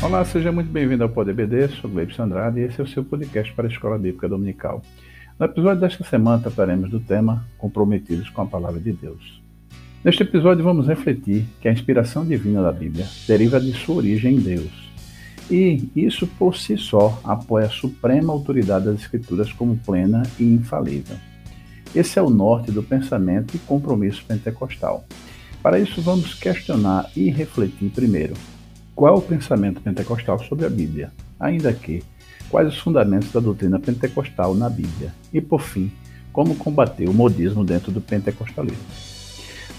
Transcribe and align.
Olá, 0.00 0.24
seja 0.24 0.52
muito 0.52 0.70
bem-vindo 0.70 1.02
ao 1.02 1.08
Poder 1.08 1.34
BD, 1.34 1.68
sou 1.68 1.90
Gleibson 1.90 2.22
Andrade 2.22 2.60
e 2.60 2.62
esse 2.62 2.80
é 2.80 2.84
o 2.84 2.86
seu 2.86 3.02
podcast 3.02 3.52
para 3.52 3.66
a 3.66 3.70
Escola 3.70 3.98
Bíblica 3.98 4.28
Dominical. 4.28 4.80
No 5.36 5.44
episódio 5.44 5.80
desta 5.80 6.04
semana 6.04 6.40
trataremos 6.40 6.88
do 6.88 7.00
tema 7.00 7.44
Comprometidos 7.58 8.30
com 8.30 8.42
a 8.42 8.46
Palavra 8.46 8.78
de 8.78 8.92
Deus. 8.92 9.42
Neste 10.04 10.22
episódio 10.22 10.62
vamos 10.62 10.86
refletir 10.86 11.46
que 11.60 11.66
a 11.66 11.72
inspiração 11.72 12.24
divina 12.24 12.62
da 12.62 12.70
Bíblia 12.70 13.08
deriva 13.26 13.60
de 13.60 13.72
sua 13.72 13.96
origem 13.96 14.36
em 14.36 14.40
Deus. 14.40 14.70
E 15.50 15.90
isso 15.96 16.28
por 16.28 16.56
si 16.56 16.78
só 16.78 17.20
apoia 17.24 17.66
a 17.66 17.70
suprema 17.70 18.32
autoridade 18.32 18.84
das 18.84 19.00
Escrituras 19.00 19.52
como 19.52 19.78
plena 19.78 20.22
e 20.38 20.44
infalível. 20.44 21.16
Esse 21.92 22.20
é 22.20 22.22
o 22.22 22.30
norte 22.30 22.70
do 22.70 22.84
pensamento 22.84 23.56
e 23.56 23.58
compromisso 23.58 24.24
pentecostal. 24.24 25.04
Para 25.60 25.80
isso, 25.80 26.00
vamos 26.00 26.34
questionar 26.34 27.10
e 27.16 27.30
refletir 27.30 27.90
primeiro 27.90 28.34
qual 28.98 29.14
é 29.14 29.16
o 29.16 29.22
pensamento 29.22 29.80
pentecostal 29.80 30.40
sobre 30.40 30.66
a 30.66 30.68
Bíblia, 30.68 31.12
ainda 31.38 31.72
que 31.72 32.02
quais 32.50 32.66
os 32.66 32.78
fundamentos 32.78 33.30
da 33.30 33.38
doutrina 33.38 33.78
pentecostal 33.78 34.56
na 34.56 34.68
Bíblia 34.68 35.14
e, 35.32 35.40
por 35.40 35.60
fim, 35.60 35.88
como 36.32 36.56
combater 36.56 37.08
o 37.08 37.14
modismo 37.14 37.62
dentro 37.62 37.92
do 37.92 38.00
pentecostalismo. 38.00 38.82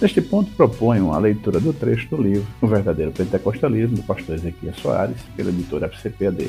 Neste 0.01 0.21
ponto, 0.21 0.51
proponho 0.51 1.11
a 1.11 1.17
leitura 1.17 1.59
do 1.59 1.73
trecho 1.73 2.09
do 2.09 2.23
livro 2.23 2.47
O 2.61 2.67
Verdadeiro 2.67 3.11
Pentecostalismo, 3.11 3.97
do 3.97 4.03
pastor 4.03 4.35
Ezequiel 4.35 4.73
Soares, 4.75 5.17
pela 5.35 5.49
editora 5.49 5.89
FCPAD. 5.89 6.47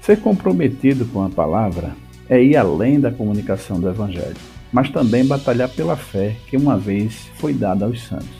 Ser 0.00 0.18
comprometido 0.18 1.04
com 1.04 1.22
a 1.22 1.28
palavra 1.28 1.94
é 2.26 2.42
ir 2.42 2.56
além 2.56 2.98
da 2.98 3.12
comunicação 3.12 3.78
do 3.78 3.90
Evangelho, 3.90 4.34
mas 4.72 4.88
também 4.88 5.26
batalhar 5.26 5.68
pela 5.68 5.94
fé 5.94 6.34
que 6.48 6.56
uma 6.56 6.78
vez 6.78 7.28
foi 7.36 7.52
dada 7.52 7.84
aos 7.84 8.02
santos. 8.02 8.38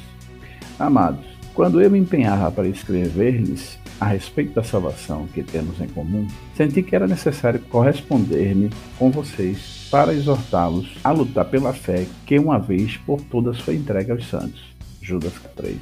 Amados, 0.78 1.38
quando 1.58 1.80
eu 1.80 1.90
me 1.90 1.98
empenhava 1.98 2.52
para 2.52 2.68
escrever-lhes 2.68 3.80
a 4.00 4.06
respeito 4.06 4.54
da 4.54 4.62
salvação 4.62 5.26
que 5.34 5.42
temos 5.42 5.80
em 5.80 5.88
comum, 5.88 6.24
senti 6.56 6.84
que 6.84 6.94
era 6.94 7.08
necessário 7.08 7.58
corresponder-me 7.68 8.70
com 8.96 9.10
vocês 9.10 9.88
para 9.90 10.14
exortá-los 10.14 10.88
a 11.02 11.10
lutar 11.10 11.46
pela 11.46 11.72
fé 11.72 12.06
que 12.24 12.38
uma 12.38 12.60
vez 12.60 12.96
por 12.98 13.20
todas 13.22 13.58
foi 13.58 13.74
entregue 13.74 14.12
aos 14.12 14.28
santos. 14.28 14.62
Judas 15.02 15.32
3. 15.56 15.76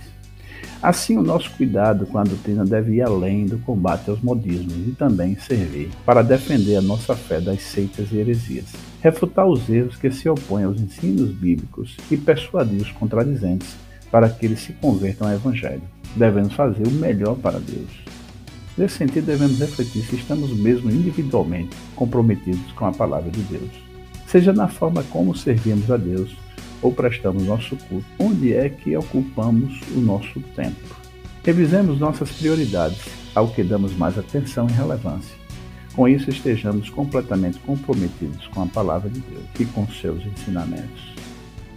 Assim, 0.83 1.19
o 1.19 1.23
nosso 1.23 1.51
cuidado 1.51 2.07
com 2.07 2.17
a 2.17 2.25
doutrina 2.25 2.65
deve 2.65 2.95
ir 2.95 3.03
além 3.03 3.45
do 3.45 3.59
combate 3.59 4.09
aos 4.09 4.23
modismos 4.23 4.89
e 4.89 4.93
também 4.93 5.37
servir 5.37 5.91
para 6.07 6.23
defender 6.23 6.77
a 6.77 6.83
nossa 6.83 7.15
fé 7.15 7.39
das 7.39 7.61
seitas 7.61 8.11
e 8.13 8.17
heresias, 8.17 8.73
refutar 9.03 9.47
os 9.47 9.69
erros 9.69 9.97
que 9.97 10.11
se 10.11 10.27
opõem 10.27 10.65
aos 10.65 10.81
ensinos 10.81 11.33
bíblicos 11.33 11.99
e 12.11 12.17
persuadir 12.17 12.81
os 12.81 12.93
contradizentes 12.93 13.77
para 14.11 14.29
que 14.29 14.47
eles 14.47 14.61
se 14.61 14.73
convertam 14.75 15.29
ao 15.29 15.35
Evangelho. 15.35 15.83
Devemos 16.15 16.53
fazer 16.55 16.87
o 16.87 16.91
melhor 16.91 17.37
para 17.37 17.59
Deus. 17.59 17.91
Nesse 18.77 18.99
sentido, 18.99 19.27
devemos 19.27 19.59
refletir 19.59 20.03
se 20.05 20.17
estamos 20.17 20.51
mesmo 20.51 20.91
individualmente 20.91 21.77
comprometidos 21.95 22.73
com 22.73 22.87
a 22.87 22.93
palavra 22.93 23.31
de 23.31 23.41
Deus. 23.43 23.71
Seja 24.27 24.53
na 24.53 24.69
forma 24.69 25.03
como 25.05 25.37
servimos 25.37 25.91
a 25.91 25.97
Deus 25.97 26.37
ou 26.83 26.93
prestamos 26.93 27.45
nosso 27.45 27.77
culto, 27.89 28.07
onde 28.19 28.53
é 28.53 28.69
que 28.69 28.97
ocupamos 28.97 29.81
o 29.95 30.01
nosso 30.01 30.41
tempo. 30.55 30.95
Revisemos 31.43 31.99
nossas 31.99 32.31
prioridades, 32.33 33.01
ao 33.35 33.49
que 33.49 33.63
damos 33.63 33.95
mais 33.97 34.19
atenção 34.19 34.67
e 34.69 34.73
relevância. 34.73 35.35
Com 35.95 36.07
isso, 36.07 36.29
estejamos 36.29 36.91
completamente 36.91 37.59
comprometidos 37.61 38.47
com 38.49 38.63
a 38.63 38.67
palavra 38.67 39.09
de 39.09 39.21
Deus 39.21 39.45
e 39.59 39.65
com 39.65 39.87
seus 39.89 40.25
ensinamentos. 40.27 41.16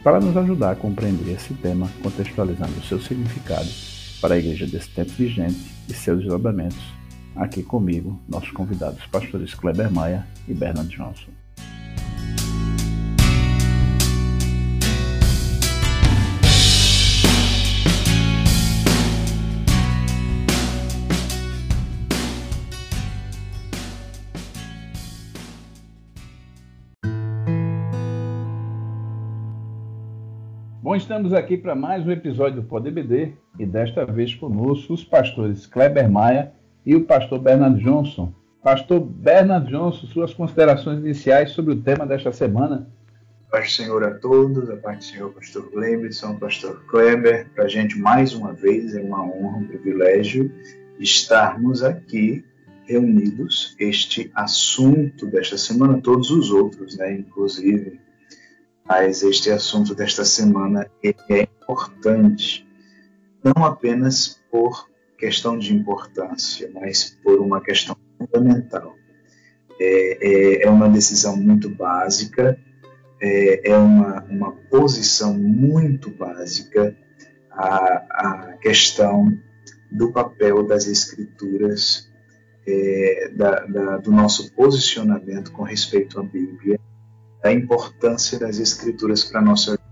Para 0.03 0.19
nos 0.19 0.36
ajudar 0.38 0.72
a 0.72 0.75
compreender 0.75 1.33
esse 1.33 1.53
tema, 1.55 1.89
contextualizando 2.02 2.71
o 2.80 2.83
seu 2.83 3.02
significado 3.02 3.67
para 4.21 4.36
a 4.36 4.37
igreja 4.37 4.65
desse 4.65 4.89
tempo 4.89 5.11
vigente 5.11 5.60
e 5.89 5.93
seus 5.93 6.20
desdobramentos, 6.20 6.80
aqui 7.36 7.61
comigo, 7.61 8.17
nossos 8.27 8.52
convidados, 8.52 9.05
pastores 9.08 9.54
Kleber 9.54 9.92
Maia 9.92 10.26
e 10.48 10.54
Bernard 10.54 10.89
Johnson. 10.89 11.39
Bom, 30.89 30.95
estamos 30.95 31.33
aqui 31.33 31.55
para 31.55 31.76
mais 31.76 32.04
um 32.04 32.10
episódio 32.10 32.64
do 32.64 32.67
Poder 32.67 32.89
BD 32.89 33.33
e 33.60 33.64
desta 33.64 34.08
vez 34.08 34.33
conosco 34.33 34.92
os 34.92 35.04
pastores 35.04 35.67
Kleber 35.67 36.10
Maia 36.10 36.52
e 36.83 36.95
o 36.95 37.05
pastor 37.05 37.38
Bernard 37.38 37.80
Johnson. 37.83 38.33
Pastor 38.64 39.00
Bernard 39.00 39.70
Johnson, 39.70 40.08
suas 40.08 40.33
considerações 40.33 40.98
iniciais 40.98 41.52
sobre 41.52 41.76
o 41.76 41.80
tema 41.80 42.08
desta 42.08 42.32
semana. 42.32 42.89
Paz 43.52 43.66
do 43.66 43.72
Senhor 43.72 44.04
a 44.04 44.16
todos, 44.16 44.67
a 44.67 44.77
paz 44.77 44.98
do 44.98 45.04
Senhor, 45.04 45.32
pastor 45.32 45.70
Gleibson, 45.72 46.39
pastor 46.39 46.83
Kleber. 46.88 47.48
Para 47.54 47.66
a 47.66 47.70
gente, 47.70 47.95
mais 48.00 48.33
uma 48.33 48.54
vez, 48.54 48.95
é 48.95 49.02
uma 49.04 49.21
honra, 49.21 49.58
um 49.58 49.67
privilégio 49.67 50.52
estarmos 50.98 51.83
aqui 51.83 52.44
reunidos. 52.86 53.76
Este 53.80 54.32
assunto 54.33 55.27
desta 55.27 55.56
semana, 55.56 56.02
todos 56.02 56.32
os 56.32 56.50
outros, 56.50 56.98
né, 56.98 57.14
inclusive 57.14 58.00
mas 58.89 59.22
este 59.22 59.52
assunto 59.52 59.94
desta 59.94 60.26
semana 60.26 60.89
é 61.04 61.44
importante, 61.44 62.67
não 63.44 63.64
apenas 63.64 64.42
por 64.50 64.89
questão 65.16 65.60
de 65.60 65.72
importância, 65.72 66.72
mas 66.73 67.16
por 67.23 67.39
uma 67.39 67.61
questão 67.61 67.95
fundamental. 68.17 68.95
É, 69.80 70.64
é, 70.64 70.64
é 70.64 70.70
uma 70.70 70.89
decisão 70.89 71.38
muito 71.38 71.70
básica, 71.70 72.60
é, 73.22 73.70
é 73.70 73.77
uma, 73.77 74.23
uma 74.23 74.52
posição 74.72 75.36
muito 75.36 76.10
básica 76.10 76.98
a, 77.52 77.67
a 78.10 78.58
questão 78.60 79.38
do 79.92 80.11
papel 80.11 80.66
das 80.66 80.88
escrituras, 80.88 82.10
é, 82.67 83.32
da, 83.36 83.66
da, 83.67 83.98
do 83.98 84.11
nosso 84.11 84.52
posicionamento 84.54 85.52
com 85.52 85.61
respeito 85.61 86.20
à 86.20 86.23
Bíblia 86.23 86.80
a 87.44 87.52
importância 87.52 88.38
das 88.39 88.58
escrituras 88.58 89.23
para 89.23 89.42
nossa 89.42 89.72
vida. 89.72 89.83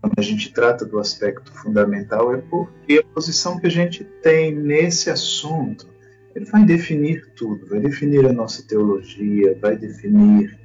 Quando 0.00 0.18
a 0.18 0.22
gente 0.22 0.52
trata 0.52 0.84
do 0.84 0.98
aspecto 0.98 1.52
fundamental 1.52 2.34
é 2.34 2.38
porque 2.38 2.98
a 2.98 3.14
posição 3.14 3.58
que 3.58 3.66
a 3.66 3.70
gente 3.70 4.04
tem 4.04 4.54
nesse 4.54 5.10
assunto 5.10 5.94
ele 6.34 6.44
vai 6.46 6.64
definir 6.64 7.32
tudo, 7.36 7.66
vai 7.66 7.80
definir 7.80 8.26
a 8.26 8.32
nossa 8.32 8.66
teologia, 8.66 9.56
vai 9.60 9.76
definir 9.76 10.58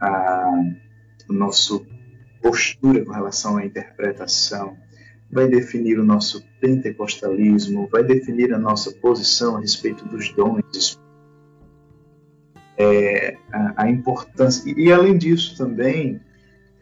a, 0.00 0.52
nossa 1.28 1.80
postura 2.42 3.04
com 3.04 3.12
relação 3.12 3.56
à 3.56 3.64
interpretação, 3.64 4.76
vai 5.30 5.48
definir 5.48 5.98
o 5.98 6.04
nosso 6.04 6.44
pentecostalismo, 6.60 7.88
vai 7.90 8.04
definir 8.04 8.52
a 8.52 8.58
nossa 8.58 8.92
posição 8.92 9.56
a 9.56 9.60
respeito 9.60 10.06
dos 10.06 10.30
dons 10.32 10.98
é, 12.78 13.36
a, 13.52 13.82
a, 13.84 13.90
importância. 13.90 14.72
E, 14.76 14.92
além 14.92 15.18
disso, 15.18 15.56
também, 15.56 16.20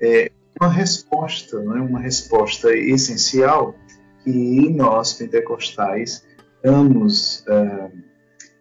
é, 0.00 0.30
uma 0.60 0.70
resposta, 0.70 1.58
né, 1.60 1.80
uma 1.80 2.00
resposta 2.00 2.72
essencial 2.76 3.74
que 4.22 4.70
nós, 4.70 5.14
pentecostais, 5.14 6.26
damos 6.62 7.44
é, 7.48 7.90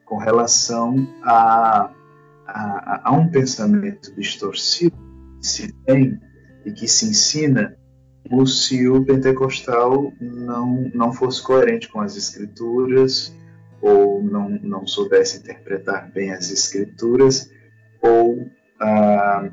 com 0.06 0.18
relação 0.18 1.08
a, 1.24 1.92
a, 2.48 3.02
a, 3.10 3.12
um 3.12 3.28
pensamento 3.30 4.14
distorcido 4.16 4.96
que 5.40 5.48
se 5.48 5.74
tem 5.86 6.20
e 6.66 6.72
que 6.72 6.88
se 6.88 7.08
ensina 7.08 7.78
como 8.30 8.48
se 8.48 8.88
o 8.88 9.04
pentecostal 9.04 10.12
não, 10.20 10.90
não 10.94 11.14
fosse 11.14 11.42
coerente 11.44 11.88
com 11.90 12.00
as 12.00 12.16
escrituras, 12.16 13.36
ou 13.86 14.24
não, 14.24 14.50
não 14.50 14.88
soubesse 14.88 15.38
interpretar 15.38 16.10
bem 16.12 16.32
as 16.32 16.50
escrituras, 16.50 17.52
ou 18.02 18.50
ah, 18.82 19.48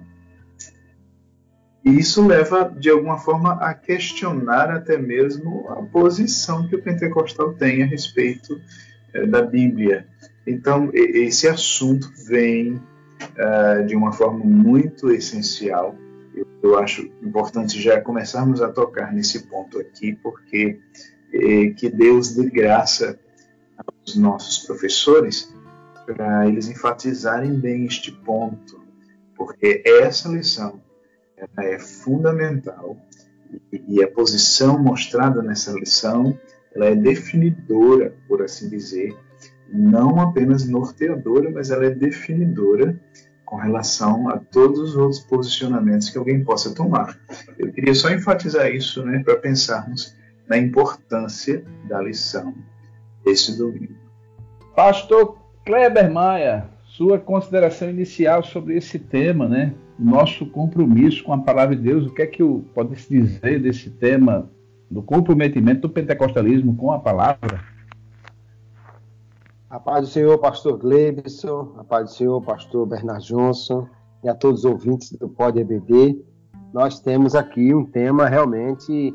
isso 1.84 2.26
leva 2.26 2.64
de 2.64 2.88
alguma 2.88 3.18
forma 3.18 3.52
a 3.60 3.74
questionar 3.74 4.70
até 4.70 4.96
mesmo 4.96 5.68
a 5.68 5.82
posição 5.82 6.66
que 6.66 6.74
o 6.74 6.82
pentecostal 6.82 7.52
tem 7.52 7.82
a 7.82 7.86
respeito 7.86 8.58
eh, 9.12 9.26
da 9.26 9.42
Bíblia. 9.42 10.06
Então 10.46 10.90
esse 10.94 11.46
assunto 11.46 12.10
vem 12.26 12.80
ah, 13.38 13.82
de 13.86 13.94
uma 13.94 14.12
forma 14.12 14.42
muito 14.42 15.10
essencial. 15.10 15.94
Eu, 16.34 16.46
eu, 16.62 16.78
acho 16.78 17.02
importante 17.22 17.78
já 17.78 18.00
começarmos 18.00 18.62
a 18.62 18.70
tocar 18.70 19.12
nesse 19.12 19.40
ponto 19.40 19.78
aqui, 19.78 20.14
porque 20.22 20.78
eh, 21.34 21.74
que 21.76 21.90
Deus 21.90 22.34
dê 22.34 22.48
graça 22.48 23.18
os 24.12 24.16
nossos 24.16 24.58
professores 24.58 25.52
para 26.06 26.46
eles 26.46 26.68
enfatizarem 26.68 27.54
bem 27.54 27.86
este 27.86 28.12
ponto, 28.12 28.80
porque 29.36 29.82
essa 29.86 30.28
lição 30.28 30.80
é 31.58 31.78
fundamental 31.78 32.96
e 33.88 34.02
a 34.02 34.08
posição 34.08 34.78
mostrada 34.78 35.42
nessa 35.42 35.72
lição 35.72 36.38
ela 36.74 36.86
é 36.86 36.94
definidora, 36.94 38.14
por 38.26 38.42
assim 38.42 38.68
dizer, 38.68 39.14
não 39.68 40.20
apenas 40.20 40.66
norteadora, 40.66 41.50
mas 41.50 41.70
ela 41.70 41.84
é 41.84 41.90
definidora 41.90 42.98
com 43.44 43.56
relação 43.56 44.28
a 44.30 44.38
todos 44.38 44.80
os 44.80 44.96
outros 44.96 45.20
posicionamentos 45.20 46.08
que 46.08 46.16
alguém 46.16 46.42
possa 46.42 46.74
tomar. 46.74 47.18
Eu 47.58 47.70
queria 47.72 47.94
só 47.94 48.10
enfatizar 48.10 48.70
isso 48.70 49.04
né, 49.04 49.22
para 49.22 49.36
pensarmos 49.36 50.16
na 50.48 50.56
importância 50.56 51.62
da 51.86 52.00
lição 52.00 52.54
esse 53.26 53.56
domingo. 53.56 54.01
Pastor 54.74 55.36
Kleber 55.66 56.10
Maia, 56.10 56.66
sua 56.84 57.18
consideração 57.18 57.90
inicial 57.90 58.42
sobre 58.42 58.74
esse 58.74 58.98
tema, 58.98 59.46
né? 59.46 59.74
Nosso 59.98 60.46
compromisso 60.46 61.22
com 61.24 61.32
a 61.34 61.38
palavra 61.38 61.76
de 61.76 61.82
Deus. 61.82 62.06
O 62.06 62.14
que 62.14 62.22
é 62.22 62.26
que 62.26 62.42
pode 62.74 62.96
se 62.96 63.08
dizer 63.10 63.60
desse 63.60 63.90
tema 63.90 64.50
do 64.90 65.02
comprometimento 65.02 65.82
do 65.82 65.90
pentecostalismo 65.90 66.74
com 66.74 66.90
a 66.90 66.98
palavra? 66.98 67.60
A 69.68 69.78
paz 69.78 70.08
do 70.08 70.12
Senhor, 70.12 70.38
pastor 70.38 70.78
Glebson, 70.78 71.74
a 71.78 71.84
paz 71.84 72.10
do 72.10 72.16
Senhor, 72.16 72.42
pastor 72.42 72.86
Bernard 72.86 73.26
Johnson 73.26 73.86
e 74.24 74.28
a 74.28 74.34
todos 74.34 74.60
os 74.60 74.64
ouvintes 74.64 75.12
do 75.12 75.28
Pod 75.28 75.58
EBD. 75.58 76.18
Nós 76.72 76.98
temos 76.98 77.34
aqui 77.34 77.74
um 77.74 77.84
tema 77.84 78.26
realmente 78.26 79.14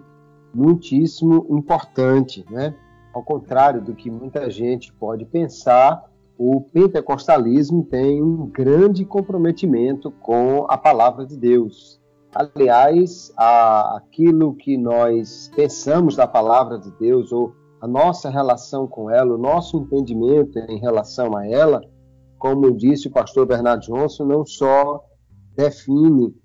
muitíssimo 0.53 1.47
importante, 1.49 2.45
né? 2.51 2.75
Ao 3.17 3.23
contrário 3.23 3.81
do 3.81 3.95
que 3.95 4.11
muita 4.11 4.47
gente 4.47 4.93
pode 4.93 5.25
pensar, 5.25 6.05
o 6.37 6.61
pentecostalismo 6.61 7.83
tem 7.83 8.21
um 8.21 8.45
grande 8.45 9.03
comprometimento 9.03 10.11
com 10.11 10.67
a 10.69 10.77
palavra 10.77 11.25
de 11.25 11.35
Deus. 11.35 11.99
Aliás, 12.31 13.33
a, 13.35 13.97
aquilo 13.97 14.53
que 14.53 14.77
nós 14.77 15.51
pensamos 15.55 16.15
da 16.15 16.27
palavra 16.27 16.77
de 16.77 16.91
Deus 16.99 17.31
ou 17.31 17.55
a 17.81 17.87
nossa 17.87 18.29
relação 18.29 18.85
com 18.87 19.09
ela, 19.09 19.33
o 19.33 19.39
nosso 19.39 19.79
entendimento 19.79 20.59
em 20.69 20.77
relação 20.79 21.35
a 21.35 21.47
ela, 21.47 21.81
como 22.37 22.71
disse 22.77 23.07
o 23.07 23.11
pastor 23.11 23.47
Bernardo 23.47 23.81
Johnson, 23.81 24.25
não 24.25 24.45
só 24.45 25.03
define 25.55 26.35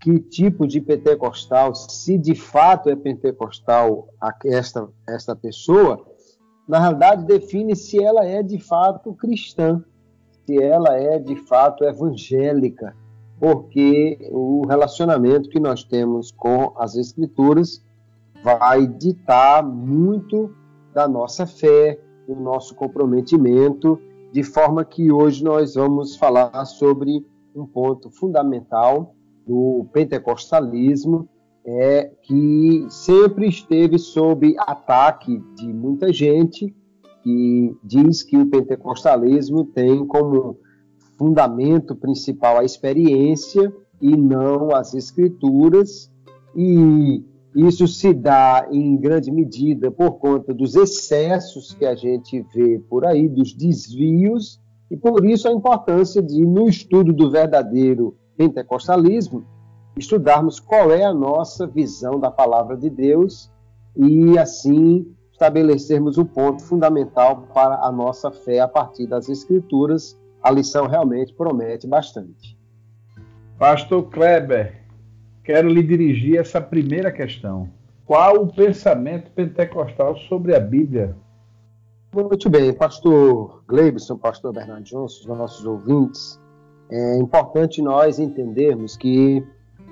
que 0.00 0.18
tipo 0.18 0.66
de 0.66 0.80
pentecostal, 0.80 1.72
se 1.72 2.18
de 2.18 2.34
fato 2.34 2.90
é 2.90 2.96
pentecostal 2.96 4.08
esta, 4.44 4.88
esta 5.08 5.36
pessoa, 5.36 6.15
na 6.66 6.78
realidade 6.80 7.24
define 7.24 7.76
se 7.76 8.02
ela 8.02 8.24
é 8.24 8.42
de 8.42 8.58
fato 8.58 9.12
cristã, 9.14 9.82
se 10.44 10.60
ela 10.60 10.96
é 10.96 11.18
de 11.18 11.36
fato 11.36 11.84
evangélica, 11.84 12.94
porque 13.38 14.18
o 14.32 14.66
relacionamento 14.66 15.48
que 15.48 15.60
nós 15.60 15.84
temos 15.84 16.32
com 16.32 16.72
as 16.76 16.96
Escrituras 16.96 17.84
vai 18.42 18.86
ditar 18.86 19.62
muito 19.62 20.54
da 20.92 21.06
nossa 21.06 21.46
fé, 21.46 22.00
do 22.26 22.34
nosso 22.34 22.74
comprometimento, 22.74 24.00
de 24.32 24.42
forma 24.42 24.84
que 24.84 25.12
hoje 25.12 25.44
nós 25.44 25.74
vamos 25.74 26.16
falar 26.16 26.64
sobre 26.64 27.24
um 27.54 27.66
ponto 27.66 28.10
fundamental 28.10 29.14
do 29.46 29.86
pentecostalismo, 29.92 31.28
é 31.66 32.12
que 32.22 32.86
sempre 32.88 33.48
esteve 33.48 33.98
sob 33.98 34.54
ataque 34.58 35.42
de 35.56 35.66
muita 35.72 36.12
gente 36.12 36.72
que 37.22 37.76
diz 37.82 38.22
que 38.22 38.36
o 38.36 38.46
pentecostalismo 38.46 39.64
tem 39.64 40.06
como 40.06 40.58
fundamento 41.18 41.96
principal 41.96 42.58
a 42.58 42.64
experiência 42.64 43.72
e 44.00 44.16
não 44.16 44.74
as 44.74 44.94
escrituras 44.94 46.08
e 46.54 47.24
isso 47.56 47.88
se 47.88 48.12
dá 48.12 48.68
em 48.70 48.96
grande 48.96 49.32
medida 49.32 49.90
por 49.90 50.18
conta 50.18 50.52
dos 50.52 50.76
excessos 50.76 51.72
que 51.72 51.86
a 51.86 51.94
gente 51.94 52.44
vê 52.54 52.78
por 52.78 53.06
aí, 53.06 53.28
dos 53.28 53.54
desvios, 53.54 54.60
e 54.90 54.96
por 54.96 55.24
isso 55.24 55.48
a 55.48 55.52
importância 55.52 56.22
de, 56.22 56.44
no 56.44 56.68
estudo 56.68 57.14
do 57.14 57.30
verdadeiro 57.30 58.14
pentecostalismo, 58.36 59.44
estudarmos 59.96 60.60
qual 60.60 60.92
é 60.92 61.04
a 61.04 61.14
nossa 61.14 61.66
visão 61.66 62.20
da 62.20 62.30
palavra 62.30 62.76
de 62.76 62.90
Deus 62.90 63.50
e, 63.96 64.38
assim, 64.38 65.10
estabelecermos 65.32 66.18
o 66.18 66.22
um 66.22 66.26
ponto 66.26 66.62
fundamental 66.62 67.48
para 67.54 67.76
a 67.76 67.90
nossa 67.90 68.30
fé 68.30 68.60
a 68.60 68.68
partir 68.68 69.06
das 69.06 69.28
Escrituras. 69.28 70.18
A 70.42 70.50
lição 70.50 70.86
realmente 70.86 71.32
promete 71.32 71.86
bastante. 71.86 72.56
Pastor 73.58 74.04
Kleber, 74.10 74.82
quero 75.42 75.68
lhe 75.68 75.82
dirigir 75.82 76.38
essa 76.38 76.60
primeira 76.60 77.10
questão. 77.10 77.68
Qual 78.04 78.42
o 78.42 78.52
pensamento 78.52 79.30
pentecostal 79.30 80.16
sobre 80.16 80.54
a 80.54 80.60
Bíblia? 80.60 81.16
Muito 82.14 82.48
bem, 82.48 82.72
pastor 82.72 83.62
Gleibson, 83.66 84.16
pastor 84.16 84.52
Bernardo 84.52 84.84
Johnson, 84.84 85.32
os 85.32 85.38
nossos 85.38 85.66
ouvintes, 85.66 86.40
é 86.88 87.18
importante 87.18 87.82
nós 87.82 88.18
entendermos 88.18 88.96
que 88.96 89.44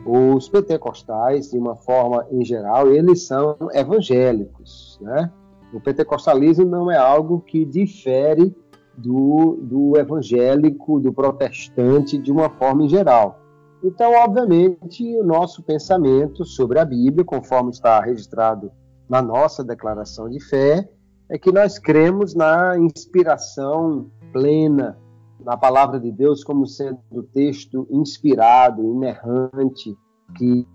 os 0.07 0.49
pentecostais, 0.49 1.51
de 1.51 1.59
uma 1.59 1.77
forma 1.77 2.27
em 2.31 2.45
geral, 2.45 2.93
eles 2.93 3.27
são 3.27 3.57
evangélicos, 3.73 4.99
né? 5.01 5.31
O 5.73 5.81
pentecostalismo 5.81 6.65
não 6.65 6.91
é 6.91 6.97
algo 6.97 7.41
que 7.41 7.65
difere 7.65 8.55
do, 8.97 9.59
do 9.63 9.99
evangélico, 9.99 11.01
do 11.01 11.13
protestante, 11.13 12.19
de 12.19 12.31
uma 12.31 12.49
forma 12.49 12.85
em 12.85 12.89
geral. 12.89 13.41
Então, 13.83 14.13
obviamente, 14.13 15.05
o 15.19 15.25
nosso 15.25 15.63
pensamento 15.63 16.45
sobre 16.45 16.79
a 16.79 16.85
Bíblia, 16.85 17.25
conforme 17.25 17.71
está 17.71 18.01
registrado 18.01 18.71
na 19.09 19.21
nossa 19.21 19.65
declaração 19.65 20.29
de 20.29 20.41
fé, 20.41 20.89
é 21.29 21.39
que 21.39 21.51
nós 21.51 21.79
cremos 21.79 22.35
na 22.35 22.79
inspiração 22.79 24.11
plena 24.33 24.99
na 25.45 25.57
palavra 25.57 26.01
de 26.01 26.11
Deus 26.11 26.43
como 26.43 26.67
sendo 26.67 26.99
o 27.11 27.23
texto 27.23 27.87
inspirado, 27.91 28.83
inerrante, 28.83 29.97
que 30.37 30.67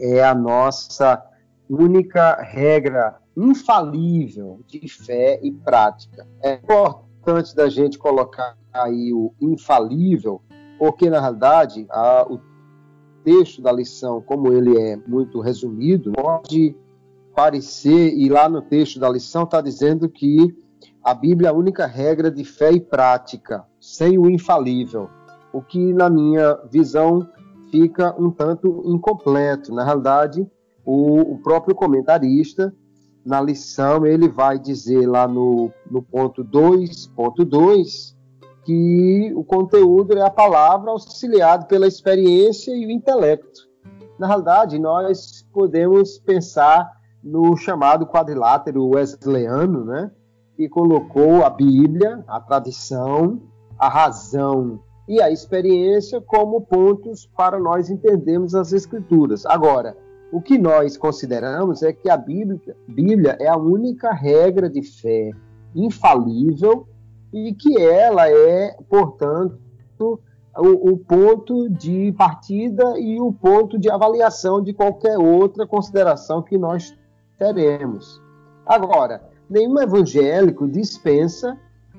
é 0.00 0.22
a 0.22 0.34
nossa 0.34 1.22
única 1.68 2.40
regra 2.42 3.16
infalível 3.36 4.60
de 4.66 4.88
fé 4.88 5.40
e 5.42 5.52
prática. 5.52 6.26
É 6.42 6.54
importante 6.54 7.54
da 7.54 7.68
gente 7.68 7.98
colocar 7.98 8.56
aí 8.72 9.12
o 9.12 9.32
infalível, 9.40 10.42
porque 10.78 11.08
na 11.08 11.20
realidade 11.20 11.86
a, 11.90 12.26
o 12.28 12.40
texto 13.24 13.62
da 13.62 13.72
lição, 13.72 14.20
como 14.20 14.52
ele 14.52 14.78
é 14.78 14.96
muito 14.96 15.40
resumido, 15.40 16.12
pode 16.12 16.76
parecer, 17.34 18.14
e 18.14 18.28
lá 18.28 18.48
no 18.48 18.62
texto 18.62 18.98
da 18.98 19.08
lição 19.08 19.44
está 19.44 19.60
dizendo 19.60 20.08
que 20.08 20.54
a 21.02 21.14
Bíblia 21.14 21.48
é 21.48 21.50
a 21.50 21.54
única 21.54 21.86
regra 21.86 22.30
de 22.30 22.44
fé 22.44 22.72
e 22.72 22.80
prática, 22.80 23.64
sem 23.96 24.18
o 24.18 24.28
infalível, 24.28 25.08
o 25.52 25.62
que, 25.62 25.92
na 25.94 26.10
minha 26.10 26.54
visão, 26.70 27.26
fica 27.70 28.14
um 28.20 28.30
tanto 28.30 28.82
incompleto. 28.84 29.74
Na 29.74 29.82
realidade, 29.82 30.46
o, 30.84 31.34
o 31.34 31.38
próprio 31.38 31.74
comentarista, 31.74 32.74
na 33.24 33.40
lição, 33.40 34.06
ele 34.06 34.28
vai 34.28 34.58
dizer 34.58 35.06
lá 35.06 35.26
no, 35.26 35.70
no 35.90 36.02
ponto 36.02 36.44
2.2 36.44 38.14
que 38.64 39.32
o 39.34 39.42
conteúdo 39.42 40.18
é 40.18 40.22
a 40.22 40.30
palavra 40.30 40.90
auxiliado 40.90 41.66
pela 41.66 41.86
experiência 41.86 42.76
e 42.76 42.84
o 42.84 42.90
intelecto. 42.90 43.66
Na 44.18 44.26
realidade, 44.26 44.78
nós 44.78 45.46
podemos 45.52 46.18
pensar 46.18 46.90
no 47.24 47.56
chamado 47.56 48.06
quadrilátero 48.06 48.86
wesleyano, 48.86 49.84
né, 49.84 50.10
que 50.54 50.68
colocou 50.68 51.44
a 51.44 51.50
Bíblia, 51.50 52.22
a 52.28 52.38
tradição, 52.40 53.40
a 53.78 53.88
razão 53.88 54.80
e 55.06 55.22
a 55.22 55.30
experiência 55.30 56.20
como 56.20 56.60
pontos 56.60 57.26
para 57.36 57.58
nós 57.58 57.88
entendermos 57.88 58.54
as 58.54 58.72
Escrituras. 58.72 59.46
Agora, 59.46 59.96
o 60.30 60.42
que 60.42 60.58
nós 60.58 60.96
consideramos 60.96 61.82
é 61.82 61.92
que 61.92 62.10
a 62.10 62.16
Bíblia, 62.16 62.76
Bíblia 62.86 63.36
é 63.40 63.48
a 63.48 63.56
única 63.56 64.12
regra 64.12 64.68
de 64.68 64.82
fé 64.82 65.30
infalível 65.74 66.86
e 67.32 67.54
que 67.54 67.80
ela 67.80 68.28
é, 68.28 68.76
portanto, 68.88 70.20
o, 70.56 70.92
o, 70.92 70.98
ponto 70.98 71.70
de 71.70 72.12
partida 72.12 72.98
e 72.98 73.20
o 73.20 73.32
ponto 73.32 73.78
de 73.78 73.90
avaliação 73.90 74.62
de 74.62 74.72
qualquer 74.72 75.16
outra 75.18 75.66
consideração 75.66 76.42
que 76.42 76.58
nós 76.58 76.94
teremos. 77.38 78.20
Agora, 78.66 79.22
nenhum 79.48 79.80
evangélico 79.80 80.68
dispensa 80.68 81.56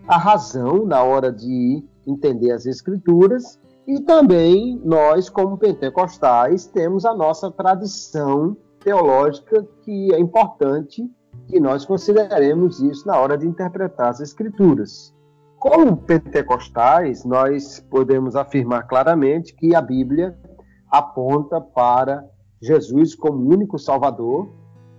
a 0.09 0.17
razão 0.17 0.87
na 0.87 1.03
hora 1.03 1.31
de 1.31 1.85
entender 2.07 2.51
as 2.51 2.65
Escrituras 2.65 3.59
e 3.85 4.01
também 4.01 4.81
nós, 4.83 5.29
como 5.29 5.55
pentecostais, 5.55 6.65
temos 6.65 7.05
a 7.05 7.13
nossa 7.13 7.51
tradição 7.51 8.57
teológica 8.79 9.63
que 9.83 10.11
é 10.11 10.19
importante 10.19 11.07
que 11.47 11.59
nós 11.59 11.85
consideremos 11.85 12.79
isso 12.79 13.07
na 13.07 13.19
hora 13.19 13.37
de 13.37 13.45
interpretar 13.45 14.09
as 14.09 14.19
Escrituras. 14.19 15.13
Como 15.59 15.95
pentecostais, 15.95 17.23
nós 17.23 17.79
podemos 17.91 18.35
afirmar 18.35 18.87
claramente 18.87 19.55
que 19.55 19.75
a 19.75 19.81
Bíblia 19.81 20.35
aponta 20.89 21.61
para 21.61 22.27
Jesus 22.59 23.13
como 23.13 23.47
único 23.47 23.77
Salvador, 23.77 24.49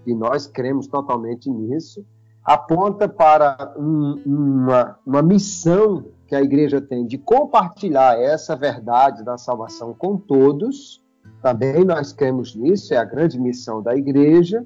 e 0.06 0.14
nós 0.14 0.46
cremos 0.46 0.86
totalmente 0.86 1.50
nisso. 1.50 2.06
Aponta 2.44 3.08
para 3.08 3.74
um, 3.76 4.20
uma, 4.24 4.98
uma 5.06 5.22
missão 5.22 6.04
que 6.26 6.34
a 6.34 6.42
igreja 6.42 6.80
tem 6.80 7.06
de 7.06 7.18
compartilhar 7.18 8.18
essa 8.18 8.54
verdade 8.54 9.24
da 9.24 9.36
salvação 9.36 9.92
com 9.92 10.16
todos. 10.16 11.02
Também 11.42 11.84
nós 11.84 12.12
cremos 12.12 12.54
nisso, 12.54 12.94
é 12.94 12.96
a 12.96 13.04
grande 13.04 13.38
missão 13.38 13.82
da 13.82 13.96
igreja. 13.96 14.64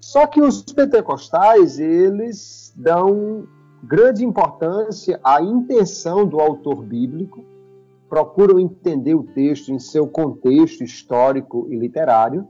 Só 0.00 0.26
que 0.26 0.40
os 0.40 0.62
pentecostais, 0.62 1.78
eles 1.78 2.72
dão 2.76 3.46
grande 3.82 4.24
importância 4.24 5.20
à 5.22 5.40
intenção 5.40 6.26
do 6.26 6.40
autor 6.40 6.82
bíblico, 6.82 7.44
procuram 8.08 8.58
entender 8.58 9.14
o 9.14 9.22
texto 9.22 9.70
em 9.72 9.78
seu 9.78 10.06
contexto 10.06 10.82
histórico 10.82 11.66
e 11.70 11.76
literário, 11.76 12.46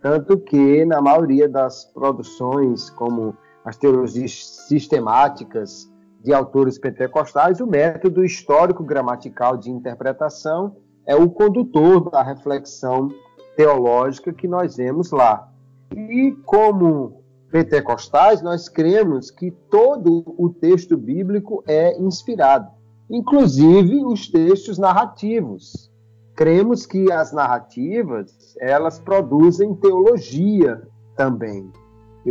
tanto 0.00 0.38
que 0.38 0.84
na 0.84 1.00
maioria 1.00 1.48
das 1.48 1.84
produções, 1.84 2.90
como 2.90 3.36
as 3.66 3.76
teologias 3.76 4.46
sistemáticas 4.68 5.92
de 6.22 6.32
autores 6.32 6.78
pentecostais, 6.78 7.60
o 7.60 7.66
método 7.66 8.24
histórico-gramatical 8.24 9.56
de 9.56 9.72
interpretação 9.72 10.76
é 11.04 11.16
o 11.16 11.28
condutor 11.28 12.08
da 12.08 12.22
reflexão 12.22 13.08
teológica 13.56 14.32
que 14.32 14.46
nós 14.46 14.76
vemos 14.76 15.10
lá. 15.10 15.50
E 15.92 16.30
como 16.44 17.24
pentecostais, 17.50 18.40
nós 18.40 18.68
cremos 18.68 19.32
que 19.32 19.50
todo 19.50 20.22
o 20.38 20.48
texto 20.48 20.96
bíblico 20.96 21.64
é 21.66 22.00
inspirado, 22.00 22.70
inclusive 23.10 24.04
os 24.04 24.28
textos 24.28 24.78
narrativos. 24.78 25.90
Cremos 26.36 26.86
que 26.86 27.10
as 27.10 27.32
narrativas, 27.32 28.56
elas 28.60 29.00
produzem 29.00 29.74
teologia 29.74 30.86
também. 31.16 31.68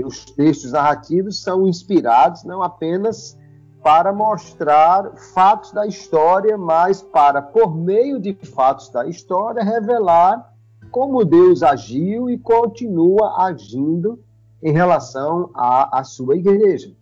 Os 0.04 0.26
textos 0.26 0.72
narrativos 0.72 1.42
são 1.42 1.68
inspirados 1.68 2.44
não 2.44 2.62
apenas 2.62 3.38
para 3.84 4.12
mostrar 4.12 5.16
fatos 5.34 5.72
da 5.72 5.86
história, 5.86 6.58
mas 6.58 7.04
para, 7.04 7.42
por 7.42 7.76
meio 7.76 8.20
de 8.20 8.34
fatos 8.34 8.90
da 8.90 9.06
história, 9.06 9.64
revelar 9.64 10.52
como 10.90 11.24
Deus 11.24 11.62
agiu 11.62 12.30
e 12.30 12.38
continua 12.38 13.46
agindo 13.46 14.20
em 14.64 14.72
relação 14.72 15.52
à, 15.54 16.00
à 16.00 16.04
sua 16.04 16.36
igreja. 16.36 16.96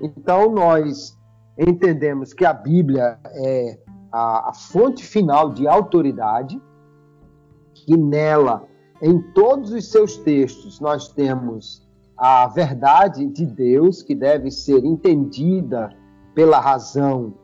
Então, 0.00 0.52
nós 0.52 1.18
entendemos 1.56 2.34
que 2.34 2.44
a 2.44 2.52
Bíblia 2.52 3.18
é 3.24 3.78
a, 4.12 4.50
a 4.50 4.52
fonte 4.52 5.06
final 5.06 5.50
de 5.50 5.66
autoridade, 5.66 6.60
que 7.72 7.96
nela, 7.96 8.64
em 9.00 9.22
todos 9.32 9.72
os 9.72 9.90
seus 9.90 10.18
textos, 10.18 10.80
nós 10.80 11.08
temos 11.08 11.85
a 12.16 12.46
verdade 12.48 13.26
de 13.26 13.44
Deus, 13.44 14.02
que 14.02 14.14
deve 14.14 14.50
ser 14.50 14.84
entendida 14.84 15.90
pela 16.34 16.58
razão, 16.58 17.34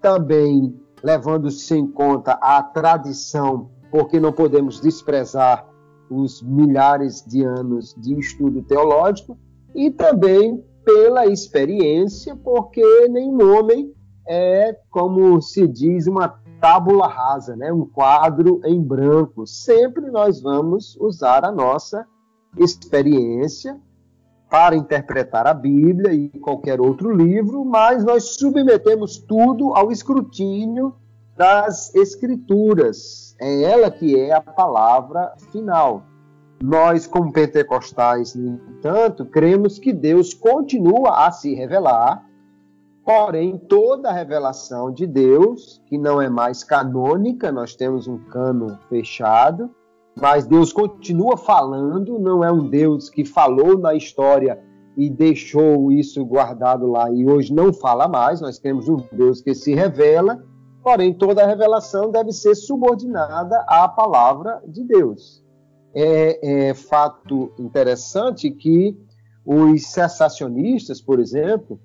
também 0.00 0.74
levando-se 1.02 1.74
em 1.74 1.86
conta 1.86 2.32
a 2.32 2.62
tradição, 2.62 3.70
porque 3.90 4.18
não 4.18 4.32
podemos 4.32 4.80
desprezar 4.80 5.68
os 6.10 6.42
milhares 6.42 7.24
de 7.26 7.44
anos 7.44 7.94
de 7.98 8.18
estudo 8.18 8.62
teológico, 8.62 9.38
e 9.74 9.90
também 9.90 10.62
pela 10.84 11.26
experiência, 11.26 12.36
porque 12.36 13.08
nenhum 13.08 13.56
homem 13.56 13.92
é, 14.26 14.76
como 14.90 15.40
se 15.40 15.66
diz, 15.66 16.06
uma 16.06 16.28
tábula 16.60 17.08
rasa, 17.08 17.56
né? 17.56 17.72
um 17.72 17.84
quadro 17.84 18.60
em 18.64 18.80
branco. 18.80 19.46
Sempre 19.46 20.10
nós 20.10 20.40
vamos 20.40 20.96
usar 21.00 21.44
a 21.44 21.52
nossa 21.52 22.06
experiência 22.56 23.80
para 24.52 24.76
interpretar 24.76 25.46
a 25.46 25.54
Bíblia 25.54 26.12
e 26.12 26.28
qualquer 26.28 26.78
outro 26.78 27.10
livro, 27.10 27.64
mas 27.64 28.04
nós 28.04 28.34
submetemos 28.34 29.16
tudo 29.16 29.74
ao 29.74 29.90
escrutínio 29.90 30.94
das 31.34 31.94
Escrituras. 31.94 33.34
É 33.40 33.62
ela 33.62 33.90
que 33.90 34.14
é 34.14 34.30
a 34.30 34.42
palavra 34.42 35.32
final. 35.50 36.02
Nós, 36.62 37.06
como 37.06 37.32
pentecostais, 37.32 38.34
no 38.34 38.60
entanto, 38.76 39.24
cremos 39.24 39.78
que 39.78 39.90
Deus 39.90 40.34
continua 40.34 41.26
a 41.26 41.32
se 41.32 41.54
revelar, 41.54 42.22
porém, 43.06 43.56
toda 43.56 44.10
a 44.10 44.12
revelação 44.12 44.92
de 44.92 45.06
Deus, 45.06 45.82
que 45.86 45.96
não 45.96 46.20
é 46.20 46.28
mais 46.28 46.62
canônica, 46.62 47.50
nós 47.50 47.74
temos 47.74 48.06
um 48.06 48.18
cano 48.18 48.78
fechado, 48.90 49.70
mas 50.20 50.46
Deus 50.46 50.72
continua 50.72 51.36
falando, 51.36 52.18
não 52.18 52.44
é 52.44 52.52
um 52.52 52.68
Deus 52.68 53.08
que 53.08 53.24
falou 53.24 53.78
na 53.78 53.94
história 53.94 54.58
e 54.96 55.08
deixou 55.08 55.90
isso 55.90 56.24
guardado 56.24 56.86
lá 56.86 57.10
e 57.10 57.26
hoje 57.26 57.52
não 57.52 57.72
fala 57.72 58.06
mais. 58.06 58.40
Nós 58.40 58.58
temos 58.58 58.88
um 58.88 58.98
Deus 59.10 59.40
que 59.40 59.54
se 59.54 59.74
revela, 59.74 60.44
porém 60.82 61.14
toda 61.14 61.42
a 61.42 61.46
revelação 61.46 62.10
deve 62.10 62.32
ser 62.32 62.54
subordinada 62.54 63.64
à 63.66 63.88
palavra 63.88 64.62
de 64.66 64.84
Deus. 64.84 65.42
É, 65.94 66.68
é 66.68 66.74
fato 66.74 67.52
interessante 67.58 68.50
que 68.50 68.96
os 69.44 69.86
cessacionistas, 69.86 71.00
por 71.00 71.18
exemplo, 71.18 71.80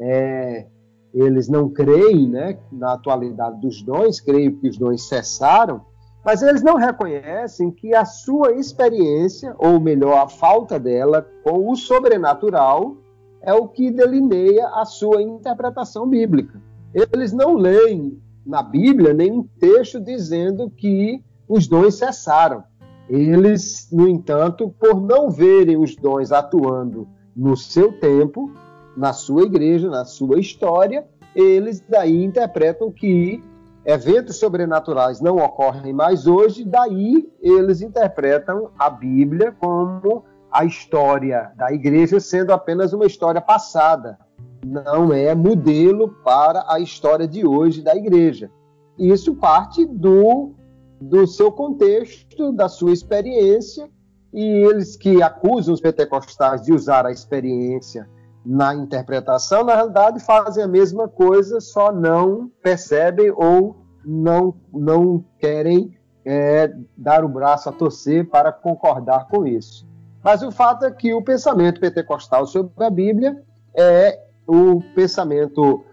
é, 0.00 0.66
eles 1.14 1.48
não 1.48 1.70
creem 1.70 2.28
né, 2.28 2.58
na 2.70 2.92
atualidade 2.94 3.60
dos 3.60 3.82
dons, 3.82 4.20
creem 4.20 4.54
que 4.54 4.68
os 4.68 4.76
dons 4.76 5.08
cessaram, 5.08 5.80
mas 6.28 6.42
eles 6.42 6.62
não 6.62 6.76
reconhecem 6.76 7.70
que 7.70 7.94
a 7.94 8.04
sua 8.04 8.52
experiência, 8.52 9.54
ou 9.58 9.80
melhor, 9.80 10.18
a 10.18 10.28
falta 10.28 10.78
dela, 10.78 11.26
com 11.42 11.70
o 11.70 11.74
sobrenatural, 11.74 12.98
é 13.40 13.54
o 13.54 13.66
que 13.66 13.90
delineia 13.90 14.68
a 14.74 14.84
sua 14.84 15.22
interpretação 15.22 16.06
bíblica. 16.06 16.60
Eles 16.92 17.32
não 17.32 17.54
leem 17.54 18.20
na 18.44 18.62
Bíblia 18.62 19.14
nenhum 19.14 19.42
texto 19.58 19.98
dizendo 19.98 20.68
que 20.68 21.24
os 21.48 21.66
dons 21.66 21.94
cessaram. 21.94 22.62
Eles, 23.08 23.88
no 23.90 24.06
entanto, 24.06 24.68
por 24.78 25.00
não 25.00 25.30
verem 25.30 25.78
os 25.78 25.96
dons 25.96 26.30
atuando 26.30 27.08
no 27.34 27.56
seu 27.56 27.90
tempo, 27.90 28.52
na 28.94 29.14
sua 29.14 29.44
igreja, 29.44 29.88
na 29.88 30.04
sua 30.04 30.38
história, 30.38 31.08
eles 31.34 31.82
daí 31.88 32.22
interpretam 32.22 32.92
que 32.92 33.42
eventos 33.88 34.36
sobrenaturais 34.36 35.18
não 35.18 35.36
ocorrem 35.36 35.94
mais 35.94 36.26
hoje, 36.26 36.62
daí 36.62 37.26
eles 37.40 37.80
interpretam 37.80 38.70
a 38.78 38.90
Bíblia 38.90 39.50
como 39.58 40.26
a 40.52 40.62
história 40.66 41.50
da 41.56 41.72
igreja 41.72 42.20
sendo 42.20 42.52
apenas 42.52 42.92
uma 42.92 43.06
história 43.06 43.40
passada, 43.40 44.18
não 44.62 45.10
é 45.10 45.34
modelo 45.34 46.10
para 46.22 46.66
a 46.68 46.78
história 46.78 47.26
de 47.26 47.46
hoje 47.46 47.80
da 47.80 47.96
igreja. 47.96 48.50
Isso 48.98 49.34
parte 49.36 49.86
do, 49.86 50.52
do 51.00 51.26
seu 51.26 51.50
contexto, 51.50 52.52
da 52.52 52.68
sua 52.68 52.92
experiência, 52.92 53.88
e 54.34 54.44
eles 54.44 54.96
que 54.96 55.22
acusam 55.22 55.72
os 55.72 55.80
pentecostais 55.80 56.60
de 56.60 56.74
usar 56.74 57.06
a 57.06 57.10
experiência 57.10 58.06
na 58.44 58.74
interpretação, 58.74 59.64
na 59.64 59.74
realidade 59.74 60.20
fazem 60.20 60.62
a 60.62 60.68
mesma 60.68 61.08
coisa, 61.08 61.60
só 61.60 61.92
não 61.92 62.50
percebem 62.62 63.30
ou 63.30 63.76
não, 64.04 64.54
não 64.72 65.24
querem 65.38 65.96
é, 66.24 66.72
dar 66.96 67.24
o 67.24 67.28
braço 67.28 67.68
a 67.68 67.72
torcer 67.72 68.28
para 68.28 68.52
concordar 68.52 69.28
com 69.28 69.46
isso. 69.46 69.86
Mas 70.22 70.42
o 70.42 70.50
fato 70.50 70.84
é 70.84 70.90
que 70.90 71.14
o 71.14 71.22
pensamento 71.22 71.80
pentecostal 71.80 72.46
sobre 72.46 72.72
a 72.84 72.90
Bíblia 72.90 73.42
é 73.74 74.20
o 74.46 74.80
pensamento 74.94 75.84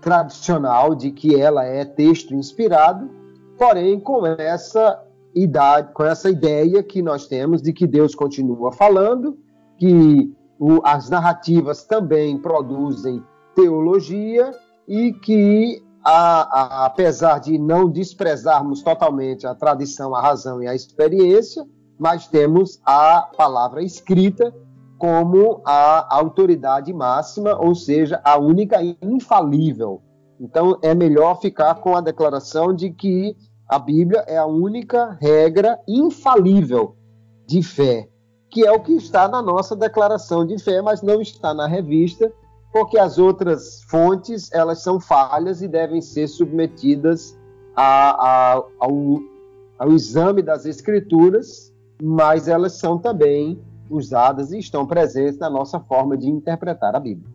tradicional 0.00 0.94
de 0.94 1.10
que 1.10 1.40
ela 1.40 1.64
é 1.64 1.84
texto 1.84 2.34
inspirado, 2.34 3.08
porém 3.56 3.98
com 3.98 4.26
essa 4.26 5.02
idade, 5.34 5.92
com 5.92 6.04
essa 6.04 6.28
ideia 6.28 6.82
que 6.82 7.00
nós 7.00 7.26
temos 7.26 7.62
de 7.62 7.72
que 7.72 7.86
Deus 7.86 8.14
continua 8.14 8.70
falando, 8.70 9.38
que 9.78 10.32
o, 10.64 10.80
as 10.82 11.10
narrativas 11.10 11.84
também 11.84 12.38
produzem 12.38 13.22
teologia 13.54 14.50
e 14.88 15.12
que, 15.12 15.82
a, 16.02 16.40
a, 16.40 16.86
apesar 16.86 17.38
de 17.38 17.58
não 17.58 17.86
desprezarmos 17.86 18.80
totalmente 18.82 19.46
a 19.46 19.54
tradição, 19.54 20.14
a 20.14 20.22
razão 20.22 20.62
e 20.62 20.66
a 20.66 20.74
experiência, 20.74 21.66
mas 21.98 22.28
temos 22.28 22.80
a 22.82 23.28
palavra 23.36 23.82
escrita 23.82 24.54
como 24.96 25.60
a 25.66 26.16
autoridade 26.16 26.94
máxima, 26.94 27.54
ou 27.60 27.74
seja, 27.74 28.22
a 28.24 28.38
única 28.38 28.78
infalível. 29.02 30.00
Então 30.40 30.78
é 30.80 30.94
melhor 30.94 31.42
ficar 31.42 31.74
com 31.74 31.94
a 31.94 32.00
declaração 32.00 32.74
de 32.74 32.90
que 32.90 33.36
a 33.68 33.78
Bíblia 33.78 34.24
é 34.26 34.38
a 34.38 34.46
única 34.46 35.14
regra 35.20 35.78
infalível 35.86 36.96
de 37.46 37.62
fé 37.62 38.08
que 38.54 38.64
é 38.64 38.70
o 38.70 38.78
que 38.78 38.92
está 38.92 39.26
na 39.26 39.42
nossa 39.42 39.74
declaração 39.74 40.46
de 40.46 40.56
fé, 40.62 40.80
mas 40.80 41.02
não 41.02 41.20
está 41.20 41.52
na 41.52 41.66
revista, 41.66 42.32
porque 42.72 42.96
as 42.96 43.18
outras 43.18 43.82
fontes 43.90 44.48
elas 44.52 44.80
são 44.80 45.00
falhas 45.00 45.60
e 45.60 45.66
devem 45.66 46.00
ser 46.00 46.28
submetidas 46.28 47.36
a, 47.74 48.10
a, 48.10 48.52
ao, 48.78 49.20
ao 49.76 49.92
exame 49.92 50.40
das 50.40 50.66
escrituras, 50.66 51.74
mas 52.00 52.46
elas 52.46 52.74
são 52.74 52.96
também 52.96 53.60
usadas 53.90 54.52
e 54.52 54.58
estão 54.60 54.86
presentes 54.86 55.40
na 55.40 55.50
nossa 55.50 55.80
forma 55.80 56.16
de 56.16 56.30
interpretar 56.30 56.94
a 56.94 57.00
Bíblia. 57.00 57.28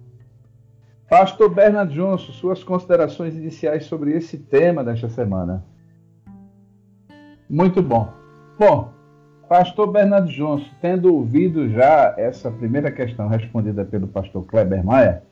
Pastor 1.10 1.54
Bernard 1.54 1.94
Johnson, 1.94 2.32
suas 2.32 2.64
considerações 2.64 3.36
iniciais 3.36 3.84
sobre 3.86 4.16
esse 4.16 4.38
tema 4.38 4.86
desta 4.86 5.10
semana. 5.10 5.66
Muito 7.50 7.82
bom. 7.82 8.08
Bom, 8.58 8.94
Pastor 9.50 9.92
Bernardo 9.92 10.30
Johnson, 10.30 10.70
tendo 10.80 11.12
ouvido 11.12 11.68
já 11.70 12.14
essa 12.18 12.52
primeira 12.52 12.92
questão 12.92 13.28
respondida 13.28 13.84
pelo 13.84 14.08
pastor 14.08 14.46
Kleber 14.46 14.86
Maia, 14.86 15.24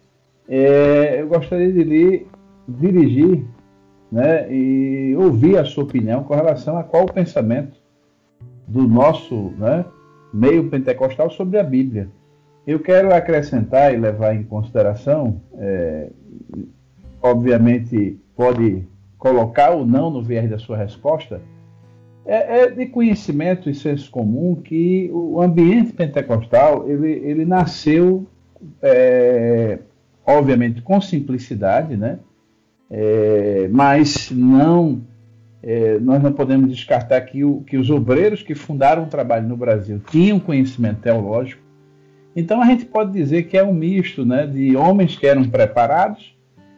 é, 0.49 1.21
eu 1.21 1.27
gostaria 1.27 1.71
de 1.71 1.83
lhe 1.83 2.27
dirigir 2.67 3.45
né, 4.11 4.51
e 4.51 5.15
ouvir 5.15 5.59
a 5.59 5.65
sua 5.65 5.83
opinião 5.83 6.23
com 6.23 6.33
relação 6.33 6.79
a 6.79 6.83
qual 6.83 7.03
o 7.03 7.13
pensamento 7.13 7.77
do 8.67 8.87
nosso 8.87 9.53
né, 9.55 9.85
meio 10.33 10.67
pentecostal 10.67 11.29
sobre 11.29 11.59
a 11.59 11.63
Bíblia. 11.63 12.09
Eu 12.65 12.79
quero 12.79 13.13
acrescentar 13.13 13.93
e 13.93 13.97
levar 13.97 14.35
em 14.35 14.43
consideração, 14.43 15.39
é, 15.59 16.09
obviamente 17.21 18.19
pode 18.35 18.83
colocar 19.19 19.69
ou 19.69 19.85
não 19.85 20.09
no 20.09 20.23
viés 20.23 20.49
da 20.49 20.57
sua 20.57 20.75
resposta, 20.75 21.39
é, 22.27 22.59
é, 22.59 22.69
de 22.69 22.85
conhecimento 22.87 23.69
e 23.69 23.73
senso 23.73 24.11
comum 24.11 24.55
que 24.55 25.09
o 25.13 25.41
ambiente 25.41 25.93
pentecostal 25.93 26.87
ele, 26.89 27.09
ele 27.09 27.45
nasceu, 27.45 28.27
é, 28.81 29.79
obviamente, 30.25 30.81
com 30.81 30.99
simplicidade, 30.99 31.95
né? 31.95 32.19
É, 32.91 33.67
mas 33.71 34.29
não 34.31 35.01
é, 35.63 35.99
nós 35.99 36.21
não 36.21 36.31
podemos 36.31 36.69
descartar 36.69 37.21
que, 37.21 37.43
o, 37.43 37.61
que 37.61 37.77
os 37.77 37.89
obreiros 37.89 38.43
que 38.43 38.55
fundaram 38.55 39.03
o 39.03 39.07
trabalho 39.07 39.47
no 39.47 39.57
Brasil 39.57 40.01
tinham 40.09 40.39
conhecimento 40.39 41.01
teológico. 41.01 41.61
Então 42.35 42.61
a 42.61 42.65
gente 42.65 42.85
pode 42.85 43.11
dizer 43.11 43.43
que 43.43 43.57
é 43.57 43.63
um 43.63 43.73
misto 43.73 44.25
né, 44.25 44.45
de 44.45 44.75
homens 44.75 45.17
que 45.17 45.25
eram 45.25 45.49
preparados 45.49 46.36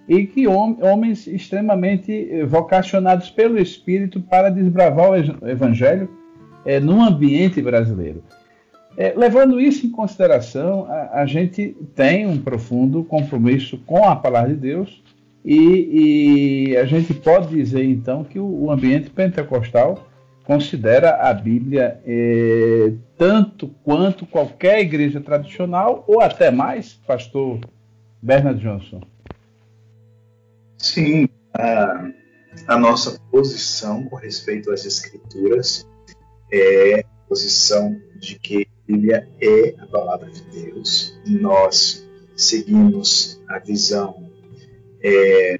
e 0.09 0.25
que 0.25 0.47
homens 0.47 1.27
extremamente 1.27 2.11
eh, 2.11 2.43
vocacionados 2.43 3.29
pelo 3.29 3.61
Espírito 3.61 4.19
para 4.19 4.49
desbravar 4.49 5.11
o 5.11 5.47
Evangelho 5.47 6.09
é, 6.65 6.79
no 6.79 6.99
ambiente 7.03 7.61
brasileiro. 7.61 8.23
É, 8.97 9.13
levando 9.15 9.61
isso 9.61 9.85
em 9.85 9.91
consideração, 9.91 10.87
a, 10.89 11.21
a, 11.21 11.25
gente 11.27 11.77
tem 11.93 12.25
um 12.25 12.39
profundo 12.39 13.03
compromisso 13.03 13.77
com 13.85 14.03
a 14.03 14.15
palavra 14.15 14.49
de 14.49 14.55
Deus 14.55 15.03
e, 15.45 16.71
e 16.71 16.77
a 16.77 16.85
gente 16.85 17.13
pode 17.13 17.49
dizer 17.49 17.83
então 17.83 18.23
que 18.23 18.39
o, 18.39 18.63
o 18.63 18.71
ambiente 18.71 19.11
pentecostal 19.11 20.07
considera 20.43 21.17
a 21.17 21.31
Bíblia 21.31 22.01
tanto 23.15 23.67
quanto 23.83 24.25
qualquer 24.25 24.79
igreja 24.79 25.21
tradicional 25.21 26.03
ou 26.07 26.19
até 26.19 26.49
mais, 26.49 26.93
pastor 27.05 27.59
Bernard 28.19 28.59
Johnson. 28.59 29.01
Sim, 30.79 31.27
a, 31.53 32.09
a 32.67 32.77
nossa 32.77 33.19
posição 33.29 34.05
com 34.05 34.15
respeito 34.15 34.71
às 34.71 34.85
Escrituras 34.85 35.85
é 36.51 37.01
a 37.01 37.27
posição 37.27 38.01
de 38.17 38.39
que 38.39 38.63
a 38.63 38.87
Bíblia 38.87 39.29
é 39.41 39.75
a 39.77 39.85
palavra 39.87 40.31
de 40.31 40.41
Deus. 40.43 41.19
Nós 41.27 42.07
seguimos 42.35 43.41
a 43.49 43.59
visão 43.59 44.31
é, 45.03 45.59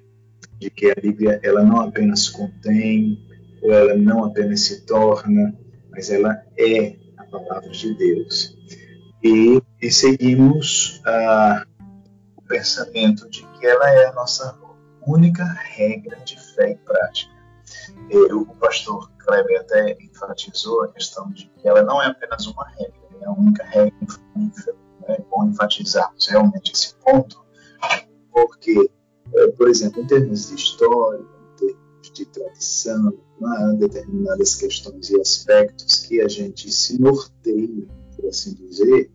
de 0.57 0.69
que 0.69 0.89
a 0.89 0.95
Bíblia 0.95 1.39
ela 1.43 1.63
não 1.63 1.81
apenas 1.81 2.29
contém 2.29 3.19
ou 3.61 3.73
ela 3.73 3.95
não 3.95 4.23
apenas 4.23 4.61
se 4.61 4.85
torna, 4.85 5.53
mas 5.91 6.09
ela 6.09 6.41
é 6.57 6.95
a 7.17 7.25
palavra 7.25 7.69
de 7.69 7.93
Deus. 7.95 8.57
E, 9.21 9.61
e 9.81 9.91
seguimos 9.91 11.01
o 12.37 12.41
pensamento 12.43 13.29
de 13.29 13.45
que 13.45 13.65
ela 13.65 13.89
é 13.89 14.05
a 14.07 14.13
nossa 14.13 14.53
única 15.09 15.43
regra 15.43 16.17
de 16.19 16.39
fé 16.53 16.71
e 16.71 16.75
prática. 16.75 17.33
o 18.31 18.55
pastor 18.55 19.11
Kleber 19.17 19.61
até 19.61 19.97
enfatizou 20.01 20.83
a 20.83 20.87
questão 20.89 21.31
de 21.31 21.49
que 21.57 21.67
ela 21.67 21.81
não 21.83 22.01
é 22.01 22.07
apenas 22.07 22.45
uma 22.45 22.67
regra, 22.69 22.93
é 23.21 23.25
a 23.25 23.31
única 23.31 23.63
regra 23.65 23.95
infalível. 24.01 24.75
É 25.07 25.21
bom 25.21 25.45
enfatizarmos 25.45 26.27
realmente 26.27 26.71
esse 26.71 26.93
ponto, 26.97 27.43
porque, 28.31 28.91
é, 29.33 29.47
por 29.47 29.67
exemplo, 29.67 30.03
em 30.03 30.07
termos 30.07 30.49
de 30.49 30.55
história, 30.55 31.19
em 31.19 31.55
termos 31.57 32.11
de 32.13 32.25
tradição, 32.25 33.13
há 33.43 33.73
determinadas 33.79 34.53
questões 34.53 35.09
e 35.09 35.19
aspectos 35.19 35.99
que 36.05 36.21
a 36.21 36.27
gente 36.27 36.71
se 36.71 37.01
norteia, 37.01 37.87
por 38.15 38.29
assim 38.29 38.53
dizer, 38.53 39.11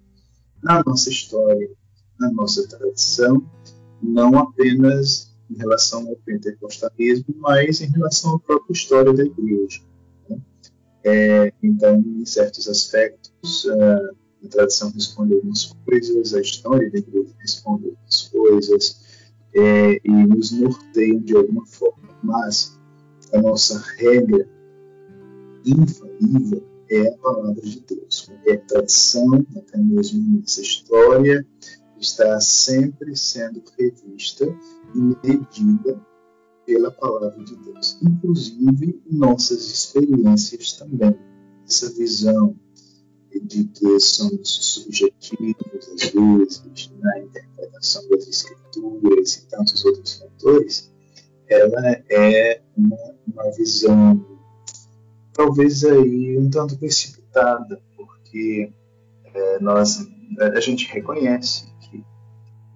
na 0.61 0.83
nossa 0.85 1.11
história, 1.11 1.71
na 2.19 2.33
nossa 2.33 2.67
tradição, 2.67 3.49
não 4.03 4.37
apenas 4.37 5.34
em 5.55 5.59
relação 5.59 6.09
ao 6.09 6.17
pentecostalismo, 6.17 7.35
mas 7.39 7.81
em 7.81 7.91
relação 7.91 8.35
à 8.35 8.41
própria 8.41 8.73
história 8.73 9.13
da 9.13 9.25
igreja. 9.25 9.81
Né? 10.29 10.39
É, 11.05 11.53
então, 11.63 12.01
em 12.01 12.27
certos 12.27 12.69
aspectos, 12.69 13.67
a 14.45 14.49
tradição 14.49 14.91
responde 14.91 15.35
algumas 15.35 15.75
coisas, 15.85 16.35
a 16.35 16.41
história 16.41 16.91
da 16.91 16.99
igreja 16.99 17.35
responde 17.39 17.87
algumas 17.87 18.23
coisas, 18.29 19.01
é, 19.55 20.01
e 20.05 20.11
nos 20.11 20.51
norteiam 20.51 21.21
de 21.21 21.37
alguma 21.37 21.65
forma. 21.67 22.09
Mas 22.23 22.79
a 23.33 23.41
nossa 23.41 23.79
regra 23.99 24.49
infalível 25.65 26.63
é 26.91 27.09
a 27.09 27.17
palavra 27.19 27.63
de 27.63 27.81
Deus. 27.81 28.27
Qualquer 28.27 28.65
tradição, 28.67 29.47
até 29.57 29.79
mesmo 29.79 30.41
nossa 30.41 30.61
história, 30.61 31.47
está 32.05 32.41
sempre 32.41 33.17
sendo 33.17 33.63
revista 33.79 34.45
e 34.95 34.99
medida 35.27 36.01
pela 36.67 36.91
palavra 36.91 37.43
de 37.45 37.57
Deus, 37.57 37.99
inclusive 38.03 39.03
nossas 39.11 39.71
experiências 39.71 40.73
também. 40.73 41.19
Essa 41.67 41.91
visão 41.95 42.55
de 43.43 43.65
que 43.65 44.01
somos 44.01 44.49
subjetivos, 44.49 45.89
às 45.95 46.11
vezes, 46.11 46.93
na 47.01 47.19
interpretação 47.19 48.09
das 48.11 48.29
escrituras 48.29 49.37
e 49.37 49.47
tantos 49.49 49.85
outros 49.85 50.15
fatores, 50.15 50.93
ela 51.49 51.91
é 52.09 52.63
uma, 52.77 53.15
uma 53.27 53.51
visão 53.53 54.25
talvez 55.33 55.85
aí 55.85 56.39
um 56.39 56.49
tanto 56.49 56.79
precipitada, 56.79 57.83
porque 57.97 58.73
é, 59.25 59.59
nós 59.61 60.07
a 60.39 60.61
gente 60.61 60.87
reconhece 60.87 61.74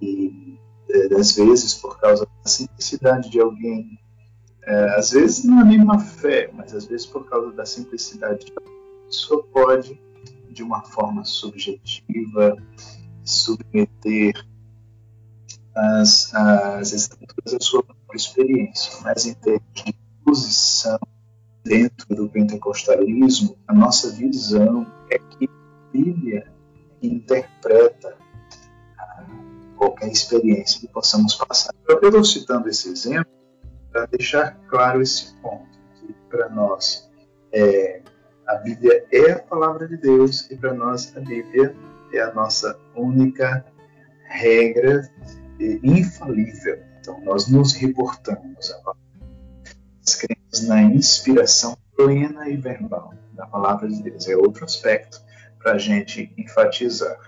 e 0.01 0.59
é, 0.91 1.15
às 1.15 1.33
vezes 1.33 1.75
por 1.75 1.99
causa 1.99 2.27
da 2.27 2.51
simplicidade 2.51 3.31
de 3.31 3.41
alguém, 3.41 3.99
é, 4.63 4.97
às 4.97 5.11
vezes 5.11 5.45
não 5.45 5.61
é 5.61 5.65
nem 5.65 5.81
uma 5.81 5.99
fé, 5.99 6.51
mas 6.55 6.75
às 6.75 6.87
vezes 6.87 7.07
por 7.07 7.29
causa 7.29 7.53
da 7.53 7.67
simplicidade 7.67 8.47
de 8.47 8.53
alguém, 8.57 8.75
a 9.03 9.07
pessoa 9.07 9.43
pode, 9.53 10.01
de 10.51 10.63
uma 10.63 10.83
forma 10.83 11.25
subjetiva, 11.25 12.57
submeter 13.25 14.33
as, 15.75 16.35
as 16.35 16.93
escrituras 16.93 17.55
à 17.55 17.61
sua 17.61 17.83
própria 17.83 18.17
experiência, 18.17 18.93
mas 19.03 19.27
em 19.27 19.35
termos 19.35 19.63
de 19.75 19.95
posição 20.25 20.99
dentro 21.65 22.15
do 22.15 22.29
pentecostalismo, 22.29 23.57
a 23.67 23.75
nossa 23.75 24.11
visão 24.11 24.87
é 25.11 25.19
que 25.19 25.45
a 25.45 25.93
Bíblia 25.93 26.53
interpreta 27.03 28.18
qualquer 29.99 30.13
experiência 30.13 30.81
que 30.81 30.89
possamos 30.89 31.35
passar. 31.35 31.75
Eu 31.89 31.97
estou 31.97 32.25
citando 32.25 32.69
esse 32.69 32.89
exemplo 32.89 33.33
para 33.91 34.07
deixar 34.07 34.57
claro 34.69 35.03
esse 35.03 35.35
ponto, 35.43 35.67
que 35.97 36.15
para 36.31 36.49
nós 36.49 37.11
é, 37.53 38.01
a 38.47 38.55
Bíblia 38.57 39.05
é 39.11 39.33
a 39.33 39.39
palavra 39.41 39.89
de 39.89 39.97
Deus 39.97 40.49
e 40.51 40.57
para 40.57 40.73
nós 40.73 41.15
a 41.17 41.21
Bíblia 41.21 41.75
é 42.13 42.21
a 42.21 42.33
nossa 42.33 42.79
única 42.95 43.65
regra 44.25 45.11
infalível. 45.83 46.79
Então 47.01 47.21
nós 47.23 47.49
nos 47.49 47.73
reportamos 47.73 48.71
a 48.71 48.95
nós 50.07 50.15
cremos 50.15 50.67
na 50.67 50.83
inspiração 50.83 51.77
plena 51.95 52.49
e 52.49 52.57
verbal 52.57 53.13
da 53.33 53.47
palavra 53.47 53.89
de 53.89 54.03
Deus. 54.03 54.27
É 54.29 54.37
outro 54.37 54.65
aspecto 54.65 55.21
para 55.59 55.73
a 55.73 55.79
gente 55.79 56.33
enfatizar. 56.39 57.19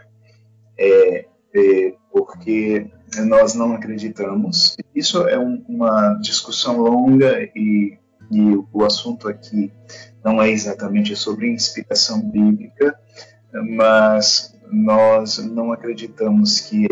É, 0.78 1.26
é, 1.54 1.94
porque 2.12 2.90
nós 3.26 3.54
não 3.54 3.74
acreditamos. 3.74 4.76
Isso 4.94 5.26
é 5.28 5.38
um, 5.38 5.64
uma 5.68 6.14
discussão 6.14 6.80
longa 6.80 7.40
e, 7.54 7.98
e, 8.30 8.64
o 8.72 8.84
assunto 8.84 9.28
aqui 9.28 9.72
não 10.24 10.42
é 10.42 10.50
exatamente 10.50 11.16
sobre 11.16 11.50
inspiração 11.50 12.20
bíblica, 12.20 12.98
mas 13.76 14.54
nós 14.70 15.38
não 15.38 15.72
acreditamos 15.72 16.60
que 16.60 16.86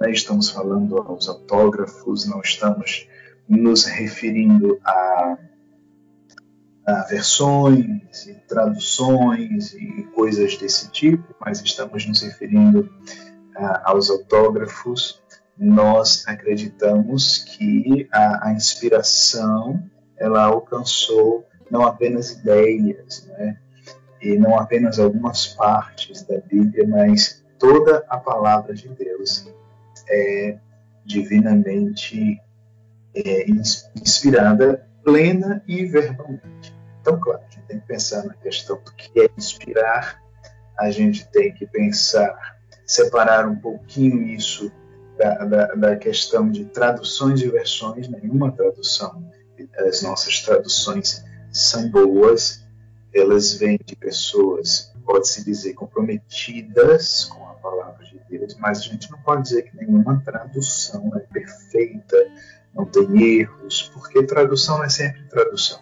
né, 0.00 0.10
estamos 0.10 0.50
falando 0.50 0.98
aos 0.98 1.28
autógrafos, 1.28 2.26
não 2.26 2.40
estamos 2.40 3.08
nos 3.48 3.84
referindo 3.84 4.78
a, 4.84 5.38
a 6.86 6.94
versões 7.02 8.26
e 8.26 8.34
traduções 8.48 9.74
e 9.74 10.04
coisas 10.14 10.56
desse 10.56 10.90
tipo, 10.90 11.34
mas 11.40 11.60
estamos 11.60 12.06
nos 12.06 12.22
referindo 12.22 12.88
aos 13.84 14.10
autógrafos 14.10 15.22
nós 15.56 16.26
acreditamos 16.26 17.38
que 17.38 18.08
a, 18.12 18.48
a 18.48 18.52
inspiração 18.52 19.82
ela 20.16 20.44
alcançou 20.44 21.46
não 21.70 21.82
apenas 21.82 22.32
ideias, 22.32 23.26
né? 23.28 23.58
e 24.20 24.38
não 24.38 24.58
apenas 24.58 24.98
algumas 24.98 25.46
partes 25.46 26.22
da 26.22 26.38
Bíblia, 26.40 26.86
mas 26.88 27.44
toda 27.58 28.04
a 28.08 28.16
palavra 28.16 28.74
de 28.74 28.88
Deus 28.88 29.46
é 30.08 30.58
divinamente 31.04 32.40
é, 33.14 33.46
inspirada, 33.94 34.88
plena 35.04 35.62
e 35.68 35.84
verbalmente. 35.84 36.74
Então, 37.00 37.20
claro, 37.20 37.42
a 37.46 37.50
gente 37.50 37.66
tem 37.66 37.80
que 37.80 37.86
pensar 37.86 38.24
na 38.24 38.32
questão 38.34 38.76
do 38.82 38.92
que 38.92 39.20
é 39.20 39.28
inspirar, 39.36 40.22
a 40.78 40.90
gente 40.90 41.28
tem 41.30 41.52
que 41.52 41.66
pensar, 41.66 42.53
separar 42.86 43.48
um 43.48 43.56
pouquinho 43.56 44.22
isso 44.22 44.70
da, 45.18 45.44
da, 45.44 45.66
da 45.74 45.96
questão 45.96 46.50
de 46.50 46.64
traduções 46.66 47.40
e 47.40 47.48
versões, 47.48 48.08
nenhuma 48.08 48.52
tradução, 48.52 49.24
as 49.78 50.02
nossas 50.02 50.40
traduções 50.40 51.24
são 51.50 51.88
boas, 51.88 52.64
elas 53.14 53.54
vêm 53.54 53.78
de 53.84 53.94
pessoas, 53.94 54.92
pode-se 55.04 55.44
dizer, 55.44 55.74
comprometidas 55.74 57.24
com 57.26 57.46
a 57.46 57.54
palavra 57.54 58.04
de 58.04 58.20
Deus, 58.28 58.56
mas 58.58 58.78
a 58.78 58.82
gente 58.82 59.10
não 59.10 59.18
pode 59.20 59.42
dizer 59.42 59.62
que 59.62 59.76
nenhuma 59.76 60.20
tradução 60.24 61.12
é 61.14 61.20
perfeita, 61.20 62.16
não 62.74 62.84
tem 62.84 63.38
erros, 63.38 63.90
porque 63.94 64.24
tradução 64.24 64.82
é 64.82 64.88
sempre 64.88 65.22
tradução. 65.28 65.78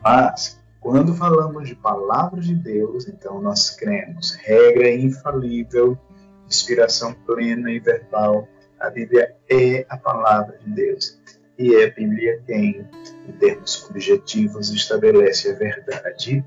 Mas, 0.00 0.60
quando 0.80 1.14
falamos 1.14 1.68
de 1.68 1.74
palavra 1.74 2.40
de 2.40 2.54
Deus, 2.54 3.08
então 3.08 3.40
nós 3.40 3.70
cremos, 3.70 4.32
regra 4.32 4.88
infalível, 4.90 5.98
inspiração 6.52 7.14
plena 7.26 7.70
e 7.70 7.80
verbal, 7.80 8.46
a 8.78 8.90
Bíblia 8.90 9.34
é 9.50 9.86
a 9.88 9.96
palavra 9.96 10.58
de 10.58 10.70
Deus. 10.70 11.18
E 11.58 11.74
é 11.74 11.86
a 11.86 11.90
Bíblia 11.90 12.42
quem, 12.46 12.86
em 13.28 13.32
termos 13.32 13.88
objetivos, 13.88 14.70
estabelece 14.70 15.50
a 15.50 15.54
verdade 15.54 16.44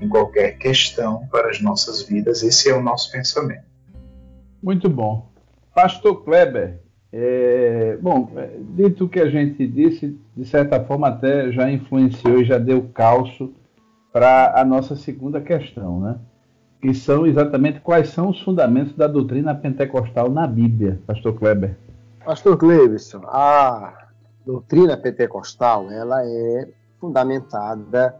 em 0.00 0.08
qualquer 0.08 0.58
questão 0.58 1.26
para 1.28 1.50
as 1.50 1.60
nossas 1.60 2.02
vidas. 2.02 2.42
Esse 2.42 2.70
é 2.70 2.74
o 2.74 2.82
nosso 2.82 3.10
pensamento. 3.10 3.64
Muito 4.62 4.88
bom. 4.88 5.30
Pastor 5.74 6.24
Kleber, 6.24 6.80
é, 7.12 7.96
bom, 8.00 8.30
é, 8.36 8.50
dito 8.74 9.04
o 9.04 9.08
que 9.08 9.20
a 9.20 9.30
gente 9.30 9.66
disse, 9.66 10.18
de 10.36 10.44
certa 10.44 10.84
forma 10.84 11.08
até 11.08 11.50
já 11.50 11.70
influenciou 11.70 12.40
e 12.40 12.44
já 12.44 12.58
deu 12.58 12.82
calço 12.92 13.54
para 14.12 14.60
a 14.60 14.64
nossa 14.64 14.96
segunda 14.96 15.40
questão, 15.40 16.00
né? 16.00 16.18
Que 16.80 16.94
são 16.94 17.26
exatamente 17.26 17.80
quais 17.80 18.10
são 18.10 18.30
os 18.30 18.40
fundamentos 18.40 18.94
da 18.94 19.06
doutrina 19.06 19.54
pentecostal 19.54 20.30
na 20.30 20.46
Bíblia, 20.46 21.00
Pastor 21.06 21.34
Kleber. 21.34 21.76
Pastor 22.24 22.58
Cleverson, 22.58 23.22
a 23.24 24.08
doutrina 24.44 24.96
pentecostal 24.96 25.90
ela 25.90 26.22
é 26.24 26.68
fundamentada 27.00 28.14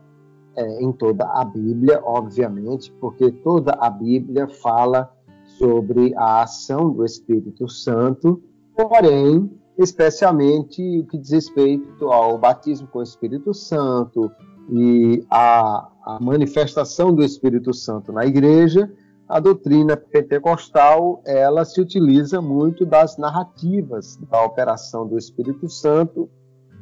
é, 0.57 0.83
em 0.83 0.90
toda 0.92 1.25
a 1.25 1.44
Bíblia, 1.44 2.01
obviamente, 2.03 2.90
porque 3.01 3.31
toda 3.31 3.73
a 3.73 3.90
Bíblia 3.90 4.49
fala 4.49 5.12
sobre 5.59 6.14
a 6.16 6.42
ação 6.42 6.90
do 6.90 7.05
Espírito 7.05 7.68
Santo, 7.68 8.42
porém, 8.75 9.51
especialmente 9.77 11.01
o 11.01 11.07
que 11.07 11.18
diz 11.18 11.31
respeito 11.33 12.11
ao 12.11 12.38
batismo 12.38 12.88
com 12.88 13.01
o 13.01 13.03
Espírito 13.03 13.53
Santo 13.53 14.31
e 14.68 15.24
a, 15.31 15.88
a 16.04 16.18
manifestação 16.20 17.14
do 17.14 17.22
Espírito 17.22 17.72
Santo 17.72 18.12
na 18.12 18.26
igreja, 18.26 18.92
a 19.28 19.40
doutrina 19.40 19.96
pentecostal 19.96 21.22
ela 21.26 21.64
se 21.64 21.81
utiliza 21.81 22.40
muito 22.40 22.87
das 22.87 23.16
narrativas 23.16 24.16
da 24.31 24.42
operação 24.42 25.07
do 25.07 25.18
Espírito 25.18 25.68
Santo 25.68 26.28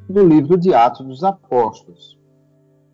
no 0.09 0.23
livro 0.23 0.57
de 0.57 0.73
Atos 0.73 1.07
dos 1.07 1.25
Apóstolos. 1.25 2.17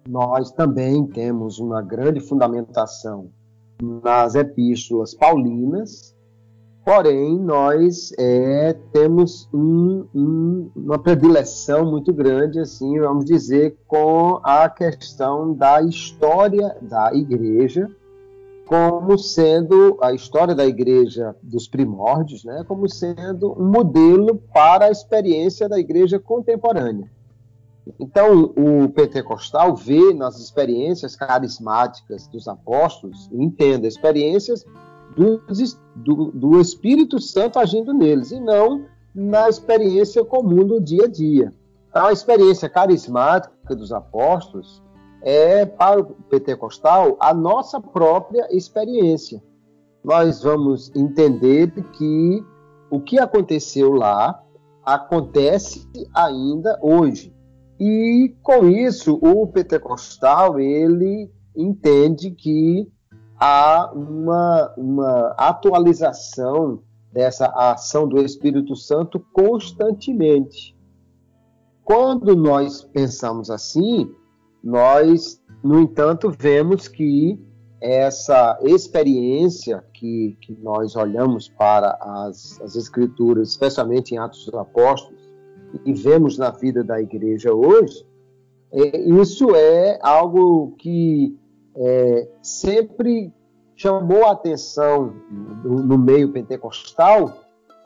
Nós 0.09 0.51
também 0.51 1.07
temos 1.07 1.59
uma 1.59 1.83
grande 1.83 2.21
fundamentação 2.21 3.31
nas 3.81 4.35
epístolas 4.35 5.15
paulinas, 5.15 6.17
porém 6.85 7.39
nós 7.39 8.13
é, 8.19 8.75
temos 8.93 9.49
um, 9.53 10.05
um, 10.15 10.71
uma 10.75 10.99
predileção 10.99 11.89
muito 11.89 12.13
grande, 12.13 12.59
assim, 12.59 12.99
vamos 12.99 13.25
dizer, 13.25 13.77
com 13.87 14.41
a 14.43 14.69
questão 14.69 15.55
da 15.55 15.81
história 15.81 16.77
da 16.83 17.15
igreja, 17.15 17.89
como 18.67 19.17
sendo 19.19 19.99
a 20.01 20.13
história 20.13 20.55
da 20.55 20.67
igreja 20.67 21.37
dos 21.43 21.69
primórdios, 21.69 22.45
né, 22.45 22.65
como 22.67 22.89
sendo 22.89 23.53
um 23.53 23.71
modelo 23.71 24.37
para 24.53 24.87
a 24.87 24.91
experiência 24.91 25.69
da 25.69 25.79
igreja 25.79 26.19
contemporânea. 26.19 27.09
Então, 27.99 28.53
o 28.57 28.89
pentecostal 28.89 29.75
vê 29.75 30.15
nas 30.15 30.39
experiências 30.39 31.17
carismáticas 31.17 32.29
dos 32.29 32.47
apóstolos, 32.47 33.29
entenda, 33.33 33.89
experiências 33.89 34.65
do, 35.17 35.43
do, 35.97 36.33
do, 36.33 36.61
Espírito 36.61 37.21
Santo 37.21 37.59
agindo 37.59 37.93
neles, 37.93 38.31
e 38.31 38.41
não 38.41 38.87
na 39.15 39.49
experiência 39.49 40.25
comum 40.25 40.65
do 40.65 40.81
dia 40.81 41.05
a 41.05 41.09
dia. 41.09 41.53
A 41.93 42.11
experiência 42.13 42.69
carismática 42.69 43.77
dos 43.77 43.93
apóstolos 43.93 44.83
é, 45.23 45.67
para 45.67 46.01
o 46.01 46.05
pentecostal, 46.05 47.17
a 47.21 47.33
nossa 47.35 47.81
própria 47.81 48.49
experiência. 48.51 49.43
Nós 50.03 50.43
vamos 50.43 50.91
entender 50.97 51.71
que 51.93 52.45
o 52.91 53.01
que 53.01 53.19
aconteceu 53.19 53.93
lá 53.93 54.43
acontece 54.85 55.89
ainda 56.15 56.79
hoje. 56.83 57.33
E 57.79 58.35
com 58.43 58.69
isso, 58.69 59.19
o 59.23 59.47
pentecostal 59.47 60.59
ele 60.59 61.31
entende 61.57 62.31
que 62.31 62.91
há 63.45 63.91
uma, 63.93 64.73
uma 64.77 65.35
atualização 65.37 66.81
dessa 67.13 67.47
ação 67.47 68.07
do 68.07 68.21
Espírito 68.21 68.77
Santo 68.77 69.19
constantemente. 69.33 70.77
Quando 71.83 72.37
nós 72.37 72.85
pensamos 72.85 73.51
assim, 73.51 74.09
nós, 74.63 75.43
no 75.61 75.81
entanto, 75.81 76.31
vemos 76.31 76.87
que 76.87 77.37
essa 77.81 78.57
experiência 78.63 79.85
que, 79.93 80.39
que 80.41 80.57
nós 80.63 80.95
olhamos 80.95 81.49
para 81.49 81.99
as, 82.01 82.61
as 82.61 82.77
Escrituras, 82.77 83.49
especialmente 83.49 84.15
em 84.15 84.19
Atos 84.19 84.45
dos 84.45 84.55
Apóstolos, 84.55 85.21
e 85.85 85.93
vemos 85.93 86.39
na 86.39 86.51
vida 86.51 86.85
da 86.85 87.03
igreja 87.03 87.53
hoje, 87.53 88.07
é, 88.71 89.01
isso 89.01 89.57
é 89.57 89.99
algo 90.01 90.77
que 90.79 91.37
é, 91.77 92.29
sempre 92.43 93.33
chamou 93.77 94.25
a 94.27 94.33
atenção 94.33 95.15
no, 95.65 95.99
meio 95.99 96.33
pentecostal, 96.33 97.33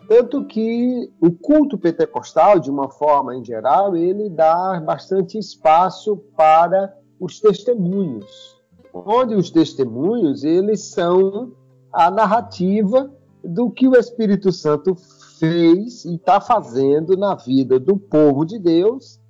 tanto 0.08 0.44
que 0.44 1.10
o 1.20 1.30
culto 1.30 1.78
pentecostal, 1.78 2.58
de 2.58 2.70
uma 2.70 2.90
forma 2.90 3.34
em 3.34 3.44
geral, 3.44 3.96
ele 3.96 4.28
dá 4.28 4.80
bastante 4.80 5.38
espaço 5.38 6.16
para 6.36 6.94
os 7.18 7.40
testemunhos, 7.40 8.56
onde 8.92 9.34
os 9.34 9.50
testemunhos 9.50 10.44
eles 10.44 10.84
são 10.84 11.52
a 11.92 12.10
narrativa 12.10 13.10
do 13.42 13.70
que 13.70 13.88
o 13.88 13.96
Espírito 13.96 14.52
Santo 14.52 14.94
fez 15.38 16.04
e 16.04 16.16
está 16.16 16.40
fazendo 16.40 17.16
na 17.16 17.34
vida 17.34 17.78
do 17.78 17.96
povo 17.96 18.44
de 18.44 18.58
Deus, 18.58 19.20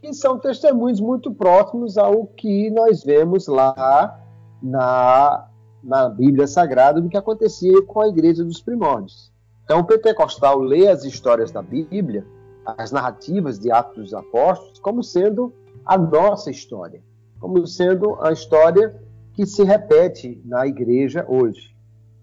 que 0.00 0.14
são 0.14 0.38
testemunhos 0.38 1.00
muito 1.00 1.32
próximos 1.32 1.98
ao 1.98 2.26
que 2.26 2.70
nós 2.70 3.04
vemos 3.04 3.46
lá 3.46 4.18
na, 4.62 5.48
na 5.82 6.08
Bíblia 6.08 6.46
Sagrada 6.46 7.00
do 7.00 7.08
que 7.08 7.16
acontecia 7.16 7.82
com 7.82 8.00
a 8.00 8.08
igreja 8.08 8.42
dos 8.42 8.62
primórdios. 8.62 9.30
Então, 9.64 9.80
o 9.80 9.84
pentecostal 9.84 10.58
lê 10.58 10.88
as 10.88 11.04
histórias 11.04 11.50
da 11.50 11.62
Bíblia, 11.62 12.26
as 12.64 12.90
narrativas 12.90 13.58
de 13.58 13.70
Atos 13.70 13.96
dos 13.96 14.14
Apóstolos, 14.14 14.78
como 14.78 15.02
sendo 15.02 15.52
a 15.84 15.96
nossa 15.96 16.50
história, 16.50 17.02
como 17.38 17.66
sendo 17.66 18.16
a 18.20 18.32
história 18.32 18.94
que 19.34 19.46
se 19.46 19.62
repete 19.62 20.40
na 20.44 20.66
igreja 20.66 21.24
hoje. 21.28 21.74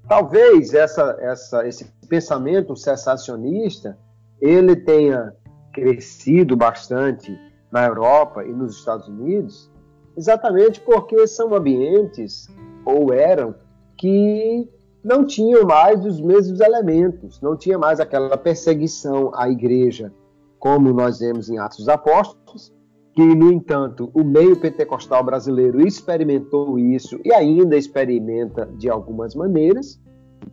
Talvez 0.07 0.73
essa, 0.73 1.17
essa, 1.19 1.67
esse 1.67 1.85
pensamento 2.07 2.75
cessacionista 2.75 3.97
ele 4.39 4.75
tenha 4.75 5.33
crescido 5.73 6.55
bastante 6.55 7.37
na 7.71 7.86
Europa 7.86 8.45
e 8.45 8.51
nos 8.51 8.77
Estados 8.77 9.08
Unidos, 9.08 9.71
exatamente 10.15 10.82
porque 10.82 11.27
são 11.27 11.53
ambientes 11.53 12.47
ou 12.86 13.13
eram 13.13 13.56
que 13.97 14.67
não 15.03 15.25
tinham 15.25 15.65
mais 15.65 16.06
os 16.06 16.19
mesmos 16.19 16.60
elementos, 16.60 17.41
não 17.41 17.56
tinha 17.56 17.77
mais 17.77 17.99
aquela 17.99 18.38
perseguição 18.38 19.32
à 19.34 19.49
igreja 19.49 20.13
como 20.60 20.91
nós 20.91 21.19
vemos 21.19 21.49
em 21.49 21.58
Atos 21.60 21.80
dos 21.80 21.89
Apóstolos, 21.89 22.73
que, 23.13 23.23
no 23.23 23.51
entanto, 23.51 24.12
o 24.13 24.23
meio 24.23 24.60
pentecostal 24.60 25.23
brasileiro 25.23 25.86
experimentou 25.86 26.77
isso 26.77 27.19
e 27.23 27.34
ainda 27.34 27.75
experimenta 27.75 28.65
de 28.77 28.89
algumas 28.89 29.34
maneiras. 29.34 29.99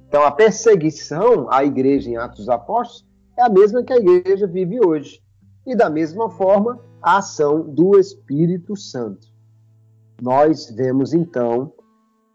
Então, 0.09 0.22
a 0.22 0.31
perseguição 0.31 1.46
à 1.50 1.64
igreja 1.64 2.11
em 2.11 2.16
Atos 2.16 2.38
dos 2.38 2.48
Apóstolos 2.48 3.07
é 3.38 3.42
a 3.42 3.48
mesma 3.48 3.83
que 3.83 3.92
a 3.92 3.96
igreja 3.96 4.46
vive 4.46 4.79
hoje. 4.85 5.20
E 5.66 5.74
da 5.74 5.90
mesma 5.90 6.31
forma, 6.31 6.79
a 7.04 7.18
ação 7.18 7.60
do 7.60 7.98
Espírito 7.98 8.74
Santo. 8.74 9.28
Nós 10.22 10.70
vemos 10.70 11.12
então 11.12 11.70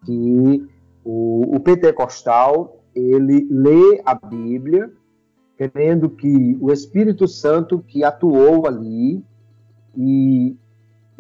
que 0.06 0.64
o, 1.04 1.56
o 1.56 1.60
pentecostal 1.60 2.78
ele 2.94 3.48
lê 3.50 4.00
a 4.06 4.14
Bíblia 4.14 4.92
crendo 5.58 6.08
que 6.08 6.56
o 6.62 6.72
Espírito 6.72 7.28
Santo 7.28 7.80
que 7.80 8.04
atuou 8.04 8.68
ali 8.68 9.26
e, 9.98 10.56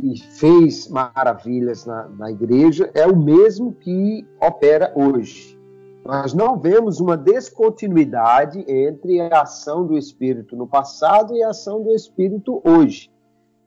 e 0.01 0.19
fez 0.37 0.87
maravilhas 0.87 1.87
na, 1.87 2.07
na 2.07 2.31
igreja 2.31 2.91
é 2.93 3.07
o 3.07 3.17
mesmo 3.17 3.73
que 3.73 4.27
opera 4.39 4.93
hoje. 4.95 5.59
Nós 6.05 6.35
não 6.35 6.57
vemos 6.59 6.99
uma 6.99 7.17
descontinuidade 7.17 8.63
entre 8.67 9.19
a 9.21 9.41
ação 9.41 9.87
do 9.87 9.97
Espírito 9.97 10.55
no 10.55 10.67
passado 10.67 11.35
e 11.35 11.41
a 11.41 11.49
ação 11.49 11.81
do 11.81 11.95
Espírito 11.95 12.61
hoje. 12.63 13.09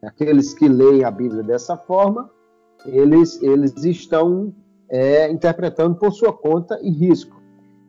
Aqueles 0.04 0.52
que 0.52 0.68
leem 0.68 1.04
a 1.04 1.10
Bíblia 1.10 1.42
dessa 1.44 1.76
forma, 1.76 2.28
eles, 2.84 3.40
eles 3.40 3.84
estão 3.84 4.52
é, 4.88 5.30
interpretando 5.30 5.94
por 5.94 6.12
sua 6.12 6.32
conta 6.32 6.78
e 6.82 6.90
risco. 6.90 7.40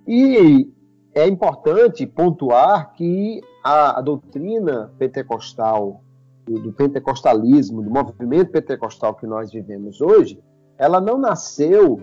E 0.08 0.72
é 1.16 1.28
importante 1.28 2.06
pontuar 2.06 2.94
que 2.94 3.42
a, 3.64 3.98
a 3.98 4.02
doutrina 4.02 4.94
pentecostal, 5.00 6.02
do, 6.46 6.60
do 6.60 6.74
pentecostalismo, 6.74 7.82
do 7.82 7.90
movimento 7.90 8.52
pentecostal 8.52 9.16
que 9.16 9.26
nós 9.26 9.52
vivemos 9.52 10.00
hoje, 10.00 10.40
ela 10.78 11.02
não 11.02 11.18
nasceu 11.18 12.00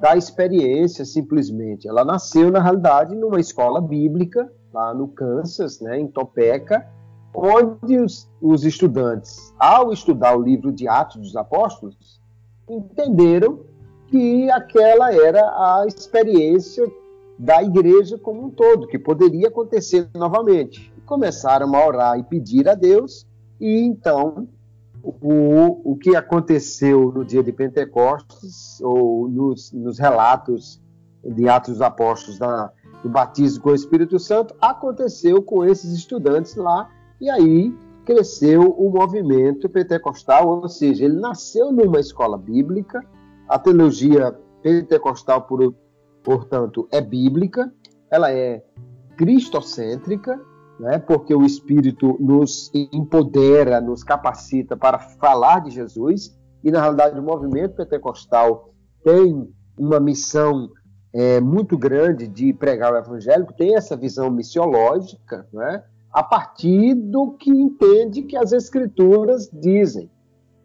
da 0.00 0.16
experiência 0.16 1.04
simplesmente. 1.04 1.86
Ela 1.86 2.04
nasceu, 2.04 2.50
na 2.50 2.62
realidade, 2.62 3.14
numa 3.14 3.40
escola 3.40 3.80
bíblica, 3.80 4.50
lá 4.72 4.94
no 4.94 5.08
Kansas, 5.08 5.80
né, 5.80 5.98
em 5.98 6.08
Topeka, 6.08 6.86
onde 7.34 7.98
os, 7.98 8.30
os 8.40 8.64
estudantes, 8.64 9.52
ao 9.58 9.92
estudar 9.92 10.36
o 10.36 10.42
livro 10.42 10.70
de 10.70 10.86
Atos 10.86 11.20
dos 11.20 11.36
Apóstolos, 11.36 12.20
entenderam 12.68 13.60
que 14.06 14.48
aquela 14.50 15.12
era 15.12 15.40
a 15.40 15.84
experiência 15.86 16.86
da 17.38 17.62
igreja 17.62 18.16
como 18.16 18.44
um 18.44 18.50
todo, 18.50 18.86
que 18.86 18.98
poderia 18.98 19.48
acontecer 19.48 20.08
novamente. 20.14 20.92
Começaram 21.04 21.74
a 21.74 21.86
orar 21.86 22.18
e 22.18 22.22
pedir 22.22 22.68
a 22.68 22.74
Deus, 22.74 23.26
e 23.60 23.80
então 23.80 24.46
o, 25.02 25.92
o 25.92 25.96
que 25.96 26.14
aconteceu 26.14 27.12
no 27.12 27.24
dia 27.24 27.42
de 27.42 27.52
Pentecostes, 27.52 28.80
ou 28.80 29.28
nos, 29.28 29.72
nos 29.72 29.98
relatos 29.98 30.80
de 31.24 31.48
Atos 31.48 31.74
dos 31.74 31.82
Apóstolos 31.82 32.38
da, 32.38 32.70
do 33.02 33.08
batismo 33.08 33.62
com 33.62 33.70
o 33.70 33.74
Espírito 33.74 34.18
Santo, 34.18 34.54
aconteceu 34.60 35.42
com 35.42 35.64
esses 35.64 35.92
estudantes 35.92 36.54
lá, 36.54 36.88
e 37.24 37.30
aí 37.30 37.74
cresceu 38.04 38.60
o 38.60 38.90
movimento 38.90 39.66
pentecostal, 39.66 40.46
ou 40.46 40.68
seja, 40.68 41.06
ele 41.06 41.18
nasceu 41.18 41.72
numa 41.72 41.98
escola 41.98 42.36
bíblica, 42.36 43.00
a 43.48 43.58
teologia 43.58 44.38
pentecostal, 44.62 45.40
por, 45.40 45.74
portanto, 46.22 46.86
é 46.92 47.00
bíblica, 47.00 47.72
ela 48.10 48.30
é 48.30 48.62
cristocêntrica, 49.16 50.38
né? 50.78 50.98
porque 50.98 51.34
o 51.34 51.46
Espírito 51.46 52.14
nos 52.20 52.70
empodera, 52.74 53.80
nos 53.80 54.04
capacita 54.04 54.76
para 54.76 54.98
falar 54.98 55.60
de 55.60 55.70
Jesus, 55.70 56.38
e 56.62 56.70
na 56.70 56.82
realidade 56.82 57.18
o 57.18 57.22
movimento 57.22 57.74
pentecostal 57.74 58.74
tem 59.02 59.50
uma 59.78 59.98
missão 59.98 60.68
é, 61.10 61.40
muito 61.40 61.78
grande 61.78 62.28
de 62.28 62.52
pregar 62.52 62.92
o 62.92 62.98
evangelho, 62.98 63.46
tem 63.56 63.76
essa 63.76 63.96
visão 63.96 64.30
missiológica, 64.30 65.48
né? 65.50 65.82
A 66.14 66.22
partir 66.22 66.94
do 66.94 67.32
que 67.32 67.50
entende 67.50 68.22
que 68.22 68.36
as 68.36 68.52
escrituras 68.52 69.50
dizem. 69.52 70.08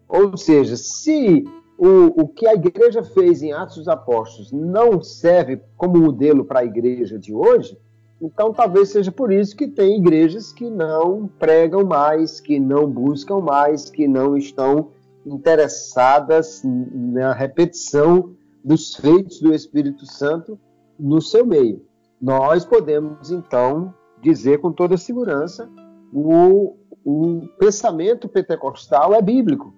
Ou 0.08 0.36
seja, 0.36 0.76
se 0.76 1.44
o, 1.76 2.22
o 2.22 2.28
que 2.28 2.46
a 2.46 2.54
igreja 2.54 3.02
fez 3.02 3.42
em 3.42 3.52
Atos 3.52 3.76
dos 3.76 3.88
Apóstolos 3.88 4.52
não 4.52 5.02
serve 5.02 5.60
como 5.76 5.98
modelo 5.98 6.44
para 6.44 6.60
a 6.60 6.64
igreja 6.64 7.18
de 7.18 7.34
hoje, 7.34 7.76
então, 8.22 8.52
talvez 8.52 8.90
seja 8.90 9.10
por 9.10 9.32
isso 9.32 9.56
que 9.56 9.66
tem 9.66 9.96
igrejas 9.96 10.52
que 10.52 10.68
não 10.68 11.26
pregam 11.38 11.84
mais, 11.84 12.38
que 12.38 12.60
não 12.60 12.86
buscam 12.86 13.40
mais, 13.40 13.90
que 13.90 14.06
não 14.06 14.36
estão 14.36 14.90
interessadas 15.24 16.60
na 16.62 17.32
repetição 17.32 18.34
dos 18.62 18.94
feitos 18.94 19.40
do 19.40 19.54
Espírito 19.54 20.04
Santo 20.04 20.60
no 20.98 21.22
seu 21.22 21.46
meio. 21.46 21.82
Nós 22.20 22.66
podemos, 22.66 23.30
então, 23.30 23.94
dizer 24.22 24.58
com 24.58 24.72
toda 24.72 24.96
segurança: 24.96 25.68
o, 26.12 26.76
o 27.04 27.48
pensamento 27.58 28.28
pentecostal 28.28 29.14
é 29.14 29.22
bíblico. 29.22 29.72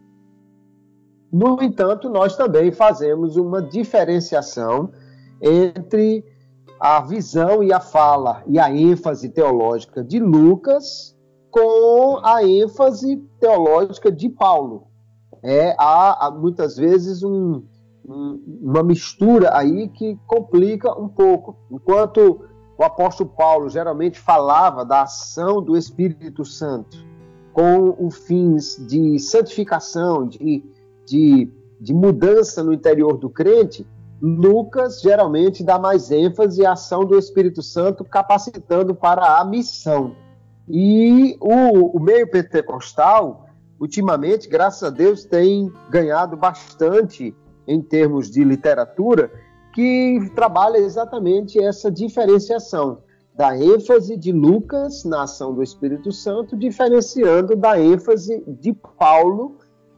No 1.32 1.62
entanto, 1.62 2.10
nós 2.10 2.36
também 2.36 2.70
fazemos 2.70 3.36
uma 3.36 3.62
diferenciação 3.62 4.90
entre 5.40 6.24
a 6.78 7.00
visão 7.00 7.62
e 7.62 7.72
a 7.72 7.80
fala 7.80 8.42
e 8.46 8.58
a 8.58 8.70
ênfase 8.70 9.30
teológica 9.30 10.04
de 10.04 10.20
Lucas 10.20 11.16
com 11.50 12.18
a 12.24 12.44
ênfase 12.44 13.16
teológica 13.38 14.10
de 14.10 14.28
Paulo. 14.28 14.88
É, 15.42 15.74
há, 15.78 16.26
há 16.26 16.30
muitas 16.30 16.76
vezes 16.76 17.22
um, 17.22 17.62
um, 18.04 18.58
uma 18.62 18.82
mistura 18.82 19.56
aí 19.56 19.88
que 19.88 20.18
complica 20.26 20.92
um 20.98 21.08
pouco. 21.08 21.56
Enquanto 21.70 22.44
o 22.76 22.84
apóstolo 22.84 23.30
Paulo 23.30 23.68
geralmente 23.68 24.18
falava 24.18 24.84
da 24.84 25.02
ação 25.02 25.62
do 25.62 25.76
Espírito 25.76 26.44
Santo 26.44 27.12
com 27.52 27.94
o 27.98 28.10
fins 28.10 28.76
de 28.86 29.18
santificação, 29.18 30.26
de, 30.26 30.64
de, 31.06 31.50
de 31.80 31.94
mudança 31.94 32.62
no 32.64 32.72
interior 32.72 33.18
do 33.18 33.28
crente, 33.28 33.86
Lucas 34.20 35.00
geralmente 35.00 35.64
dá 35.64 35.78
mais 35.78 36.10
ênfase 36.10 36.64
à 36.64 36.72
ação 36.72 37.04
do 37.04 37.18
Espírito 37.18 37.60
Santo, 37.60 38.04
capacitando 38.04 38.94
para 38.94 39.38
a 39.38 39.44
missão. 39.44 40.14
E 40.68 41.36
o, 41.40 41.96
o 41.96 42.00
meio 42.00 42.30
pentecostal, 42.30 43.46
ultimamente, 43.80 44.48
graças 44.48 44.84
a 44.84 44.90
Deus, 44.90 45.24
tem 45.24 45.70
ganhado 45.90 46.36
bastante 46.36 47.34
em 47.66 47.82
termos 47.82 48.30
de 48.30 48.44
literatura, 48.44 49.30
que 49.74 50.30
trabalha 50.34 50.78
exatamente 50.78 51.62
essa 51.62 51.90
diferenciação 51.90 52.98
da 53.34 53.56
ênfase 53.56 54.16
de 54.16 54.30
Lucas 54.30 55.04
na 55.04 55.22
ação 55.22 55.54
do 55.54 55.62
Espírito 55.62 56.12
Santo, 56.12 56.56
diferenciando 56.56 57.56
da 57.56 57.80
ênfase 57.80 58.44
de 58.46 58.72
Paulo 58.98 59.56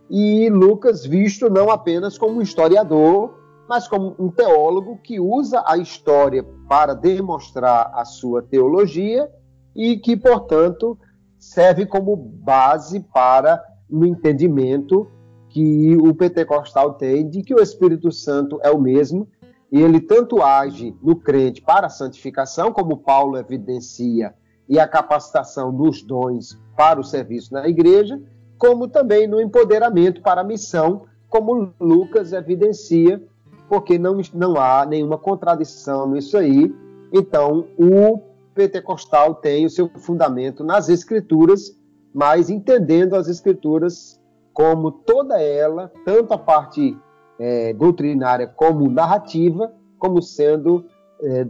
e 0.08 0.48
Lucas 0.50 1.04
visto 1.04 1.50
não 1.50 1.70
apenas 1.70 2.16
como 2.16 2.38
um 2.38 2.42
historiador, 2.42 3.34
mas 3.68 3.88
como 3.88 4.14
um 4.18 4.30
teólogo 4.30 4.98
que 5.02 5.18
usa 5.18 5.64
a 5.66 5.76
história 5.76 6.44
para 6.68 6.94
demonstrar 6.94 7.90
a 7.94 8.04
sua 8.04 8.42
teologia 8.42 9.28
e 9.74 9.96
que, 9.96 10.16
portanto, 10.16 10.96
serve 11.38 11.87
como 11.87 12.14
base 12.14 13.00
para 13.00 13.62
o 13.90 14.04
entendimento 14.04 15.10
que 15.48 15.96
o 15.96 16.14
pentecostal 16.14 16.94
tem 16.94 17.28
de 17.28 17.42
que 17.42 17.54
o 17.54 17.60
Espírito 17.60 18.12
Santo 18.12 18.60
é 18.62 18.70
o 18.70 18.80
mesmo 18.80 19.28
e 19.74 19.82
ele 19.82 20.00
tanto 20.00 20.40
age 20.40 20.96
no 21.02 21.16
crente 21.16 21.60
para 21.60 21.88
a 21.88 21.90
santificação, 21.90 22.72
como 22.72 22.96
Paulo 22.96 23.37
evidencia, 23.37 24.32
e 24.68 24.78
a 24.78 24.87
capacitação 24.87 25.74
dos 25.74 26.00
dons 26.00 26.56
para 26.76 27.00
o 27.00 27.02
serviço 27.02 27.52
na 27.52 27.66
igreja, 27.66 28.22
como 28.56 28.87
também 28.87 29.26
no 29.26 29.40
empoderamento 29.40 30.22
para 30.22 30.42
a 30.42 30.44
missão, 30.44 31.06
como 31.28 31.74
Lucas 31.80 32.32
evidencia 32.32 33.20
porque 33.68 33.98
não, 33.98 34.20
não 34.32 34.56
há 34.56 34.87
nenhuma 34.87 35.18
contradição 35.18 36.08
nisso 36.08 36.38
aí. 36.38 36.72
Então, 37.12 37.66
o 37.76 38.20
pentecostal 38.54 39.34
tem 39.34 39.66
o 39.66 39.70
seu 39.70 39.90
fundamento 39.96 40.62
nas 40.62 40.88
escrituras, 40.88 41.76
mas 42.14 42.48
entendendo 42.48 43.16
as 43.16 43.26
escrituras 43.26 44.20
como 44.52 44.92
toda 44.92 45.42
ela, 45.42 45.90
tanto 46.04 46.32
a 46.32 46.38
parte 46.38 46.96
é, 47.38 47.72
doutrinária 47.72 48.46
como 48.46 48.88
narrativa, 48.90 49.72
como 49.98 50.22
sendo 50.22 50.84
é, 51.22 51.46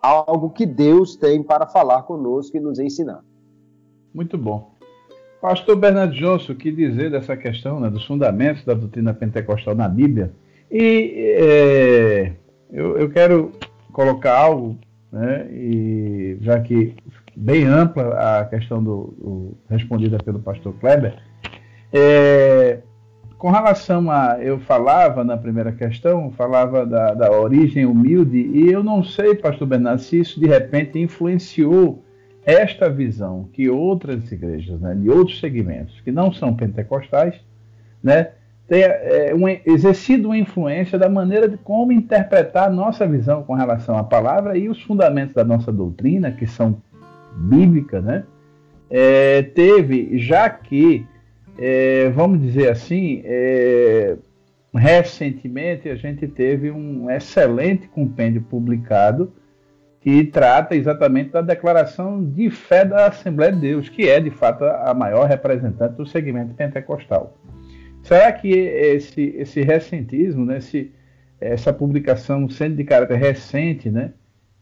algo 0.00 0.50
que 0.50 0.64
Deus 0.64 1.16
tem 1.16 1.42
para 1.42 1.66
falar 1.66 2.02
conosco 2.02 2.56
e 2.56 2.60
nos 2.60 2.78
ensinar. 2.78 3.22
Muito 4.14 4.38
bom. 4.38 4.74
Pastor 5.40 5.76
Bernardo 5.76 6.14
Johnson, 6.14 6.52
o 6.52 6.56
que 6.56 6.72
dizer 6.72 7.10
dessa 7.10 7.36
questão 7.36 7.78
né, 7.78 7.90
dos 7.90 8.04
fundamentos 8.04 8.64
da 8.64 8.74
doutrina 8.74 9.12
pentecostal 9.12 9.74
na 9.74 9.88
Bíblia? 9.88 10.32
E 10.70 11.36
é, 11.38 12.32
eu, 12.72 12.98
eu, 12.98 13.10
quero 13.10 13.52
colocar 13.92 14.36
algo, 14.36 14.76
né, 15.12 15.46
e 15.52 16.38
já 16.40 16.58
que 16.60 16.96
bem 17.36 17.64
ampla 17.64 18.40
a 18.40 18.44
questão 18.46 18.82
do, 18.82 19.14
do 19.18 19.56
respondida 19.68 20.18
pelo 20.18 20.40
pastor 20.40 20.74
Kleber, 20.80 21.22
é, 21.92 22.80
com 23.46 23.52
relação 23.52 24.10
a, 24.10 24.38
eu 24.42 24.58
falava 24.58 25.22
na 25.22 25.36
primeira 25.36 25.70
questão, 25.70 26.32
falava 26.32 26.84
da, 26.84 27.14
da, 27.14 27.30
origem 27.30 27.86
humilde, 27.86 28.38
e 28.38 28.72
eu 28.72 28.82
não 28.82 29.04
sei, 29.04 29.36
pastor 29.36 29.68
Bernardo, 29.68 30.02
se 30.02 30.18
isso 30.18 30.40
de 30.40 30.48
repente 30.48 30.98
influenciou 30.98 32.02
esta 32.44 32.90
visão 32.90 33.48
que 33.52 33.70
outras 33.70 34.32
igrejas, 34.32 34.80
né, 34.80 34.96
de 34.96 35.08
outros 35.08 35.38
segmentos 35.38 36.00
que 36.00 36.10
não 36.10 36.32
são 36.32 36.56
pentecostais, 36.56 37.36
né, 38.02 38.30
tenha 38.66 38.86
é, 38.88 39.32
um, 39.32 39.46
exercido 39.64 40.30
uma 40.30 40.36
influência 40.36 40.98
da 40.98 41.08
maneira 41.08 41.48
de 41.48 41.56
como 41.56 41.92
interpretar 41.92 42.66
a 42.66 42.72
nossa 42.72 43.06
visão 43.06 43.44
com 43.44 43.54
relação 43.54 43.96
à 43.96 44.02
palavra 44.02 44.58
e 44.58 44.68
os 44.68 44.82
fundamentos 44.82 45.36
da 45.36 45.44
nossa 45.44 45.70
doutrina, 45.70 46.32
que 46.32 46.48
são 46.48 46.82
bíblicas, 47.32 48.02
né, 48.02 48.24
é, 48.90 49.42
teve, 49.42 50.18
já 50.18 50.50
que, 50.50 51.06
é, 51.58 52.08
vamos 52.10 52.40
dizer 52.40 52.70
assim, 52.70 53.22
é, 53.24 54.16
recentemente 54.74 55.88
a 55.88 55.94
gente 55.96 56.26
teve 56.28 56.70
um 56.70 57.10
excelente 57.10 57.88
compêndio 57.88 58.42
publicado 58.42 59.32
que 60.00 60.22
trata 60.24 60.76
exatamente 60.76 61.30
da 61.30 61.40
declaração 61.40 62.22
de 62.22 62.48
fé 62.48 62.84
da 62.84 63.06
Assembleia 63.08 63.52
de 63.52 63.60
Deus, 63.60 63.88
que 63.88 64.08
é 64.08 64.20
de 64.20 64.30
fato 64.30 64.64
a 64.64 64.94
maior 64.94 65.26
representante 65.26 65.96
do 65.96 66.06
segmento 66.06 66.54
pentecostal. 66.54 67.36
Será 68.02 68.30
que 68.30 68.48
esse, 68.48 69.34
esse 69.36 69.62
recentismo, 69.62 70.44
né, 70.44 70.58
esse, 70.58 70.92
essa 71.40 71.72
publicação 71.72 72.48
sendo 72.48 72.76
de 72.76 72.84
caráter 72.84 73.18
recente, 73.18 73.90
né, 73.90 74.12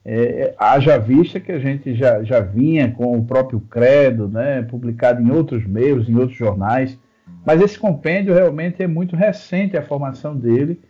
é, 0.05 0.55
haja 0.59 0.99
vista 0.99 1.40
que 1.40 1.51
a 1.51 1.59
gente 1.59 1.95
já, 1.95 2.23
já 2.23 2.40
vinha 2.40 2.90
com 2.90 3.17
o 3.17 3.25
próprio 3.25 3.61
credo, 3.61 4.29
né, 4.29 4.62
publicado 4.62 5.23
em 5.23 5.31
outros 5.31 5.67
meios, 5.67 6.09
em 6.09 6.14
outros 6.14 6.37
jornais, 6.37 6.99
mas 7.45 7.61
esse 7.61 7.79
compêndio 7.79 8.35
realmente 8.35 8.83
é 8.83 8.87
muito 8.87 9.17
recente 9.17 9.77
a 9.77 9.83
formação 9.83 10.37
dele, 10.37 10.81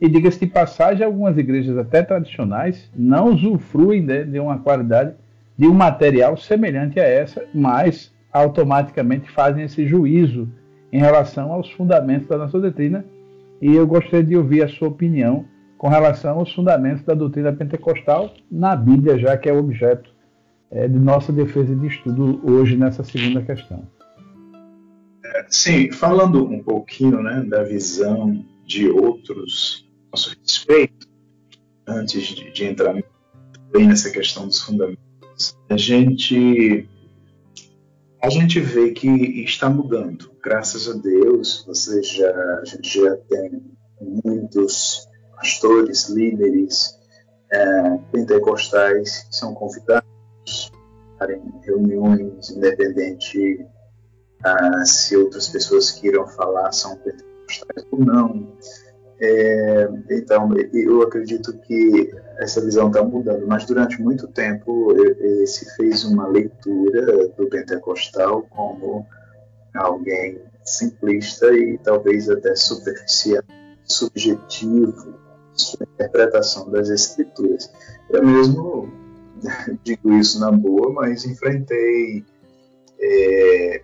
e 0.00 0.08
diga-se 0.08 0.40
de 0.40 0.46
passagem, 0.46 1.04
algumas 1.04 1.36
igrejas 1.36 1.76
até 1.76 2.02
tradicionais 2.02 2.90
não 2.96 3.28
usufruem 3.34 4.06
de, 4.06 4.24
de 4.24 4.38
uma 4.38 4.58
qualidade 4.58 5.14
de 5.58 5.68
um 5.68 5.74
material 5.74 6.38
semelhante 6.38 6.98
a 6.98 7.04
essa, 7.04 7.44
mas 7.52 8.10
automaticamente 8.32 9.30
fazem 9.30 9.64
esse 9.64 9.86
juízo 9.86 10.48
em 10.90 10.98
relação 10.98 11.52
aos 11.52 11.70
fundamentos 11.70 12.26
da 12.26 12.38
nossa 12.38 12.58
doutrina. 12.58 13.04
E 13.60 13.74
eu 13.74 13.86
gostaria 13.86 14.24
de 14.24 14.36
ouvir 14.36 14.62
a 14.62 14.68
sua 14.68 14.88
opinião 14.88 15.44
com 15.80 15.88
relação 15.88 16.38
aos 16.38 16.52
fundamentos 16.52 17.02
da 17.06 17.14
doutrina 17.14 17.54
pentecostal 17.54 18.34
na 18.50 18.76
Bíblia, 18.76 19.18
já 19.18 19.34
que 19.38 19.48
é 19.48 19.52
objeto 19.54 20.10
é, 20.70 20.86
de 20.86 20.98
nossa 20.98 21.32
defesa 21.32 21.74
de 21.74 21.86
estudo 21.86 22.38
hoje 22.44 22.76
nessa 22.76 23.02
segunda 23.02 23.40
questão. 23.40 23.88
Sim, 25.48 25.90
falando 25.90 26.44
um 26.44 26.62
pouquinho 26.62 27.22
né, 27.22 27.42
da 27.48 27.62
visão 27.62 28.44
de 28.66 28.90
outros 28.90 29.88
nosso 30.12 30.36
respeito, 30.44 31.08
antes 31.86 32.24
de, 32.24 32.52
de 32.52 32.64
entrar 32.66 33.02
bem 33.72 33.88
nessa 33.88 34.10
questão 34.10 34.46
dos 34.46 34.60
fundamentos, 34.60 35.56
a 35.70 35.78
gente 35.78 36.86
a 38.22 38.28
gente 38.28 38.60
vê 38.60 38.90
que 38.90 39.08
está 39.44 39.70
mudando. 39.70 40.30
Graças 40.44 40.90
a 40.90 40.92
Deus, 40.92 41.64
você 41.66 42.02
já, 42.02 42.30
a 42.60 42.64
gente 42.66 43.02
já 43.02 43.16
tem 43.16 43.62
muitos 44.22 45.08
pastores, 45.40 46.08
líderes 46.08 46.98
é, 47.50 47.98
pentecostais 48.12 49.24
que 49.24 49.36
são 49.36 49.54
convidados 49.54 50.04
para 51.18 51.38
reuniões, 51.62 52.50
independente 52.50 53.66
ah, 54.44 54.84
se 54.84 55.16
outras 55.16 55.48
pessoas 55.48 55.90
queiram 55.90 56.26
falar 56.28 56.72
são 56.72 56.96
pentecostais 56.96 57.86
ou 57.90 58.00
não. 58.00 58.48
É, 59.22 59.88
então, 60.10 60.48
eu 60.72 61.02
acredito 61.02 61.52
que 61.58 62.10
essa 62.38 62.64
visão 62.64 62.88
está 62.88 63.02
mudando, 63.02 63.46
mas 63.46 63.66
durante 63.66 64.00
muito 64.00 64.26
tempo 64.28 64.94
se 65.46 65.76
fez 65.76 66.04
uma 66.04 66.26
leitura 66.26 67.28
do 67.28 67.46
pentecostal 67.48 68.46
como 68.48 69.06
alguém 69.74 70.40
simplista 70.64 71.52
e 71.52 71.76
talvez 71.78 72.30
até 72.30 72.54
superficial, 72.54 73.42
subjetivo, 73.84 75.14
interpretação 75.82 76.70
das 76.70 76.88
escrituras. 76.88 77.70
Eu 78.10 78.24
mesmo 78.24 78.88
digo 79.84 80.12
isso 80.14 80.40
na 80.40 80.50
boa, 80.50 80.92
mas 80.92 81.24
enfrentei 81.24 82.24
é, 82.98 83.82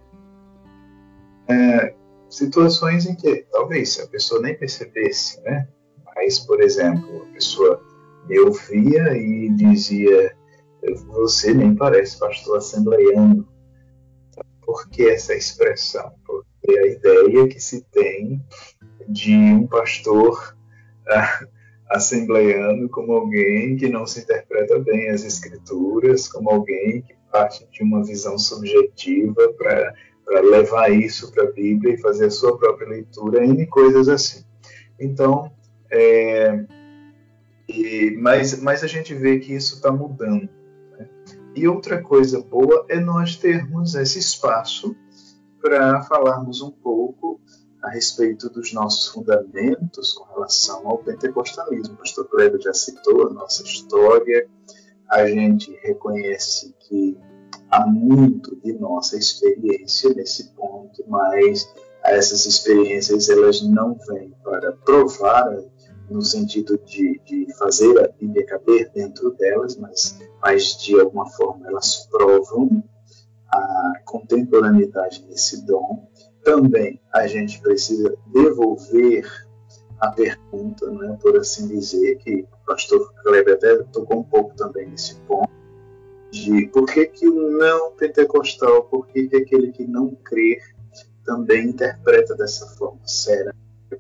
é, 1.49 1.95
situações 2.29 3.07
em 3.07 3.15
que 3.15 3.47
talvez 3.51 3.99
a 4.01 4.07
pessoa 4.09 4.41
nem 4.41 4.57
percebesse, 4.57 5.41
né? 5.43 5.69
Mas, 6.15 6.39
por 6.39 6.63
exemplo, 6.63 7.23
a 7.23 7.33
pessoa 7.33 7.83
me 8.29 8.39
ouvia 8.41 9.17
e 9.17 9.51
dizia: 9.51 10.35
Você 11.09 11.55
nem 11.55 11.75
parece 11.75 12.19
pastor 12.19 12.59
assembleiano. 12.59 13.47
Por 14.65 14.89
que 14.89 15.09
essa 15.09 15.35
expressão? 15.35 16.13
Porque 16.25 16.79
a 16.79 16.87
ideia 16.87 17.49
que 17.49 17.61
se 17.61 17.83
tem 17.83 18.45
de 19.09 19.35
um 19.35 19.67
pastor 19.67 20.57
ah, 21.09 21.47
assembleiano 21.91 22.89
como 22.89 23.13
alguém 23.13 23.77
que 23.77 23.89
não 23.89 24.07
se 24.07 24.21
interpreta 24.21 24.79
bem 24.79 25.11
as 25.11 25.25
escrituras, 25.25 26.29
como 26.29 26.51
alguém 26.51 27.03
que 27.03 27.15
parte 27.31 27.67
de 27.71 27.83
uma 27.83 28.05
visão 28.05 28.39
subjetiva 28.39 29.53
para 29.57 29.95
para 30.27 30.41
levar 30.41 30.91
isso 30.91 31.31
para 31.31 31.45
a 31.45 31.53
Bíblia 31.53 31.95
e 31.95 31.99
fazer 31.99 32.27
a 32.27 32.31
sua 32.31 32.59
própria 32.59 32.89
leitura, 32.89 33.45
e 33.45 33.65
coisas 33.65 34.09
assim. 34.09 34.45
Então, 34.99 35.53
é, 35.89 36.65
e, 37.69 38.17
mas, 38.21 38.61
mas 38.61 38.83
a 38.83 38.89
gente 38.89 39.15
vê 39.15 39.39
que 39.39 39.55
isso 39.55 39.77
está 39.77 39.93
mudando. 39.93 40.49
Né? 40.99 41.09
E 41.55 41.69
outra 41.69 42.03
coisa 42.03 42.41
boa 42.41 42.85
é 42.89 42.99
nós 42.99 43.37
termos 43.37 43.95
esse 43.95 44.19
espaço 44.19 44.97
para 45.63 46.03
falarmos 46.03 46.61
um 46.61 46.73
pouco 46.73 47.41
a 47.87 47.91
respeito 47.91 48.51
dos 48.51 48.73
nossos 48.73 49.07
fundamentos 49.07 50.13
com 50.13 50.25
relação 50.35 50.89
ao 50.89 50.99
pentecostalismo. 50.99 51.95
O 51.95 51.99
pastor 51.99 52.29
Kleber 52.29 52.61
já 52.61 52.75
citou 52.75 53.29
a 53.29 53.31
nossa 53.31 53.63
história, 53.63 54.49
a 55.09 55.25
gente 55.29 55.71
reconhece 55.83 56.75
que 56.81 57.17
há 57.71 57.87
muito 57.87 58.57
de 58.57 58.73
nossa 58.73 59.17
experiência 59.17 60.13
nesse 60.15 60.51
ponto, 60.55 61.05
mas 61.07 61.73
essas 62.03 62.45
experiências 62.45 63.29
elas 63.29 63.63
não 63.63 63.97
vêm 64.09 64.35
para 64.43 64.73
provar 64.73 65.57
no 66.11 66.23
sentido 66.23 66.79
de, 66.85 67.21
de 67.25 67.47
fazer 67.57 68.05
a 68.05 68.09
Bíblia 68.09 68.47
caber 68.47 68.91
dentro 68.93 69.31
delas, 69.33 69.77
mas, 69.77 70.19
mas 70.43 70.77
de 70.79 70.99
alguma 70.99 71.29
forma 71.31 71.69
elas 71.69 72.09
provam 72.11 72.83
a 73.49 73.93
contemporaneidade 74.05 75.23
desse 75.23 75.65
dom. 75.65 76.09
Também 76.47 77.01
a 77.13 77.27
gente 77.27 77.61
precisa 77.61 78.17
devolver 78.29 79.27
a 79.99 80.13
pergunta, 80.13 80.89
né, 80.93 81.19
por 81.21 81.37
assim 81.37 81.67
dizer, 81.67 82.19
que 82.19 82.47
o 82.53 82.65
pastor 82.65 83.13
Kleber 83.25 83.55
até 83.55 83.83
tocou 83.93 84.21
um 84.21 84.23
pouco 84.23 84.55
também 84.55 84.89
nesse 84.89 85.17
ponto, 85.23 85.51
de 86.31 86.69
por 86.69 86.87
que, 86.87 87.05
que 87.07 87.27
o 87.27 87.59
não 87.59 87.91
pentecostal, 87.97 88.85
por 88.85 89.09
que, 89.09 89.27
que 89.27 89.39
aquele 89.39 89.73
que 89.73 89.89
não 89.89 90.15
crê 90.25 90.61
também 91.25 91.71
interpreta 91.71 92.37
dessa 92.37 92.65
forma? 92.77 93.01
Será 93.05 93.53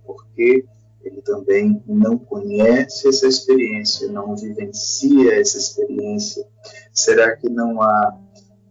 porque 0.04 0.64
ele 1.02 1.22
também 1.22 1.82
não 1.84 2.16
conhece 2.16 3.08
essa 3.08 3.26
experiência, 3.26 4.08
não 4.08 4.36
vivencia 4.36 5.34
essa 5.34 5.58
experiência? 5.58 6.46
Será 6.92 7.34
que 7.36 7.48
não 7.48 7.82
há 7.82 8.16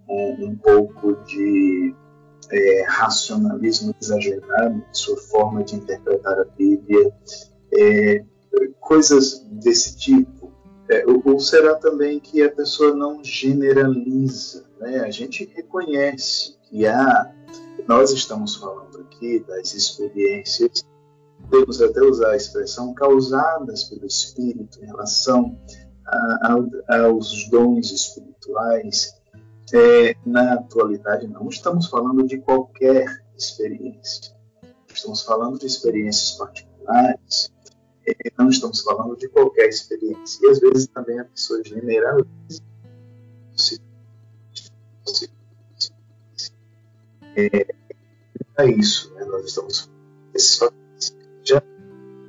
um, 0.08 0.46
um 0.46 0.56
pouco 0.56 1.14
de 1.26 1.94
é, 2.52 2.86
racionalismo 2.88 3.96
exagerado 4.02 4.76
na 4.76 4.94
sua 4.94 5.18
forma 5.18 5.64
de 5.64 5.76
interpretar 5.76 6.40
a 6.40 6.46
Bíblia? 6.46 7.12
É, 7.74 8.24
coisas 8.80 9.40
desse 9.52 9.98
tipo 9.98 10.46
é, 10.90 11.04
ou 11.08 11.40
será 11.40 11.76
também 11.76 12.20
que 12.20 12.44
a 12.44 12.52
pessoa 12.52 12.94
não 12.94 13.24
generaliza? 13.24 14.66
Né? 14.80 15.00
A 15.00 15.10
gente 15.10 15.50
reconhece 15.56 16.56
que 16.64 16.86
há, 16.86 17.34
nós 17.88 18.12
estamos 18.12 18.56
falando 18.56 19.00
aqui 19.00 19.40
das 19.48 19.74
experiências, 19.74 20.86
podemos 21.50 21.82
até 21.82 22.02
usar 22.02 22.32
a 22.32 22.36
expressão 22.36 22.94
causadas 22.94 23.86
pelo 23.86 24.06
Espírito 24.06 24.80
em 24.84 24.86
relação 24.86 25.60
a, 26.06 26.60
a, 26.88 27.02
aos 27.06 27.50
dons 27.50 27.92
espirituais. 27.92 29.15
É, 29.74 30.16
na 30.26 30.54
atualidade, 30.54 31.28
não 31.28 31.50
estamos 31.50 31.88
falando 31.88 32.26
de 32.28 32.38
qualquer 32.38 33.24
experiência, 33.36 34.34
estamos 34.94 35.24
falando 35.24 35.58
de 35.58 35.66
experiências 35.66 36.38
particulares 36.38 37.52
não 38.38 38.50
estamos 38.50 38.82
falando 38.82 39.18
de 39.18 39.28
qualquer 39.30 39.70
experiência. 39.70 40.40
E 40.46 40.52
às 40.52 40.60
vezes 40.60 40.88
também 40.88 41.20
a 41.20 41.26
pessoa 41.26 41.64
generaliza. 41.64 42.62
É, 47.36 47.68
é 48.58 48.70
isso, 48.70 49.14
né? 49.16 49.26
nós 49.26 49.46
estamos 49.46 49.90
já 51.44 51.62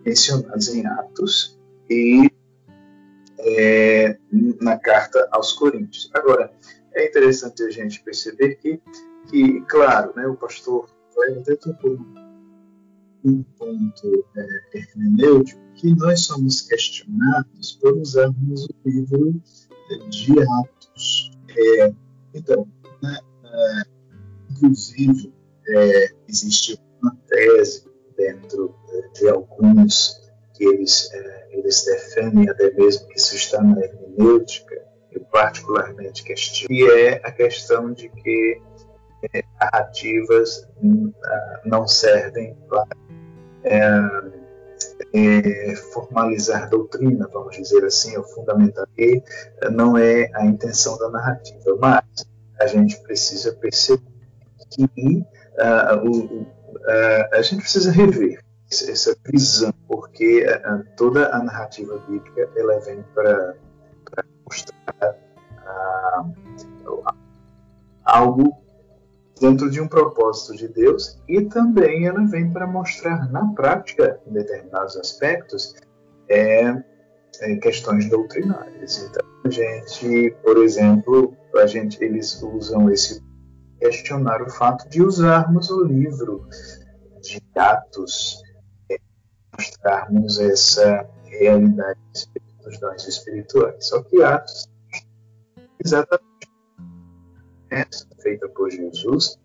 mencionados 0.05 0.69
em 0.69 0.87
Atos 0.87 1.59
e 1.89 2.31
é, 3.39 4.19
na 4.61 4.79
carta 4.79 5.29
aos 5.31 5.53
Coríntios. 5.53 6.11
Agora, 6.15 6.53
é 6.97 7.07
interessante 7.07 7.63
a 7.63 7.71
gente 7.71 8.03
perceber 8.03 8.57
que, 8.57 8.81
que 9.31 9.61
claro, 9.63 10.13
né, 10.17 10.27
o 10.27 10.35
pastor 10.35 10.89
até 11.39 11.57
tocou 11.57 11.99
um 13.25 13.43
ponto 13.43 14.25
é, 14.37 14.79
hermenêutico 14.79 15.61
que 15.75 15.95
nós 15.95 16.21
somos 16.21 16.63
questionados 16.63 17.73
por 17.81 17.97
usarmos 17.99 18.65
o 18.65 18.89
livro 18.89 19.43
de 20.09 20.33
Atos. 20.41 21.31
É, 21.51 21.93
então, 22.35 22.67
né, 23.03 23.19
é, 23.45 23.83
inclusive, 24.51 25.33
é, 25.69 26.15
existe 26.29 26.81
uma 27.03 27.17
tese 27.29 27.85
dentro 28.17 28.75
de 29.15 29.29
alguns 29.29 30.21
que 30.55 30.65
eles, 30.65 31.11
é, 31.13 31.59
eles 31.59 31.85
defendem 31.85 32.49
até 32.49 32.73
mesmo 32.73 33.07
que 33.09 33.19
isso 33.19 33.35
está 33.35 33.63
na 33.63 33.79
hermenêutica, 33.81 34.96
eu 35.17 35.25
particularmente 35.27 36.23
questiono, 36.23 36.75
e 36.75 36.91
é 36.91 37.21
a 37.25 37.33
questão 37.33 37.93
de 37.93 38.09
que 38.09 38.61
é, 39.33 39.43
narrativas 39.61 40.69
não 41.65 41.89
servem 41.89 42.57
para 42.69 42.87
é, 43.65 44.01
é, 45.15 45.77
formalizar 45.93 46.69
doutrina, 46.69 47.29
vamos 47.33 47.57
dizer 47.57 47.85
assim, 47.85 48.17
ou 48.17 48.25
fundamentar, 48.25 48.87
e 48.99 49.23
não 49.73 49.97
é 49.97 50.31
a 50.35 50.45
intenção 50.45 50.99
da 50.99 51.09
narrativa, 51.11 51.77
mas 51.81 52.05
a 52.61 52.67
gente 52.67 53.01
precisa 53.03 53.53
perceber 53.55 54.03
que 54.71 54.85
uh, 54.85 56.09
o, 56.09 56.43
uh, 56.43 56.47
a 57.33 57.43
gente 57.43 57.63
precisa 57.63 57.91
rever 57.91 58.41
essa 58.71 59.17
visão, 59.25 59.73
porque 59.87 60.45
uh, 60.45 60.85
toda 60.97 61.35
a 61.35 61.43
narrativa 61.43 61.99
bíblica 62.09 62.49
ela 62.57 62.81
vem 62.81 63.03
para 63.15 63.55
algo 68.17 68.57
dentro 69.41 69.71
de 69.71 69.81
um 69.81 69.89
propósito 69.89 70.57
de 70.57 70.69
Deus 70.69 71.21
e 71.29 71.43
também 71.43 72.07
ela 72.07 72.25
vem 72.27 72.51
para 72.51 72.67
mostrar 72.67 73.31
na 73.31 73.47
prática, 73.53 74.19
em 74.27 74.33
determinados 74.33 74.97
aspectos, 74.97 75.75
é, 76.29 76.83
é, 77.41 77.57
questões 77.57 78.09
doutrinárias. 78.09 78.99
Então, 78.99 79.23
a 79.45 79.51
gente, 79.51 80.35
por 80.43 80.57
exemplo, 80.59 81.37
a 81.57 81.67
gente, 81.67 82.03
eles 82.03 82.43
usam 82.43 82.91
esse 82.91 83.23
questionar 83.79 84.41
o 84.41 84.51
fato 84.51 84.89
de 84.89 85.03
usarmos 85.03 85.71
o 85.71 85.85
livro 85.85 86.49
de 87.21 87.43
Atos, 87.55 88.43
é, 88.91 88.97
mostrarmos 89.53 90.39
essa 90.39 91.07
realidade 91.25 92.01
dos 92.65 92.81
dons 92.81 93.07
espirituais. 93.07 93.87
Só 93.87 94.03
que 94.03 94.23
Atos 94.23 94.67
exatamente 95.85 96.26
feita 98.23 98.49
por 98.49 98.71
Jesus 98.71 99.39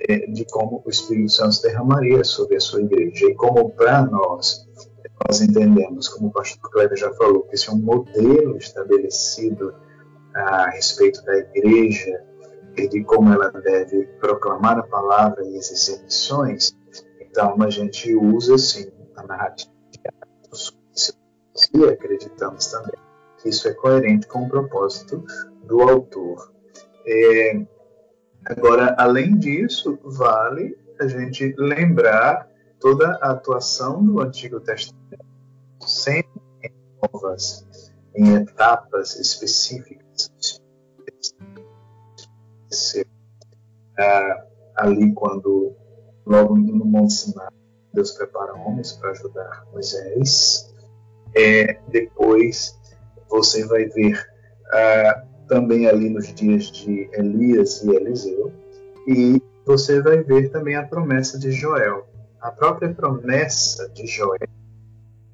é, 0.00 0.26
de 0.30 0.44
como 0.46 0.82
o 0.84 0.90
Espírito 0.90 1.32
Santo 1.32 1.62
derramaria 1.62 2.22
sobre 2.22 2.56
a 2.56 2.60
sua 2.60 2.82
igreja 2.82 3.26
e 3.26 3.34
como 3.34 3.70
para 3.70 4.04
nós 4.06 4.66
nós 5.26 5.40
entendemos, 5.40 6.08
como 6.08 6.28
o 6.28 6.30
pastor 6.30 6.70
Kleber 6.70 6.96
já 6.96 7.12
falou, 7.14 7.42
que 7.44 7.54
esse 7.54 7.70
é 7.70 7.72
um 7.72 7.78
modelo 7.78 8.58
estabelecido 8.58 9.74
a 10.34 10.68
respeito 10.68 11.24
da 11.24 11.38
igreja 11.38 12.22
e 12.76 12.86
de 12.86 13.02
como 13.02 13.32
ela 13.32 13.50
deve 13.50 14.04
proclamar 14.20 14.78
a 14.78 14.82
palavra 14.82 15.42
e 15.42 15.56
exercer 15.56 16.02
missões, 16.02 16.76
então 17.18 17.56
a 17.62 17.70
gente 17.70 18.14
usa 18.14 18.58
sim 18.58 18.92
a 19.16 19.22
narrativa 19.22 19.76
e 21.72 21.84
acreditamos 21.84 22.66
também 22.66 23.00
que 23.38 23.48
isso 23.48 23.68
é 23.68 23.72
coerente 23.72 24.26
com 24.26 24.44
o 24.44 24.48
propósito 24.48 25.24
do 25.64 25.80
autor. 25.82 26.52
É, 27.06 27.64
agora, 28.44 28.94
além 28.98 29.38
disso, 29.38 29.98
vale 30.02 30.76
a 31.00 31.06
gente 31.06 31.54
lembrar 31.56 32.50
toda 32.80 33.16
a 33.22 33.30
atuação 33.30 34.04
do 34.04 34.20
Antigo 34.20 34.60
Testamento, 34.60 35.24
sempre 35.80 36.42
em 36.62 36.72
novas, 37.00 37.92
em 38.14 38.34
etapas 38.34 39.16
específicas. 39.16 40.30
Ah, 43.98 44.46
ali, 44.76 45.12
quando, 45.14 45.74
logo 46.26 46.56
no 46.56 46.84
Monte 46.84 47.12
Sinai, 47.12 47.48
Deus 47.94 48.10
prepara 48.12 48.52
homens 48.54 48.92
para 48.92 49.12
ajudar 49.12 49.64
Moisés. 49.72 50.74
É, 51.34 51.80
depois, 51.88 52.78
você 53.28 53.64
vai 53.66 53.86
ver 53.86 54.22
ah, 54.72 55.24
também 55.48 55.86
ali 55.86 56.10
nos 56.10 56.32
dias 56.34 56.70
de 56.70 57.08
Elias 57.12 57.82
e 57.82 57.90
Eliseu, 57.90 58.52
e 59.06 59.42
você 59.64 60.00
vai 60.00 60.22
ver 60.22 60.50
também 60.50 60.76
a 60.76 60.86
promessa 60.86 61.38
de 61.38 61.50
Joel. 61.50 62.06
A 62.40 62.50
própria 62.50 62.92
promessa 62.92 63.88
de 63.90 64.06
Joel, 64.06 64.48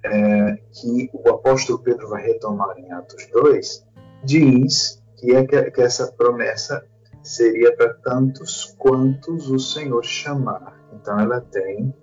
é, 0.04 0.58
que 0.72 1.10
o 1.12 1.28
apóstolo 1.30 1.78
Pedro 1.78 2.08
vai 2.08 2.22
retomar 2.22 2.78
em 2.78 2.90
Atos 2.92 3.26
2, 3.32 3.86
diz 4.24 5.02
que, 5.16 5.34
é 5.34 5.44
que, 5.46 5.70
que 5.70 5.82
essa 5.82 6.10
promessa 6.12 6.84
seria 7.22 7.74
para 7.76 7.94
tantos 7.94 8.74
quantos 8.78 9.50
o 9.50 9.58
Senhor 9.58 10.04
chamar. 10.04 10.80
Então 10.92 11.18
ela 11.18 11.40
tem 11.40 11.94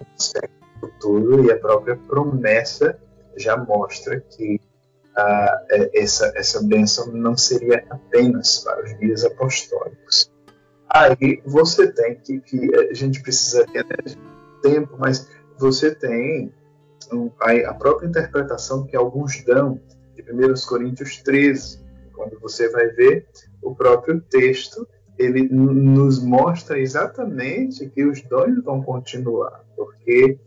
um 0.00 0.80
futuro 0.80 1.44
e 1.44 1.50
a 1.50 1.58
própria 1.58 1.96
promessa 1.96 2.98
já 3.36 3.56
mostra 3.56 4.20
que 4.20 4.60
ah, 5.18 5.66
essa, 5.94 6.32
essa 6.36 6.62
bênção 6.62 7.10
não 7.12 7.36
seria 7.36 7.84
apenas 7.90 8.60
para 8.60 8.84
os 8.84 8.96
dias 9.00 9.24
apostólicos. 9.24 10.30
Aí 10.88 11.42
você 11.44 11.92
tem 11.92 12.14
que, 12.20 12.40
que 12.40 12.74
a 12.76 12.94
gente 12.94 13.20
precisa 13.20 13.66
ter 13.66 13.84
tempo, 14.62 14.96
mas 14.96 15.28
você 15.58 15.92
tem 15.92 16.52
a, 17.40 17.70
a 17.70 17.74
própria 17.74 18.06
interpretação 18.06 18.86
que 18.86 18.96
alguns 18.96 19.42
dão 19.42 19.80
de 20.14 20.22
1 20.22 20.54
Coríntios 20.68 21.16
13, 21.18 21.80
quando 22.14 22.38
você 22.38 22.68
vai 22.70 22.86
ver 22.88 23.26
o 23.60 23.74
próprio 23.74 24.20
texto, 24.20 24.86
ele 25.18 25.48
nos 25.48 26.22
mostra 26.22 26.78
exatamente 26.78 27.88
que 27.90 28.04
os 28.04 28.22
dons 28.22 28.62
vão 28.62 28.80
continuar, 28.82 29.64
porque 29.76 30.38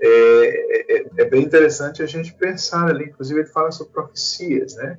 é, 0.00 0.96
é, 0.96 1.06
é, 1.18 1.24
bem 1.24 1.42
interessante 1.42 2.02
a 2.02 2.06
gente 2.06 2.34
pensar 2.34 2.88
ali, 2.88 3.06
inclusive 3.06 3.40
ele 3.40 3.48
fala 3.48 3.70
sobre 3.70 3.92
profecias, 3.92 4.74
né? 4.76 4.98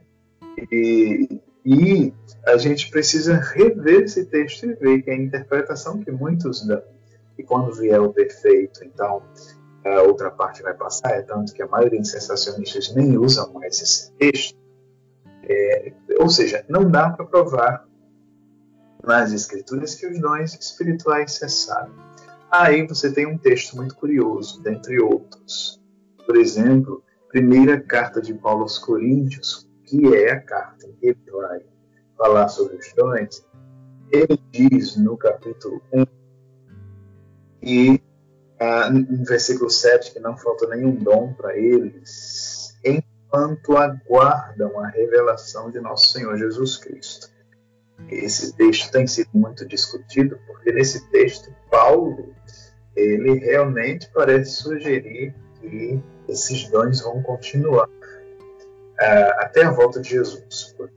E, 0.71 1.39
e 1.65 2.13
a 2.45 2.57
gente 2.57 2.89
precisa 2.89 3.35
rever 3.35 4.03
esse 4.03 4.25
texto 4.25 4.65
e 4.65 4.73
ver 4.73 5.01
que 5.01 5.09
é 5.09 5.13
a 5.13 5.17
interpretação 5.17 5.99
que 5.99 6.11
muitos 6.11 6.65
dão. 6.65 6.81
E 7.37 7.43
quando 7.43 7.73
vier 7.73 8.01
o 8.01 8.11
perfeito, 8.11 8.83
então 8.83 9.21
a 9.85 10.01
outra 10.01 10.31
parte 10.31 10.63
vai 10.63 10.73
passar, 10.73 11.11
é 11.11 11.21
tanto 11.21 11.53
que 11.53 11.61
a 11.61 11.67
maioria 11.67 11.99
dos 11.99 12.11
sensacionistas 12.11 12.93
nem 12.95 13.17
usam 13.17 13.53
mais 13.53 13.81
esse 13.81 14.11
texto. 14.13 14.57
É, 15.43 15.93
ou 16.19 16.29
seja, 16.29 16.65
não 16.67 16.89
dá 16.89 17.09
para 17.11 17.25
provar 17.25 17.85
nas 19.03 19.31
escrituras 19.31 19.95
que 19.95 20.07
os 20.07 20.19
dons 20.19 20.57
espirituais 20.59 21.33
cessaram. 21.33 21.93
Aí 22.51 22.85
você 22.87 23.11
tem 23.11 23.25
um 23.25 23.37
texto 23.37 23.75
muito 23.75 23.95
curioso, 23.95 24.61
dentre 24.61 24.99
outros. 25.01 25.81
Por 26.25 26.37
exemplo, 26.37 27.03
primeira 27.29 27.79
carta 27.79 28.21
de 28.21 28.33
Paulo 28.33 28.61
aos 28.61 28.79
Coríntios, 28.79 29.67
que 29.85 30.13
é 30.15 30.31
a 30.31 30.41
carta 30.41 30.87
em 30.87 30.93
que 30.93 31.07
ele 31.07 31.31
vai 31.31 31.61
falar 32.17 32.47
sobre 32.47 32.77
os 32.77 32.93
dons, 32.93 33.45
ele 34.11 34.39
diz 34.51 34.95
no 34.97 35.17
capítulo 35.17 35.81
1 35.93 36.05
e 37.61 38.01
ah, 38.59 38.89
no 38.89 39.25
versículo 39.25 39.69
7 39.69 40.13
que 40.13 40.19
não 40.19 40.37
falta 40.37 40.67
nenhum 40.67 40.95
dom 40.95 41.33
para 41.33 41.55
eles, 41.57 42.77
enquanto 42.83 43.77
aguardam 43.77 44.79
a 44.79 44.87
revelação 44.87 45.69
de 45.69 45.79
nosso 45.79 46.11
Senhor 46.11 46.37
Jesus 46.37 46.77
Cristo. 46.77 47.26
Esse 48.09 48.53
texto 48.55 48.91
tem 48.91 49.07
sido 49.07 49.29
muito 49.33 49.65
discutido, 49.67 50.39
porque 50.47 50.71
nesse 50.71 51.09
texto, 51.09 51.53
Paulo, 51.69 52.33
ele 52.95 53.35
realmente 53.39 54.09
parece 54.13 54.51
sugerir 54.51 55.33
que 55.59 56.01
esses 56.27 56.69
dons 56.69 57.01
vão 57.01 57.21
continuar 57.21 57.87
uh, 57.87 59.33
até 59.39 59.63
a 59.63 59.71
volta 59.71 59.99
de 59.99 60.09
Jesus. 60.09 60.75
Não 60.77 60.89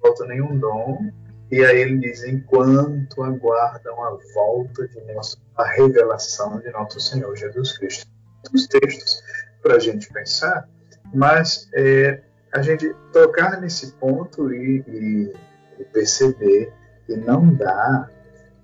falta 0.00 0.26
nenhum 0.26 0.58
dom, 0.58 1.10
e 1.50 1.64
aí 1.64 1.80
ele 1.80 1.98
diz: 1.98 2.24
enquanto 2.24 3.22
aguardam 3.22 4.02
a 4.04 4.18
volta 4.34 4.88
de 4.88 5.00
nosso, 5.12 5.38
a 5.56 5.64
revelação 5.64 6.58
de 6.60 6.70
nosso 6.70 7.00
Senhor 7.00 7.34
Jesus 7.36 7.78
Cristo. 7.78 8.06
Os 8.54 8.66
textos 8.66 9.22
para 9.62 9.76
a 9.76 9.78
gente 9.78 10.12
pensar, 10.12 10.68
mas 11.12 11.68
é, 11.74 12.20
a 12.52 12.62
gente 12.62 12.94
tocar 13.12 13.60
nesse 13.60 13.92
ponto 13.92 14.52
e, 14.52 14.84
e 14.86 15.32
e 15.78 15.84
perceber 15.84 16.72
que 17.06 17.16
não 17.16 17.54
dá 17.54 18.10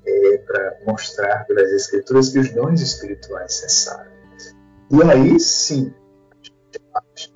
é, 0.04 0.38
para 0.38 0.78
mostrar 0.86 1.44
pelas 1.46 1.70
Escrituras 1.72 2.30
que 2.30 2.38
os 2.38 2.50
dons 2.52 2.80
espirituais 2.80 3.54
cessaram. 3.54 4.10
E 4.90 5.02
aí 5.02 5.40
sim, 5.40 5.94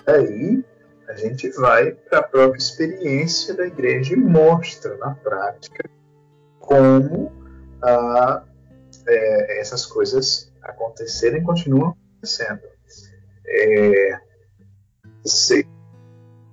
aí 0.06 0.64
a 1.08 1.14
gente 1.14 1.48
vai 1.50 1.92
para 1.92 2.18
a 2.18 2.22
própria 2.22 2.58
experiência 2.58 3.54
da 3.54 3.66
igreja 3.66 4.14
e 4.14 4.16
mostra 4.16 4.96
na 4.98 5.14
prática 5.14 5.88
como 6.58 7.32
ah, 7.82 8.44
é, 9.06 9.60
essas 9.60 9.86
coisas 9.86 10.52
acontecerem 10.62 11.40
e 11.40 11.44
continuam 11.44 11.96
acontecendo. 12.12 12.62
É, 13.46 14.20
esse 15.24 15.66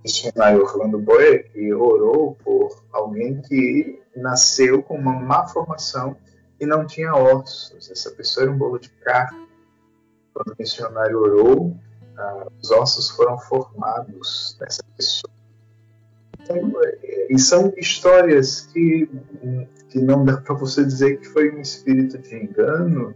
missionário 0.04 0.62
Orlando 0.62 1.04
que 1.52 1.74
orou 1.74 2.36
por 2.44 2.84
alguém 2.92 3.42
que 3.42 4.02
nasceu 4.16 4.84
com 4.84 4.98
uma 4.98 5.14
má 5.14 5.48
formação 5.48 6.16
e 6.60 6.66
não 6.66 6.86
tinha 6.86 7.14
ossos. 7.14 7.90
Essa 7.90 8.12
pessoa 8.12 8.46
era 8.46 8.52
um 8.52 8.58
bolo 8.58 8.80
de 8.80 8.90
carne. 8.90 9.48
Quando 10.34 10.50
o 10.50 10.56
missionário 10.60 11.20
orou, 11.20 11.78
ah, 12.18 12.48
os 12.62 12.72
ossos 12.72 13.10
foram 13.12 13.38
formados 13.38 14.58
nessa 14.60 14.84
pessoa. 14.96 15.32
Então, 16.40 16.72
e 17.30 17.40
são 17.40 17.74
histórias 17.78 18.62
que, 18.62 19.10
que 19.90 20.00
não 20.00 20.26
dá 20.26 20.38
para 20.38 20.54
você 20.56 20.84
dizer 20.84 21.20
que 21.20 21.28
foi 21.28 21.52
um 21.52 21.62
espírito 21.62 22.18
de 22.18 22.36
engano 22.36 23.16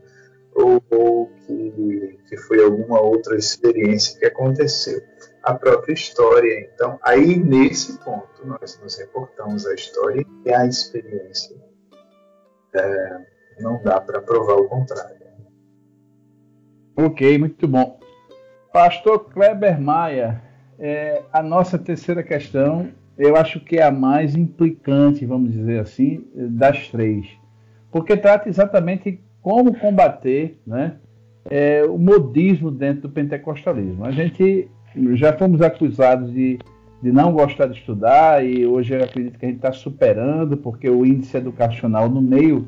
ou, 0.55 0.81
ou 0.89 1.31
que, 1.45 2.19
que 2.27 2.37
foi 2.37 2.63
alguma 2.63 3.01
outra 3.01 3.37
experiência 3.37 4.17
que 4.17 4.25
aconteceu. 4.25 5.01
A 5.47 5.53
própria 5.53 5.93
história. 5.93 6.69
Então, 6.73 6.99
aí 7.01 7.37
nesse 7.37 7.97
ponto, 8.03 8.45
nós 8.45 8.77
nos 8.83 8.97
reportamos 8.97 9.65
a 9.65 9.73
história 9.73 10.25
e 10.45 10.53
a 10.53 10.65
experiência. 10.65 11.55
É, 12.75 13.17
não 13.61 13.81
dá 13.81 14.01
para 14.01 14.21
provar 14.21 14.55
o 14.55 14.67
contrário. 14.67 15.15
Ok, 16.97 17.37
muito 17.37 17.65
bom. 17.65 17.97
Pastor 18.73 19.29
Kleber 19.29 19.79
Maia, 19.79 20.41
é, 20.77 21.23
a 21.31 21.41
nossa 21.41 21.77
terceira 21.79 22.21
questão, 22.21 22.89
eu 23.17 23.37
acho 23.37 23.61
que 23.61 23.77
é 23.77 23.83
a 23.83 23.91
mais 23.91 24.35
implicante, 24.35 25.25
vamos 25.25 25.53
dizer 25.53 25.79
assim, 25.79 26.27
das 26.35 26.89
três, 26.89 27.25
porque 27.89 28.17
trata 28.17 28.49
exatamente 28.49 29.23
como 29.41 29.79
combater 29.79 30.59
né, 30.67 30.97
é, 31.49 31.85
o 31.85 31.97
modismo 31.97 32.69
dentro 32.69 33.03
do 33.03 33.09
pentecostalismo. 33.09 34.03
A 34.03 34.11
gente 34.11 34.69
já 35.15 35.33
fomos 35.33 35.61
acusados 35.61 36.31
de, 36.31 36.59
de 37.01 37.11
não 37.11 37.31
gostar 37.31 37.67
de 37.67 37.77
estudar 37.77 38.45
e 38.45 38.65
hoje 38.65 38.93
eu 38.93 39.03
acredito 39.03 39.37
que 39.37 39.45
a 39.45 39.49
gente 39.49 39.57
está 39.57 39.71
superando, 39.71 40.57
porque 40.57 40.89
o 40.89 41.05
índice 41.05 41.37
educacional 41.37 42.09
no 42.09 42.21
meio 42.21 42.67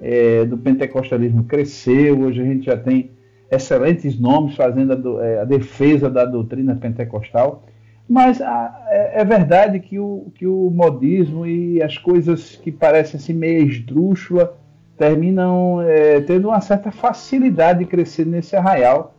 é, 0.00 0.44
do 0.44 0.58
pentecostalismo 0.58 1.44
cresceu, 1.44 2.20
hoje 2.20 2.40
a 2.40 2.44
gente 2.44 2.66
já 2.66 2.76
tem 2.76 3.10
excelentes 3.50 4.18
nomes 4.18 4.56
fazendo 4.56 4.92
a, 4.92 4.96
do, 4.96 5.20
é, 5.20 5.40
a 5.40 5.44
defesa 5.44 6.10
da 6.10 6.24
doutrina 6.24 6.74
pentecostal, 6.74 7.64
mas 8.08 8.40
a, 8.40 8.84
é, 8.88 9.20
é, 9.20 9.24
verdade 9.24 9.80
que 9.80 9.98
o, 9.98 10.26
que 10.34 10.46
o 10.46 10.70
modismo 10.70 11.46
e 11.46 11.82
as 11.82 11.96
coisas 11.96 12.56
que 12.56 12.70
parecem 12.70 13.18
assim 13.18 13.32
meio 13.32 13.66
esdrúxula 13.66 14.56
terminam 14.96 15.80
é, 15.82 16.20
tendo 16.20 16.48
uma 16.48 16.60
certa 16.60 16.90
facilidade 16.90 17.80
de 17.80 17.86
crescer 17.86 18.26
nesse 18.26 18.54
arraial. 18.54 19.13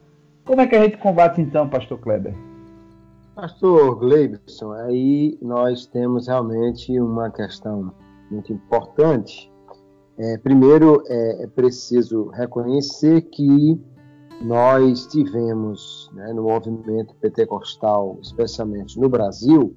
Como 0.46 0.62
é 0.62 0.68
que 0.68 0.76
a 0.76 0.84
gente 0.84 0.98
combate 0.98 1.42
então, 1.42 1.68
pastor 1.68 1.98
Kleber? 1.98 2.36
Pastor 3.34 3.96
Gleibson, 3.96 4.74
aí 4.74 5.40
nós 5.42 5.88
temos 5.88 6.28
realmente 6.28 6.98
uma 7.00 7.32
questão 7.32 7.92
muito 8.30 8.54
importante. 8.54 9.52
É, 10.20 10.38
primeiro, 10.38 11.04
é, 11.08 11.44
é 11.44 11.48
preciso 11.48 12.28
reconhecer 12.30 13.22
que 13.24 13.82
nós 14.40 15.08
tivemos 15.08 16.12
né, 16.14 16.32
no 16.32 16.44
movimento 16.44 17.16
pentecostal, 17.16 18.20
especialmente 18.22 19.00
no 19.00 19.10
Brasil, 19.10 19.76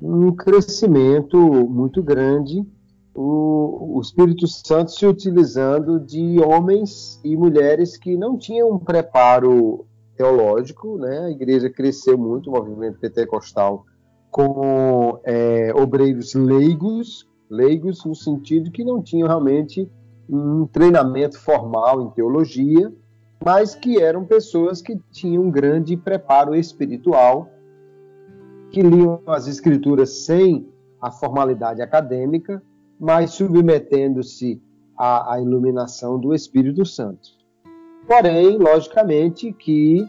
um 0.00 0.30
crescimento 0.30 1.38
muito 1.38 2.02
grande, 2.02 2.66
o, 3.14 3.96
o 3.96 4.00
Espírito 4.02 4.46
Santo 4.46 4.90
se 4.90 5.06
utilizando 5.06 5.98
de 5.98 6.38
homens 6.40 7.18
e 7.24 7.34
mulheres 7.34 7.96
que 7.96 8.14
não 8.14 8.36
tinham 8.36 8.70
um 8.70 8.78
preparo 8.78 9.86
teológico, 10.22 10.96
né? 10.98 11.18
a 11.26 11.30
igreja 11.30 11.68
cresceu 11.68 12.16
muito, 12.16 12.48
o 12.48 12.52
movimento 12.52 13.00
pentecostal, 13.00 13.84
com 14.30 15.20
é, 15.24 15.72
obreiros 15.74 16.32
leigos, 16.34 17.28
leigos 17.50 18.04
no 18.04 18.14
sentido 18.14 18.70
que 18.70 18.84
não 18.84 19.02
tinham 19.02 19.26
realmente 19.26 19.90
um 20.30 20.64
treinamento 20.66 21.38
formal 21.38 22.00
em 22.02 22.10
teologia, 22.10 22.92
mas 23.44 23.74
que 23.74 24.00
eram 24.00 24.24
pessoas 24.24 24.80
que 24.80 24.96
tinham 25.10 25.42
um 25.42 25.50
grande 25.50 25.96
preparo 25.96 26.54
espiritual, 26.54 27.50
que 28.70 28.80
liam 28.80 29.20
as 29.26 29.48
escrituras 29.48 30.24
sem 30.24 30.68
a 31.00 31.10
formalidade 31.10 31.82
acadêmica, 31.82 32.62
mas 32.98 33.32
submetendo-se 33.32 34.62
à, 34.96 35.34
à 35.34 35.40
iluminação 35.40 36.18
do 36.18 36.32
Espírito 36.32 36.86
Santo. 36.86 37.41
Porém, 38.06 38.58
logicamente 38.58 39.52
que 39.52 40.06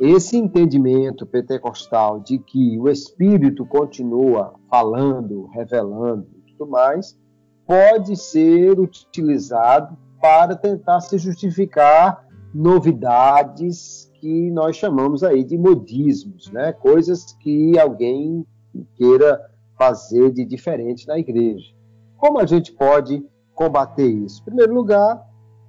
esse 0.00 0.36
entendimento 0.36 1.26
pentecostal 1.26 2.20
de 2.20 2.38
que 2.38 2.78
o 2.78 2.88
Espírito 2.88 3.64
continua 3.66 4.54
falando, 4.68 5.46
revelando 5.46 6.26
e 6.46 6.52
tudo 6.52 6.70
mais, 6.70 7.18
pode 7.66 8.16
ser 8.16 8.78
utilizado 8.78 9.96
para 10.20 10.56
tentar 10.56 11.00
se 11.00 11.18
justificar 11.18 12.26
novidades 12.54 14.10
que 14.14 14.50
nós 14.50 14.76
chamamos 14.76 15.24
aí 15.24 15.42
de 15.42 15.58
modismos, 15.58 16.50
né? 16.50 16.72
coisas 16.72 17.32
que 17.40 17.78
alguém 17.78 18.46
queira 18.94 19.40
fazer 19.76 20.30
de 20.30 20.44
diferente 20.44 21.06
na 21.06 21.18
igreja. 21.18 21.72
Como 22.16 22.38
a 22.38 22.46
gente 22.46 22.72
pode 22.72 23.24
combater 23.54 24.06
isso? 24.06 24.40
Em 24.42 24.44
primeiro 24.44 24.74
lugar, 24.74 25.20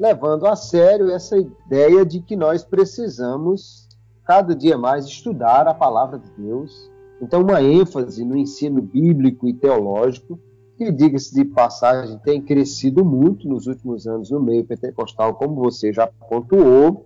levando 0.04 0.46
a 0.46 0.54
sério 0.54 1.10
essa 1.12 1.38
ideia 1.38 2.06
de 2.06 2.20
que 2.20 2.36
nós 2.36 2.62
precisamos 2.62 3.88
cada 4.26 4.54
dia 4.54 4.78
mais 4.78 5.06
estudar 5.06 5.66
a 5.66 5.74
palavra 5.74 6.20
de 6.20 6.30
Deus. 6.38 6.92
Então, 7.22 7.42
uma 7.42 7.62
ênfase 7.62 8.26
no 8.26 8.36
ensino 8.36 8.82
bíblico 8.82 9.48
e 9.48 9.54
teológico 9.54 10.38
que, 10.78 10.92
diga-se 10.92 11.34
de 11.34 11.46
passagem, 11.46 12.20
tem 12.20 12.42
crescido 12.42 13.06
muito 13.06 13.48
nos 13.48 13.66
últimos 13.66 14.06
anos 14.06 14.30
no 14.30 14.42
meio 14.42 14.66
pentecostal, 14.66 15.36
como 15.36 15.56
você 15.56 15.94
já 15.94 16.06
pontuou. 16.06 17.06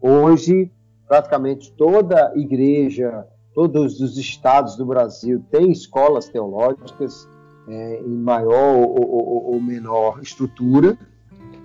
Hoje, 0.00 0.72
praticamente 1.06 1.70
toda 1.72 2.32
igreja, 2.34 3.26
todos 3.54 4.00
os 4.00 4.16
estados 4.16 4.74
do 4.74 4.86
Brasil 4.86 5.44
têm 5.50 5.70
escolas 5.70 6.30
teológicas 6.30 7.28
é, 7.68 8.00
em 8.00 8.16
maior 8.16 8.74
ou, 8.74 9.06
ou, 9.06 9.52
ou 9.52 9.60
menor 9.60 10.20
estrutura. 10.22 10.96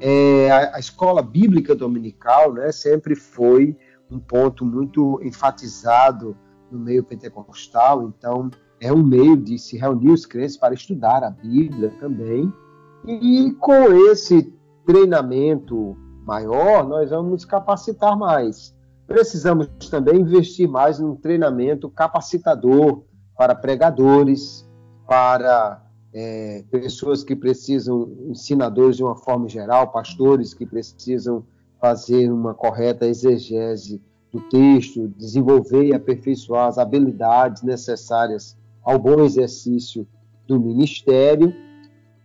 É, 0.05 0.51
a, 0.51 0.75
a, 0.75 0.79
escola 0.79 1.21
bíblica 1.21 1.73
dominical 1.73 2.51
né, 2.51 2.73
sempre 2.73 3.15
foi 3.15 3.77
um 4.11 4.19
ponto 4.19 4.65
muito 4.65 5.17
enfatizado 5.23 6.35
no 6.69 6.77
meio 6.77 7.05
pentecostal, 7.05 8.03
então 8.09 8.51
é 8.81 8.91
um 8.91 9.01
meio 9.01 9.37
de 9.37 9.57
se 9.57 9.77
reunir 9.77 10.11
os 10.11 10.25
crentes 10.25 10.57
para 10.57 10.73
estudar 10.73 11.23
a 11.23 11.29
Bíblia 11.29 11.89
também. 12.01 12.51
E 13.07 13.55
com 13.61 13.93
esse 14.11 14.53
treinamento 14.85 15.95
maior, 16.25 16.85
nós 16.85 17.09
vamos 17.09 17.31
nos 17.31 17.45
capacitar 17.45 18.17
mais. 18.17 18.75
Precisamos 19.07 19.69
também 19.89 20.19
investir 20.19 20.67
mais 20.67 20.99
num 20.99 21.15
treinamento 21.15 21.89
capacitador 21.89 23.05
para 23.37 23.55
pregadores, 23.55 24.69
para 25.07 25.81
é, 26.14 26.64
pessoas 26.70 27.24
que 27.24 27.36
precisam, 27.36 28.09
ensinadores 28.30 28.97
de 28.97 29.03
uma 29.03 29.16
forma 29.16 29.49
geral, 29.49 29.91
pastores 29.91 30.53
que 30.53 30.66
precisam 30.66 31.43
fazer 31.82 32.32
uma 32.32 32.53
correta 32.53 33.07
exegese 33.07 34.01
do 34.32 34.39
texto, 34.41 35.07
desenvolver 35.18 35.86
e 35.86 35.93
aperfeiçoar 35.93 36.68
as 36.68 36.78
habilidades 36.78 37.61
necessárias 37.64 38.57
ao 38.84 38.99
bom 38.99 39.24
exercício 39.24 40.07
do 40.47 40.59
ministério 40.59 41.53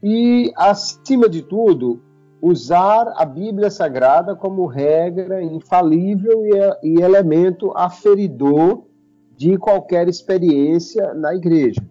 e, 0.02 0.52
acima 0.56 1.28
de 1.28 1.42
tudo, 1.42 2.00
usar 2.40 3.12
a 3.16 3.24
Bíblia 3.24 3.70
Sagrada 3.70 4.36
como 4.36 4.66
regra 4.66 5.42
infalível 5.42 6.44
e, 6.46 6.88
e 6.88 7.02
elemento 7.02 7.72
aferidor 7.76 8.84
de 9.36 9.56
qualquer 9.56 10.08
experiência 10.08 11.14
na 11.14 11.34
igreja. 11.34 11.82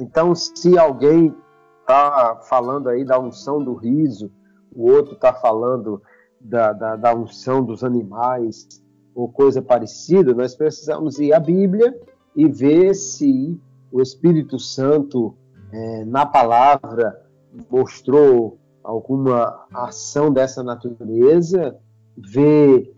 Então, 0.00 0.34
se 0.34 0.76
alguém 0.78 1.34
está 1.80 2.40
falando 2.48 2.88
aí 2.88 3.04
da 3.04 3.18
unção 3.18 3.62
do 3.62 3.74
riso, 3.74 4.30
o 4.74 4.90
outro 4.90 5.14
está 5.14 5.32
falando 5.32 6.02
da, 6.40 6.72
da, 6.72 6.96
da, 6.96 7.14
unção 7.14 7.64
dos 7.64 7.84
animais 7.84 8.66
ou 9.14 9.28
coisa 9.28 9.62
parecida, 9.62 10.34
nós 10.34 10.54
precisamos 10.54 11.18
ir 11.18 11.32
à 11.32 11.38
Bíblia 11.38 11.96
e 12.34 12.48
ver 12.48 12.94
se 12.94 13.60
o 13.92 14.02
Espírito 14.02 14.58
Santo, 14.58 15.36
é, 15.70 16.04
na 16.04 16.26
palavra, 16.26 17.22
mostrou 17.70 18.58
alguma 18.82 19.64
ação 19.72 20.32
dessa 20.32 20.62
natureza, 20.62 21.78
ver 22.16 22.92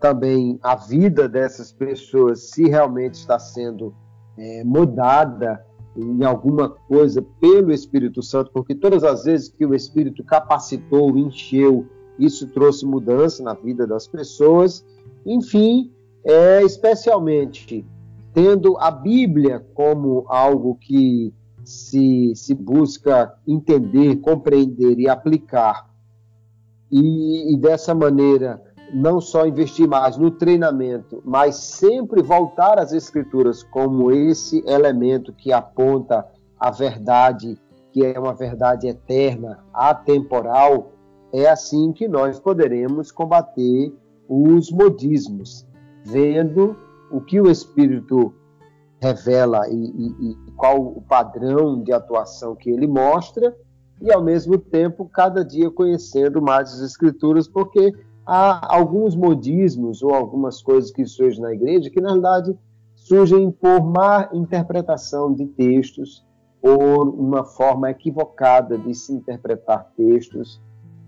também 0.00 0.58
a 0.62 0.74
vida 0.74 1.28
dessas 1.28 1.70
pessoas, 1.70 2.50
se 2.50 2.68
realmente 2.68 3.14
está 3.14 3.38
sendo 3.38 3.94
é, 4.38 4.64
mudada 4.64 5.65
em 5.96 6.24
alguma 6.24 6.68
coisa 6.68 7.22
pelo 7.40 7.72
Espírito 7.72 8.22
Santo, 8.22 8.50
porque 8.52 8.74
todas 8.74 9.04
as 9.04 9.24
vezes 9.24 9.48
que 9.48 9.64
o 9.64 9.74
Espírito 9.74 10.22
capacitou, 10.24 11.16
encheu, 11.16 11.86
isso 12.18 12.48
trouxe 12.48 12.84
mudança 12.86 13.42
na 13.42 13.54
vida 13.54 13.86
das 13.86 14.06
pessoas. 14.06 14.84
Enfim, 15.24 15.92
é, 16.24 16.62
especialmente 16.62 17.84
tendo 18.32 18.76
a 18.78 18.90
Bíblia 18.90 19.66
como 19.72 20.26
algo 20.28 20.74
que 20.74 21.32
se, 21.64 22.32
se 22.34 22.54
busca 22.54 23.34
entender, 23.46 24.16
compreender 24.16 24.98
e 24.98 25.08
aplicar, 25.08 25.88
e, 26.90 27.54
e 27.54 27.56
dessa 27.56 27.94
maneira 27.94 28.62
não 28.92 29.20
só 29.20 29.46
investir 29.46 29.88
mais 29.88 30.16
no 30.16 30.30
treinamento, 30.30 31.22
mas 31.24 31.56
sempre 31.56 32.22
voltar 32.22 32.78
às 32.78 32.92
Escrituras 32.92 33.62
como 33.62 34.10
esse 34.10 34.62
elemento 34.66 35.32
que 35.32 35.52
aponta 35.52 36.26
a 36.58 36.70
verdade, 36.70 37.58
que 37.92 38.04
é 38.04 38.18
uma 38.18 38.34
verdade 38.34 38.88
eterna, 38.88 39.64
atemporal, 39.72 40.92
é 41.32 41.48
assim 41.48 41.92
que 41.92 42.06
nós 42.06 42.38
poderemos 42.38 43.10
combater 43.10 43.92
os 44.28 44.70
modismos, 44.70 45.66
vendo 46.04 46.76
o 47.10 47.20
que 47.20 47.40
o 47.40 47.50
Espírito 47.50 48.32
revela 49.00 49.68
e, 49.68 49.74
e, 49.74 50.30
e 50.30 50.52
qual 50.56 50.80
o 50.80 51.02
padrão 51.02 51.82
de 51.82 51.92
atuação 51.92 52.54
que 52.54 52.70
ele 52.70 52.86
mostra, 52.86 53.54
e 54.00 54.12
ao 54.12 54.22
mesmo 54.22 54.58
tempo, 54.58 55.08
cada 55.08 55.44
dia 55.44 55.70
conhecendo 55.70 56.40
mais 56.42 56.72
as 56.72 56.80
Escrituras, 56.80 57.48
porque 57.48 57.94
há 58.26 58.74
alguns 58.74 59.14
modismos 59.14 60.02
ou 60.02 60.12
algumas 60.12 60.60
coisas 60.60 60.90
que 60.90 61.06
surgem 61.06 61.40
na 61.40 61.54
igreja 61.54 61.88
que, 61.88 62.00
na 62.00 62.12
verdade, 62.12 62.58
surgem 62.94 63.50
por 63.50 63.80
má 63.80 64.28
interpretação 64.32 65.32
de 65.32 65.46
textos 65.46 66.26
ou 66.60 67.04
uma 67.04 67.44
forma 67.44 67.90
equivocada 67.90 68.76
de 68.76 68.92
se 68.94 69.12
interpretar 69.12 69.92
textos. 69.96 70.60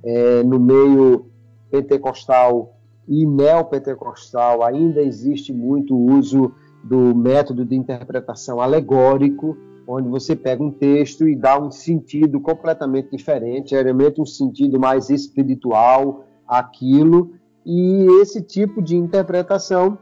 É, 0.05 0.45
no 0.45 0.61
meio 0.61 1.27
pentecostal 1.71 2.77
e 3.09 3.27
neopentecostal 3.27 4.62
ainda 4.62 5.03
existe 5.03 5.53
muito 5.53 5.97
uso 5.97 6.53
do 6.85 7.14
método 7.16 7.64
de 7.64 7.75
interpretação 7.75 8.61
alegórico, 8.61 9.57
onde 9.89 10.09
você 10.09 10.37
pega 10.37 10.62
um 10.62 10.71
texto 10.71 11.27
e 11.27 11.35
dá 11.35 11.59
um 11.59 11.71
sentido 11.71 12.39
completamente 12.41 13.11
diferente, 13.11 13.71
geralmente 13.71 14.21
um 14.21 14.27
sentido 14.27 14.79
mais 14.79 15.11
espiritual, 15.11 16.28
aquilo, 16.49 17.32
e 17.64 18.07
esse 18.22 18.40
tipo 18.40 18.80
de 18.80 18.96
interpretação 18.96 19.99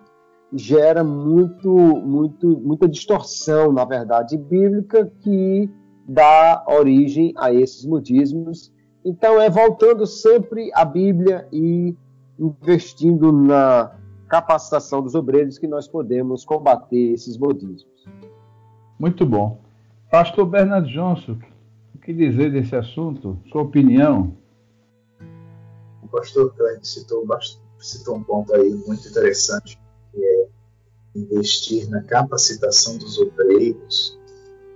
gera 0.52 1.02
muito, 1.02 1.68
muito, 1.68 2.58
muita 2.60 2.88
distorção, 2.88 3.72
na 3.72 3.84
verdade, 3.84 4.38
bíblica, 4.38 5.10
que 5.20 5.68
dá 6.08 6.64
origem 6.68 7.32
a 7.36 7.52
esses 7.52 7.84
modismos. 7.84 8.72
Então, 9.04 9.40
é 9.40 9.50
voltando 9.50 10.06
sempre 10.06 10.70
à 10.74 10.84
Bíblia 10.84 11.48
e 11.52 11.96
investindo 12.38 13.32
na 13.32 13.92
capacitação 14.28 15.02
dos 15.02 15.14
obreiros 15.14 15.58
que 15.58 15.66
nós 15.66 15.88
podemos 15.88 16.44
combater 16.44 17.12
esses 17.12 17.36
modismos. 17.36 17.84
Muito 18.98 19.26
bom. 19.26 19.60
Pastor 20.10 20.46
Bernardo 20.46 20.88
Johnson, 20.88 21.38
o 21.94 21.98
que 21.98 22.12
dizer 22.12 22.52
desse 22.52 22.74
assunto? 22.76 23.38
Sua 23.50 23.62
opinião? 23.62 24.32
O 26.06 26.08
pastor 26.08 26.54
Cleide 26.54 26.86
citou, 26.86 27.26
citou 27.80 28.16
um 28.16 28.22
ponto 28.22 28.54
aí 28.54 28.70
muito 28.86 29.08
interessante, 29.08 29.76
que 30.12 30.24
é 30.24 30.48
investir 31.16 31.90
na 31.90 32.00
capacitação 32.02 32.96
dos 32.96 33.18
obreiros, 33.18 34.16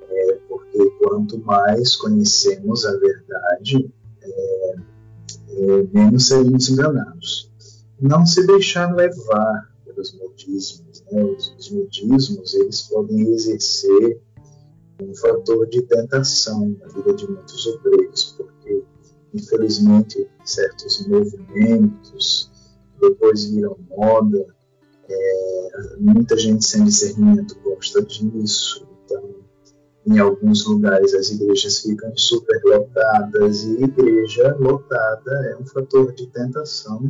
é, 0.08 0.32
porque 0.48 0.90
quanto 0.98 1.38
mais 1.38 1.94
conhecemos 1.94 2.84
a 2.84 2.90
verdade, 2.98 3.92
é, 4.22 4.74
é, 5.50 5.82
menos 5.92 6.26
seremos 6.26 6.68
enganados. 6.68 7.52
Não 8.00 8.26
se 8.26 8.44
deixar 8.44 8.92
levar 8.92 9.72
pelos 9.84 10.12
modismos. 10.14 11.04
Né? 11.12 11.22
Os, 11.22 11.54
os 11.56 11.70
modismos 11.70 12.54
eles 12.54 12.82
podem 12.82 13.20
exercer 13.32 14.20
um 15.00 15.14
fator 15.14 15.64
de 15.68 15.82
tentação 15.82 16.76
na 16.80 16.88
vida 16.88 17.14
de 17.14 17.30
muitos 17.30 17.66
obreiros, 17.66 18.34
porque 18.36 18.82
infelizmente, 19.34 20.28
certos 20.44 21.06
movimentos 21.06 22.50
depois 23.00 23.44
viram 23.44 23.76
moda. 23.88 24.46
É, 25.08 25.96
muita 25.98 26.36
gente 26.36 26.64
sem 26.64 26.84
discernimento 26.84 27.58
gosta 27.64 28.02
disso. 28.02 28.86
Então, 29.04 29.34
em 30.06 30.18
alguns 30.18 30.64
lugares 30.66 31.14
as 31.14 31.30
igrejas 31.30 31.80
ficam 31.80 32.16
super 32.16 32.60
lotadas 32.64 33.64
e 33.64 33.84
igreja 33.84 34.56
lotada 34.58 35.32
é 35.50 35.56
um 35.56 35.66
fator 35.66 36.12
de 36.12 36.26
tentação 36.28 37.08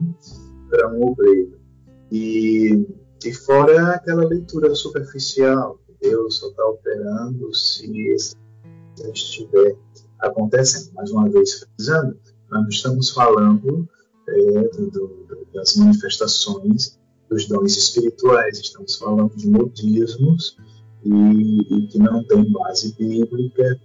para 0.68 0.88
um 0.92 1.02
obreiro. 1.02 1.58
E, 2.10 2.86
e 3.24 3.32
fora 3.32 3.90
aquela 3.94 4.24
leitura 4.24 4.74
superficial, 4.74 5.78
Deus 6.00 6.38
só 6.38 6.48
está 6.48 6.64
operando 6.64 7.54
se 7.54 8.14
estiver 9.12 9.76
acontecendo. 10.20 10.92
Mais 10.94 11.10
uma 11.10 11.28
vez, 11.28 11.64
frisando, 11.76 12.16
nós 12.50 12.66
estamos 12.68 13.10
falando 13.10 13.88
é, 14.28 14.62
do, 14.68 14.90
do, 14.90 15.46
das 15.54 15.76
manifestações 15.76 16.98
dos 17.28 17.46
dons 17.46 17.76
espirituais, 17.76 18.58
estamos 18.58 18.96
falando 18.96 19.34
de 19.36 19.48
modismos 19.48 20.56
e, 21.04 21.76
e, 21.76 21.86
que 21.86 21.98
não 21.98 22.24
tem 22.24 22.50
base 22.50 22.94
bíblica 22.98 23.80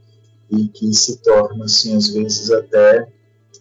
e 0.49 0.67
que 0.67 0.93
se 0.93 1.21
torna, 1.21 1.65
assim, 1.65 1.95
às 1.95 2.09
vezes 2.09 2.51
até 2.51 3.07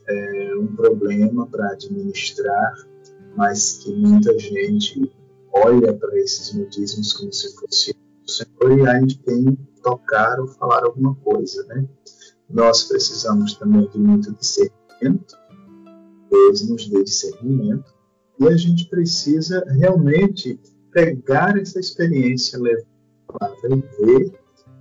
é, 0.06 0.56
um 0.56 0.74
problema 0.74 1.46
para 1.46 1.72
administrar, 1.72 2.74
mas 3.36 3.78
que 3.78 3.92
muita 3.92 4.38
gente 4.38 5.10
olha 5.52 5.92
para 5.92 6.18
esses 6.18 6.52
modismos 6.54 7.12
como 7.12 7.32
se 7.32 7.54
fosse 7.54 7.96
o 8.26 8.30
Senhor 8.30 8.78
e 8.78 8.88
aí 8.88 9.06
de 9.06 9.18
quem 9.18 9.58
tocar 9.82 10.40
ou 10.40 10.48
falar 10.48 10.84
alguma 10.84 11.14
coisa, 11.16 11.62
né? 11.66 11.86
Nós 12.54 12.84
precisamos 12.84 13.54
também 13.54 13.88
de 13.88 13.98
muito 13.98 14.32
discernimento, 14.32 15.36
Deus 16.30 16.68
nos 16.68 16.88
dê 16.88 17.02
discernimento, 17.02 17.92
e 18.38 18.46
a 18.46 18.56
gente 18.56 18.88
precisa 18.88 19.64
realmente 19.70 20.58
pegar 20.92 21.58
essa 21.58 21.80
experiência, 21.80 22.58
levar 22.60 22.86
a 23.28 23.32
palavra 23.32 23.76
e 23.76 24.04
ver, 24.04 24.32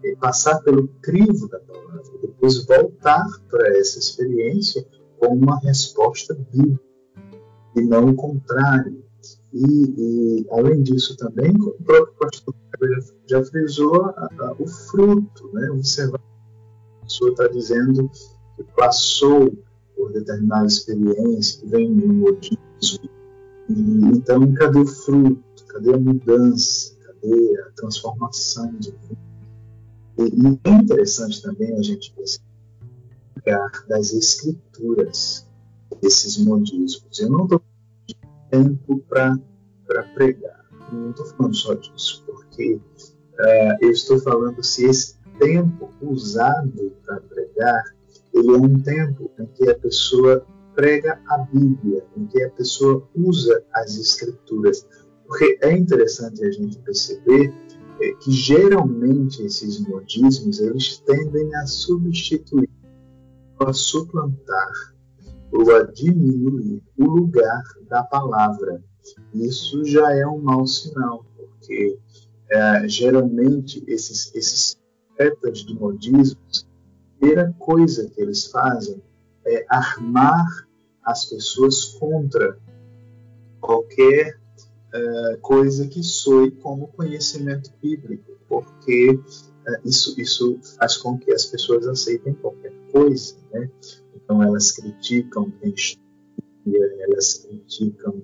e 0.04 0.16
passar 0.18 0.60
pelo 0.62 0.88
crivo 1.02 1.48
da 1.50 1.60
palavra, 1.62 2.04
depois 2.22 2.64
voltar 2.64 3.26
para 3.50 3.68
essa 3.78 3.98
experiência 3.98 4.86
com 5.18 5.34
uma 5.36 5.60
resposta 5.62 6.36
bíblica, 6.52 6.80
e 7.76 7.82
não 7.82 8.10
o 8.10 8.16
contrário. 8.16 9.04
E, 9.52 9.66
e, 9.66 10.48
além 10.52 10.84
disso 10.84 11.18
também, 11.18 11.54
como 11.54 11.72
o 11.72 11.84
próprio 11.84 12.16
pastor 12.20 12.54
já 13.28 13.44
frisou, 13.44 14.06
a, 14.06 14.30
a, 14.40 14.56
o 14.60 14.68
fruto, 14.68 15.50
né? 15.54 15.72
observar 15.72 16.20
pessoa 17.04 17.32
está 17.32 17.48
dizendo 17.48 18.10
que 18.56 18.64
passou 18.76 19.54
por 19.96 20.12
determinada 20.12 20.66
experiência, 20.66 21.62
que 21.62 21.68
vem 21.68 21.90
no 21.90 22.14
modismo. 22.14 23.10
Então, 23.70 24.54
cadê 24.54 24.80
o 24.80 24.86
fruto? 24.86 25.66
Cadê 25.68 25.94
a 25.94 25.98
mudança? 25.98 26.96
Cadê 27.06 27.62
a 27.62 27.72
transformação 27.72 28.74
de? 28.78 28.94
E, 30.18 30.24
e 30.24 30.60
é 30.64 30.70
interessante 30.70 31.42
também 31.42 31.74
a 31.76 31.82
gente 31.82 32.14
pegar 33.36 33.72
das 33.88 34.14
escrituras 34.14 35.48
esses 36.02 36.38
modismos. 36.38 37.20
Eu 37.20 37.30
não 37.30 37.44
estou 37.46 37.62
tempo 38.50 39.00
para 39.08 39.40
pregar. 40.14 40.64
Não 40.92 41.10
estou 41.10 41.26
falando 41.26 41.56
só 41.56 41.74
disso, 41.74 42.24
porque 42.26 42.76
uh, 42.76 43.78
eu 43.82 43.90
estou 43.90 44.20
falando 44.20 44.64
se 44.64 44.86
esse 44.86 45.16
tempo 45.40 45.90
usado 46.02 46.94
para 47.06 47.22
pregar, 47.22 47.84
ele 48.34 48.50
é 48.50 48.58
um 48.58 48.80
tempo 48.82 49.32
em 49.40 49.46
que 49.48 49.70
a 49.70 49.76
pessoa 49.76 50.46
prega 50.76 51.22
a 51.28 51.38
Bíblia, 51.40 52.04
em 52.18 52.26
que 52.26 52.42
a 52.44 52.50
pessoa 52.52 53.08
usa 53.16 53.64
as 53.74 53.98
Escrituras. 53.98 54.88
Porque 55.28 55.58
é 55.62 55.72
interessante 55.72 56.44
a 56.44 56.52
gente 56.52 56.80
perceber 56.80 57.54
é, 58.02 58.14
que 58.16 58.32
geralmente 58.32 59.44
esses 59.44 59.80
modismos 59.80 60.60
eles 60.60 61.00
tendem 61.00 61.56
a 61.56 61.66
substituir, 61.66 62.70
a 63.60 63.72
suplantar 63.72 64.94
ou 65.52 65.76
a 65.76 65.84
diminuir 65.84 66.82
o 66.98 67.06
lugar 67.06 67.64
da 67.88 68.04
palavra. 68.04 68.84
Isso 69.34 69.86
já 69.86 70.12
é 70.14 70.26
um 70.26 70.42
mau 70.42 70.66
sinal, 70.66 71.26
porque 71.38 71.98
é, 72.50 72.88
geralmente 72.88 73.84
esses, 73.88 74.34
esses 74.34 74.83
profetas 75.24 75.60
de 75.60 75.74
modismos, 75.74 76.66
a 76.66 77.20
primeira 77.20 77.56
coisa 77.60 78.10
que 78.10 78.22
eles 78.22 78.48
fazem 78.48 79.02
é 79.46 79.66
armar 79.70 80.46
as 81.04 81.26
pessoas 81.26 81.86
contra 81.86 82.58
qualquer 83.60 84.38
uh, 84.94 85.38
coisa 85.40 85.88
que 85.88 86.04
soe 86.04 86.52
como 86.52 86.88
conhecimento 86.88 87.72
bíblico, 87.82 88.38
porque 88.48 89.12
uh, 89.12 89.88
isso, 89.88 90.20
isso 90.20 90.60
faz 90.78 90.98
com 90.98 91.18
que 91.18 91.32
as 91.32 91.46
pessoas 91.46 91.88
aceitem 91.88 92.34
qualquer 92.34 92.74
coisa. 92.92 93.36
Né? 93.52 93.70
Então, 94.16 94.42
elas 94.42 94.72
criticam 94.72 95.52
elas 97.10 97.34
criticam 97.34 98.22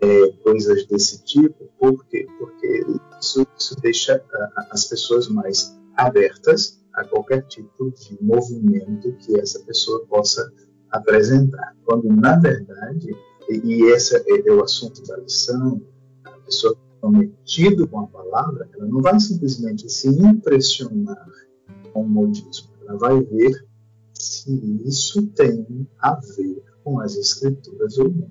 é, 0.00 0.32
coisas 0.42 0.86
desse 0.86 1.22
tipo, 1.24 1.68
por 1.78 2.04
quê? 2.06 2.26
Porque 2.38 2.84
isso, 3.20 3.46
isso 3.58 3.76
deixa 3.80 4.24
as 4.70 4.86
pessoas 4.86 5.28
mais 5.28 5.78
abertas 5.96 6.82
a 6.94 7.04
qualquer 7.04 7.42
tipo 7.46 7.90
de 7.90 8.18
movimento 8.20 9.12
que 9.18 9.38
essa 9.38 9.60
pessoa 9.60 10.04
possa 10.06 10.52
apresentar. 10.90 11.74
Quando, 11.84 12.08
na 12.08 12.38
verdade, 12.38 13.16
e, 13.48 13.84
esse 13.84 14.16
é, 14.16 14.48
é 14.48 14.52
o 14.52 14.62
assunto 14.62 15.02
da 15.06 15.16
lição, 15.18 15.80
a 16.24 16.30
pessoa 16.30 16.76
comprometida 17.00 17.86
com 17.86 18.00
a 18.00 18.06
palavra, 18.06 18.68
ela 18.74 18.86
não 18.86 19.00
vai 19.00 19.18
simplesmente 19.18 19.88
se 19.88 20.08
impressionar 20.08 21.26
com 21.92 22.02
o 22.02 22.08
modismo, 22.08 22.70
ela 22.82 22.96
vai 22.98 23.20
ver 23.20 23.66
se 24.14 24.52
isso 24.86 25.26
tem 25.28 25.86
a 25.98 26.14
ver 26.14 26.62
com 26.84 27.00
as 27.00 27.16
escrituras 27.16 27.98
ou 27.98 28.08
não. 28.10 28.30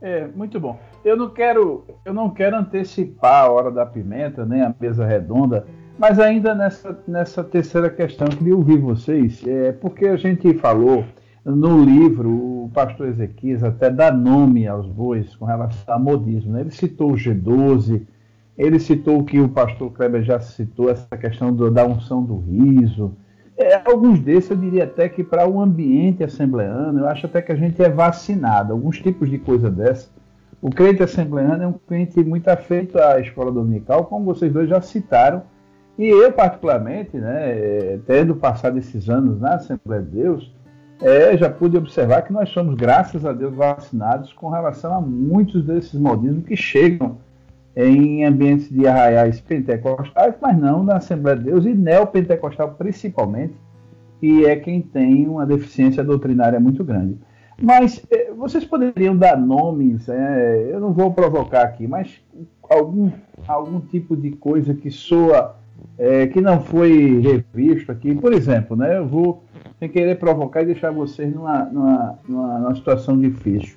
É, 0.00 0.26
muito 0.28 0.60
bom. 0.60 0.78
Eu 1.04 1.16
não 1.16 1.30
quero, 1.30 1.84
eu 2.04 2.12
não 2.12 2.30
quero 2.30 2.56
antecipar 2.56 3.44
a 3.44 3.50
hora 3.50 3.70
da 3.70 3.86
pimenta, 3.86 4.44
nem 4.44 4.62
a 4.62 4.74
mesa 4.78 5.06
redonda, 5.06 5.66
mas 5.98 6.18
ainda 6.18 6.54
nessa, 6.54 6.98
nessa 7.06 7.42
terceira 7.42 7.90
questão, 7.90 8.28
queria 8.28 8.56
ouvir 8.56 8.78
vocês, 8.78 9.42
é, 9.46 9.72
porque 9.72 10.06
a 10.06 10.16
gente 10.16 10.54
falou 10.54 11.04
no 11.44 11.82
livro, 11.82 12.30
o 12.30 12.70
pastor 12.74 13.08
Ezequias 13.08 13.64
até 13.64 13.90
dá 13.90 14.12
nome 14.12 14.66
aos 14.66 14.86
bois 14.86 15.34
com 15.36 15.44
relação 15.44 15.94
a 15.94 15.98
modismo. 15.98 16.52
Né? 16.52 16.60
Ele 16.60 16.70
citou 16.70 17.12
o 17.12 17.16
G12, 17.16 18.02
ele 18.56 18.78
citou 18.78 19.18
o 19.18 19.24
que 19.24 19.40
o 19.40 19.48
pastor 19.48 19.90
Kleber 19.92 20.22
já 20.22 20.38
citou, 20.40 20.90
essa 20.90 21.16
questão 21.16 21.52
do, 21.52 21.70
da 21.70 21.86
unção 21.86 22.22
do 22.22 22.38
riso. 22.38 23.16
É, 23.56 23.80
alguns 23.84 24.20
desses 24.20 24.50
eu 24.50 24.56
diria 24.56 24.84
até 24.84 25.08
que 25.08 25.24
para 25.24 25.48
o 25.48 25.60
ambiente 25.60 26.22
assembleano, 26.22 27.00
eu 27.00 27.08
acho 27.08 27.26
até 27.26 27.40
que 27.40 27.50
a 27.50 27.56
gente 27.56 27.82
é 27.82 27.88
vacinado. 27.88 28.72
Alguns 28.72 28.98
tipos 28.98 29.30
de 29.30 29.38
coisa 29.38 29.70
dessa. 29.70 30.08
O 30.60 30.70
crente 30.70 31.02
assembleano 31.02 31.62
é 31.62 31.66
um 31.66 31.72
crente 31.72 32.22
muito 32.24 32.48
afeito 32.48 32.98
à 32.98 33.20
escola 33.20 33.52
dominical, 33.52 34.06
como 34.06 34.24
vocês 34.24 34.52
dois 34.52 34.68
já 34.68 34.80
citaram 34.80 35.42
e 35.98 36.06
eu, 36.06 36.32
particularmente, 36.32 37.16
né, 37.16 37.98
tendo 38.06 38.36
passado 38.36 38.78
esses 38.78 39.10
anos 39.10 39.40
na 39.40 39.54
Assembleia 39.54 40.00
de 40.00 40.10
Deus, 40.10 40.54
é, 41.02 41.36
já 41.36 41.50
pude 41.50 41.76
observar 41.76 42.22
que 42.22 42.32
nós 42.32 42.48
somos, 42.50 42.76
graças 42.76 43.24
a 43.24 43.32
Deus, 43.32 43.54
vacinados 43.54 44.32
com 44.32 44.48
relação 44.48 44.94
a 44.94 45.00
muitos 45.00 45.64
desses 45.64 45.94
modismos 45.94 46.44
que 46.44 46.56
chegam 46.56 47.18
em 47.74 48.24
ambientes 48.24 48.68
de 48.68 48.86
arraiais 48.86 49.40
pentecostais, 49.40 50.34
mas 50.40 50.56
não 50.56 50.84
na 50.84 50.96
Assembleia 50.96 51.36
de 51.36 51.44
Deus 51.44 51.64
e 51.64 51.74
neopentecostal 51.74 52.74
principalmente, 52.78 53.54
que 54.20 54.46
é 54.46 54.54
quem 54.54 54.80
tem 54.80 55.28
uma 55.28 55.46
deficiência 55.46 56.02
doutrinária 56.02 56.58
muito 56.60 56.84
grande. 56.84 57.16
Mas 57.60 58.04
é, 58.10 58.32
vocês 58.32 58.64
poderiam 58.64 59.16
dar 59.16 59.36
nomes, 59.36 60.08
é, 60.08 60.70
eu 60.70 60.80
não 60.80 60.92
vou 60.92 61.12
provocar 61.12 61.62
aqui, 61.62 61.86
mas 61.86 62.20
algum, 62.70 63.10
algum 63.46 63.80
tipo 63.80 64.16
de 64.16 64.30
coisa 64.32 64.74
que 64.74 64.90
soa 64.90 65.56
é, 65.96 66.26
que 66.28 66.40
não 66.40 66.60
foi 66.60 67.20
revisto 67.20 67.90
aqui. 67.90 68.14
Por 68.14 68.32
exemplo, 68.32 68.76
né, 68.76 68.98
eu 68.98 69.06
vou 69.06 69.42
sem 69.78 69.88
querer 69.88 70.18
provocar 70.18 70.62
e 70.62 70.66
deixar 70.66 70.90
vocês 70.90 71.34
numa, 71.34 71.64
numa, 71.64 72.18
numa, 72.28 72.58
numa 72.58 72.74
situação 72.74 73.18
difícil. 73.18 73.76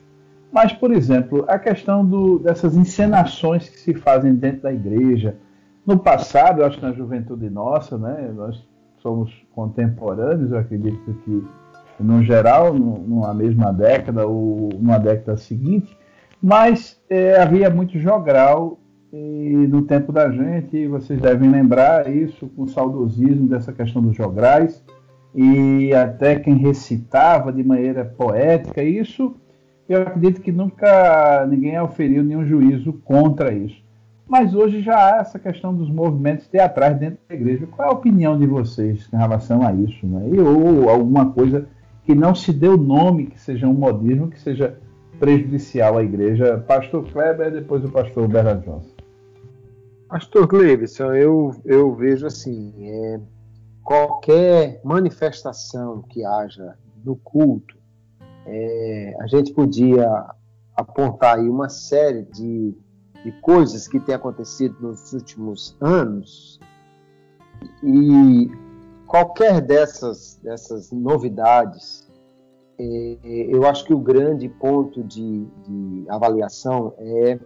Mas, 0.51 0.73
por 0.73 0.91
exemplo, 0.91 1.45
a 1.47 1.57
questão 1.57 2.05
do, 2.05 2.39
dessas 2.39 2.75
encenações 2.75 3.69
que 3.69 3.79
se 3.79 3.93
fazem 3.93 4.35
dentro 4.35 4.63
da 4.63 4.73
igreja. 4.73 5.37
No 5.85 5.97
passado, 5.97 6.61
eu 6.61 6.65
acho 6.65 6.77
que 6.77 6.85
na 6.85 6.91
juventude 6.91 7.49
nossa, 7.49 7.97
né, 7.97 8.31
nós 8.35 8.61
somos 9.01 9.33
contemporâneos, 9.55 10.51
eu 10.51 10.57
acredito 10.59 11.15
que, 11.23 11.43
no 12.03 12.23
geral, 12.23 12.73
numa 12.73 13.33
mesma 13.33 13.71
década 13.71 14.25
ou 14.25 14.69
numa 14.73 14.97
década 14.97 15.37
seguinte, 15.37 15.97
mas 16.41 16.99
é, 17.09 17.39
havia 17.39 17.69
muito 17.69 17.99
jogral 17.99 18.79
e 19.13 19.67
no 19.67 19.81
tempo 19.81 20.11
da 20.11 20.31
gente, 20.31 20.87
vocês 20.87 21.19
devem 21.19 21.49
lembrar 21.49 22.09
isso 22.09 22.47
com 22.55 22.65
saudosismo 22.67 23.47
dessa 23.47 23.73
questão 23.73 24.01
dos 24.01 24.15
jograis 24.15 24.83
e 25.35 25.93
até 25.93 26.39
quem 26.39 26.55
recitava 26.55 27.51
de 27.51 27.63
maneira 27.63 28.05
poética, 28.05 28.83
isso 28.83 29.35
eu 29.87 30.03
acredito 30.03 30.41
que 30.41 30.51
nunca 30.51 31.45
ninguém 31.47 31.75
auferiu 31.77 32.23
nenhum 32.23 32.45
juízo 32.45 32.93
contra 33.03 33.53
isso. 33.53 33.81
Mas 34.25 34.55
hoje 34.55 34.81
já 34.81 34.95
há 34.95 35.17
essa 35.17 35.37
questão 35.37 35.75
dos 35.75 35.89
movimentos 35.89 36.47
teatrais 36.47 36.97
dentro 36.97 37.19
da 37.27 37.35
igreja. 37.35 37.67
Qual 37.67 37.85
é 37.85 37.91
a 37.91 37.93
opinião 37.93 38.39
de 38.39 38.47
vocês 38.47 39.09
em 39.13 39.17
relação 39.17 39.61
a 39.61 39.73
isso? 39.73 40.07
Né? 40.07 40.29
E, 40.31 40.39
ou 40.39 40.89
alguma 40.89 41.31
coisa 41.31 41.67
que 42.03 42.15
não 42.15 42.33
se 42.33 42.51
dê 42.51 42.67
o 42.67 42.77
nome, 42.77 43.27
que 43.27 43.39
seja 43.39 43.67
um 43.67 43.73
modismo, 43.73 44.29
que 44.29 44.39
seja 44.39 44.77
prejudicial 45.19 45.97
à 45.97 46.03
igreja? 46.03 46.57
Pastor 46.67 47.05
Kleber, 47.11 47.51
depois 47.51 47.83
o 47.83 47.89
pastor 47.89 48.27
Bernard 48.27 48.65
Johnson. 48.65 48.95
Pastor 50.09 50.47
Cleveson, 50.47 51.13
eu, 51.13 51.55
eu 51.63 51.95
vejo 51.95 52.25
assim, 52.25 52.73
é, 52.79 53.19
qualquer 53.83 54.81
manifestação 54.83 56.01
que 56.09 56.25
haja 56.25 56.75
no 57.03 57.15
culto, 57.15 57.77
é, 58.45 59.15
a 59.21 59.27
gente 59.27 59.53
podia 59.53 60.07
apontar 60.75 61.37
aí 61.37 61.47
uma 61.47 61.69
série 61.69 62.23
de, 62.23 62.75
de 63.23 63.31
coisas 63.41 63.87
que 63.87 63.99
tem 63.99 64.15
acontecido 64.15 64.75
nos 64.81 65.13
últimos 65.13 65.77
anos 65.79 66.59
e 67.83 68.51
qualquer 69.11 69.59
dessas, 69.59 70.39
dessas 70.41 70.89
novidades, 70.89 72.09
é, 72.79 73.17
eu 73.49 73.67
acho 73.67 73.83
que 73.83 73.93
o 73.93 73.99
grande 73.99 74.47
ponto 74.47 75.03
de, 75.03 75.45
de 75.67 76.05
avaliação 76.07 76.93
é 76.97 77.37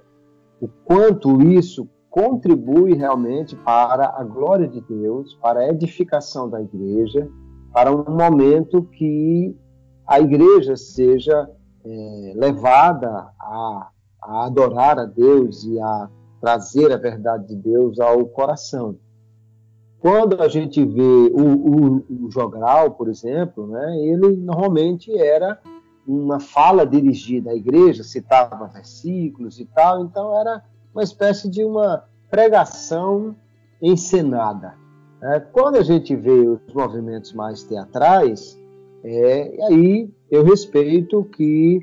o 0.62 0.68
quanto 0.68 1.42
isso 1.42 1.90
contribui 2.08 2.94
realmente 2.94 3.56
para 3.56 4.14
a 4.16 4.24
glória 4.24 4.68
de 4.68 4.80
Deus, 4.80 5.34
para 5.42 5.62
a 5.62 5.70
edificação 5.70 6.48
da 6.48 6.62
igreja, 6.62 7.28
para 7.74 7.92
um 7.92 8.16
momento 8.16 8.84
que 8.84 9.58
a 10.06 10.20
igreja 10.20 10.78
seja 10.78 11.50
é, 11.84 12.34
levada 12.36 13.28
a, 13.40 13.90
a, 14.22 14.46
adorar 14.46 15.00
a 15.00 15.06
Deus 15.06 15.64
e 15.66 15.80
a 15.80 16.10
trazer 16.40 16.92
a 16.94 16.98
verdade 16.98 17.48
de 17.48 17.56
Deus 17.56 18.00
ao 18.00 18.24
coração. 18.28 19.00
Quando 20.06 20.40
a 20.40 20.48
gente 20.48 20.86
vê 20.86 21.02
o, 21.02 21.42
o, 21.42 22.26
o 22.28 22.30
jogral, 22.32 22.92
por 22.92 23.10
exemplo, 23.10 23.66
né, 23.66 23.98
ele 24.02 24.36
normalmente 24.36 25.12
era 25.18 25.60
uma 26.08 26.40
fala 26.40 26.86
dirigida 26.86 27.50
à 27.50 27.56
igreja, 27.56 28.04
citava 28.04 28.68
versículos 28.68 29.60
e 29.60 29.66
tal, 29.66 30.04
então 30.04 30.40
era 30.40 30.64
uma 30.94 31.02
espécie 31.02 31.50
de 31.50 31.64
uma 31.64 32.04
pregação 32.30 33.36
encenada. 33.82 34.76
É, 35.24 35.40
quando 35.40 35.78
a 35.78 35.82
gente 35.82 36.16
vê 36.16 36.50
os 36.50 36.72
movimentos 36.72 37.34
mais 37.34 37.64
teatrais, 37.64 38.56
é, 39.04 39.58
aí 39.68 40.08
eu 40.30 40.44
respeito 40.44 41.24
que 41.36 41.80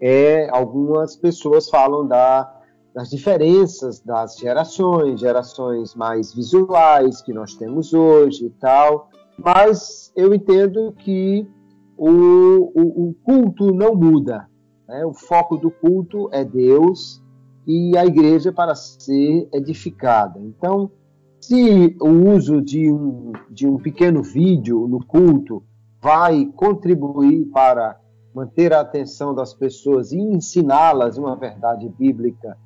é, 0.00 0.48
algumas 0.48 1.14
pessoas 1.14 1.68
falam 1.68 2.08
da, 2.08 2.55
das 2.96 3.10
diferenças 3.10 4.00
das 4.00 4.38
gerações, 4.38 5.20
gerações 5.20 5.94
mais 5.94 6.32
visuais 6.32 7.20
que 7.20 7.30
nós 7.30 7.54
temos 7.54 7.92
hoje 7.92 8.46
e 8.46 8.50
tal, 8.50 9.10
mas 9.36 10.10
eu 10.16 10.32
entendo 10.32 10.90
que 10.92 11.46
o, 11.94 12.08
o, 12.08 13.08
o 13.08 13.14
culto 13.22 13.70
não 13.74 13.94
muda. 13.94 14.48
Né? 14.88 15.04
O 15.04 15.12
foco 15.12 15.58
do 15.58 15.70
culto 15.70 16.30
é 16.32 16.42
Deus 16.42 17.22
e 17.66 17.94
a 17.98 18.06
igreja 18.06 18.50
para 18.50 18.74
ser 18.74 19.46
edificada. 19.52 20.40
Então, 20.40 20.90
se 21.38 21.94
o 22.00 22.34
uso 22.34 22.62
de 22.62 22.90
um, 22.90 23.32
de 23.50 23.68
um 23.68 23.76
pequeno 23.76 24.22
vídeo 24.22 24.88
no 24.88 25.04
culto 25.04 25.62
vai 26.00 26.46
contribuir 26.46 27.44
para 27.52 28.00
manter 28.34 28.72
a 28.72 28.80
atenção 28.80 29.34
das 29.34 29.52
pessoas 29.52 30.12
e 30.12 30.18
ensiná-las 30.18 31.18
uma 31.18 31.36
verdade 31.36 31.90
bíblica 31.90 32.56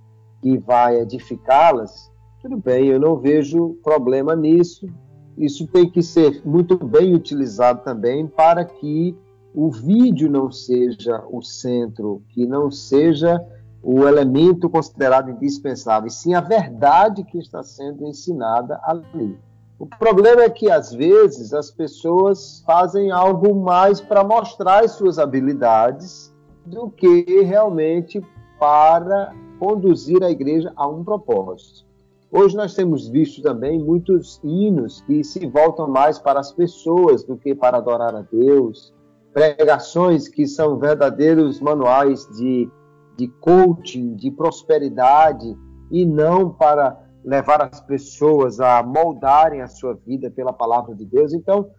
que 0.40 0.58
vai 0.58 1.00
edificá-las, 1.00 2.10
tudo 2.40 2.56
bem, 2.56 2.86
eu 2.86 2.98
não 2.98 3.16
vejo 3.16 3.78
problema 3.82 4.34
nisso. 4.34 4.86
Isso 5.36 5.66
tem 5.66 5.88
que 5.88 6.02
ser 6.02 6.42
muito 6.44 6.76
bem 6.76 7.14
utilizado 7.14 7.82
também 7.84 8.26
para 8.26 8.64
que 8.64 9.16
o 9.54 9.70
vídeo 9.70 10.30
não 10.30 10.50
seja 10.50 11.22
o 11.30 11.42
centro, 11.42 12.22
que 12.30 12.46
não 12.46 12.70
seja 12.70 13.44
o 13.82 14.06
elemento 14.06 14.68
considerado 14.68 15.30
indispensável, 15.30 16.06
e 16.06 16.10
sim 16.10 16.34
a 16.34 16.40
verdade 16.40 17.24
que 17.24 17.38
está 17.38 17.62
sendo 17.62 18.06
ensinada 18.06 18.78
ali. 18.84 19.38
O 19.78 19.86
problema 19.86 20.42
é 20.42 20.50
que, 20.50 20.70
às 20.70 20.92
vezes, 20.92 21.54
as 21.54 21.70
pessoas 21.70 22.62
fazem 22.66 23.10
algo 23.10 23.54
mais 23.54 23.98
para 23.98 24.22
mostrar 24.22 24.84
as 24.84 24.92
suas 24.92 25.18
habilidades 25.18 26.34
do 26.66 26.90
que 26.90 27.40
realmente 27.40 28.22
para 28.60 29.34
conduzir 29.58 30.22
a 30.22 30.30
igreja 30.30 30.70
a 30.76 30.86
um 30.86 31.02
propósito. 31.02 31.88
Hoje 32.30 32.54
nós 32.54 32.74
temos 32.74 33.08
visto 33.08 33.42
também 33.42 33.82
muitos 33.82 34.38
hinos 34.44 35.00
que 35.00 35.24
se 35.24 35.44
voltam 35.46 35.88
mais 35.88 36.18
para 36.18 36.38
as 36.38 36.52
pessoas 36.52 37.24
do 37.24 37.36
que 37.36 37.54
para 37.54 37.78
adorar 37.78 38.14
a 38.14 38.22
Deus, 38.22 38.94
pregações 39.32 40.28
que 40.28 40.46
são 40.46 40.78
verdadeiros 40.78 41.60
manuais 41.60 42.28
de, 42.36 42.70
de 43.16 43.26
coaching, 43.40 44.14
de 44.14 44.30
prosperidade, 44.30 45.56
e 45.90 46.06
não 46.06 46.50
para 46.50 47.00
levar 47.24 47.62
as 47.62 47.80
pessoas 47.80 48.60
a 48.60 48.82
moldarem 48.82 49.60
a 49.60 49.66
sua 49.66 49.94
vida 49.94 50.30
pela 50.30 50.52
palavra 50.52 50.94
de 50.94 51.04
Deus. 51.04 51.32
Então, 51.32 51.70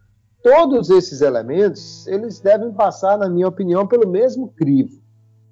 todos 0.43 0.89
esses 0.89 1.21
elementos, 1.21 2.05
eles 2.07 2.41
devem 2.41 2.73
passar, 2.73 3.17
na 3.17 3.29
minha 3.29 3.47
opinião, 3.47 3.87
pelo 3.87 4.09
mesmo 4.09 4.49
crivo. 4.49 5.01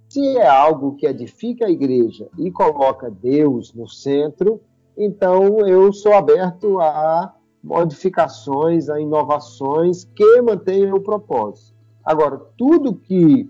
Se 0.10 0.38
é 0.38 0.48
algo 0.48 0.96
que 0.96 1.06
edifica 1.06 1.68
a 1.68 1.70
igreja 1.70 2.28
e 2.36 2.50
coloca 2.50 3.12
Deus 3.12 3.72
no 3.76 3.88
centro, 3.88 4.60
então 4.98 5.68
eu 5.68 5.94
sou 5.94 6.14
aberto 6.14 6.80
a 6.82 7.36
modificações, 7.64 8.90
a 8.90 9.00
inovações 9.00 10.06
que 10.16 10.42
mantenham 10.42 10.96
o 10.96 11.02
propósito. 11.02 11.78
Agora, 12.04 12.42
tudo 12.58 12.96
que 12.96 13.48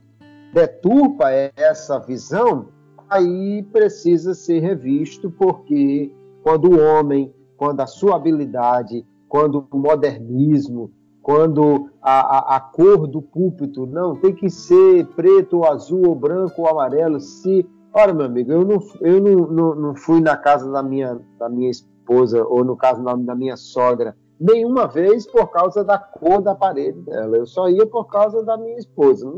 deturpa 0.53 1.31
essa 1.31 1.97
visão, 1.97 2.67
aí 3.09 3.63
precisa 3.71 4.33
ser 4.33 4.59
revisto, 4.59 5.31
porque 5.31 6.11
quando 6.43 6.73
o 6.73 6.79
homem, 6.79 7.33
quando 7.55 7.79
a 7.79 7.87
sua 7.87 8.17
habilidade, 8.17 9.05
quando 9.29 9.65
o 9.71 9.77
modernismo, 9.77 10.91
quando 11.21 11.89
a, 12.01 12.37
a, 12.37 12.55
a, 12.55 12.59
cor 12.59 13.07
do 13.07 13.21
púlpito 13.21 13.85
não 13.85 14.15
tem 14.15 14.33
que 14.33 14.49
ser 14.49 15.05
preto 15.15 15.57
ou 15.57 15.65
azul 15.65 16.07
ou 16.07 16.15
branco 16.15 16.61
ou 16.61 16.67
amarelo. 16.67 17.19
Se, 17.19 17.67
olha 17.93 18.13
meu 18.13 18.25
amigo, 18.25 18.51
eu 18.51 18.65
não, 18.65 18.79
eu 19.01 19.21
não, 19.21 19.47
não, 19.47 19.75
não 19.75 19.95
fui 19.95 20.21
na 20.21 20.37
casa 20.37 20.71
da 20.71 20.81
minha, 20.81 21.19
da 21.37 21.49
minha 21.49 21.69
esposa 21.69 22.43
ou 22.45 22.63
no 22.63 22.75
caso 22.75 23.03
da 23.03 23.35
minha 23.35 23.57
sogra 23.57 24.15
nenhuma 24.39 24.87
vez 24.87 25.27
por 25.27 25.47
causa 25.47 25.83
da 25.83 25.97
cor 25.97 26.41
da 26.41 26.55
parede 26.55 27.01
dela. 27.01 27.37
Eu 27.37 27.45
só 27.45 27.69
ia 27.69 27.85
por 27.85 28.05
causa 28.05 28.41
da 28.43 28.57
minha 28.57 28.77
esposa. 28.77 29.29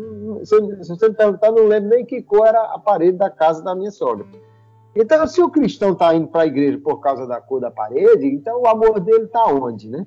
Se, 0.43 0.84
se 0.84 0.89
você 0.89 1.09
me 1.09 1.15
perguntar, 1.15 1.51
não 1.51 1.67
lembro 1.67 1.89
nem 1.89 2.05
que 2.05 2.21
cor 2.21 2.45
era 2.45 2.61
a 2.65 2.79
parede 2.79 3.17
da 3.17 3.29
casa 3.29 3.63
da 3.63 3.73
minha 3.73 3.91
sogra. 3.91 4.25
Então, 4.95 5.25
se 5.25 5.41
o 5.41 5.49
cristão 5.49 5.93
está 5.93 6.13
indo 6.13 6.27
para 6.27 6.41
a 6.41 6.45
igreja 6.45 6.77
por 6.77 6.99
causa 6.99 7.25
da 7.25 7.41
cor 7.41 7.61
da 7.61 7.71
parede, 7.71 8.27
então 8.27 8.61
o 8.61 8.67
amor 8.67 8.99
dele 8.99 9.23
está 9.23 9.45
onde, 9.45 9.89
né? 9.89 10.05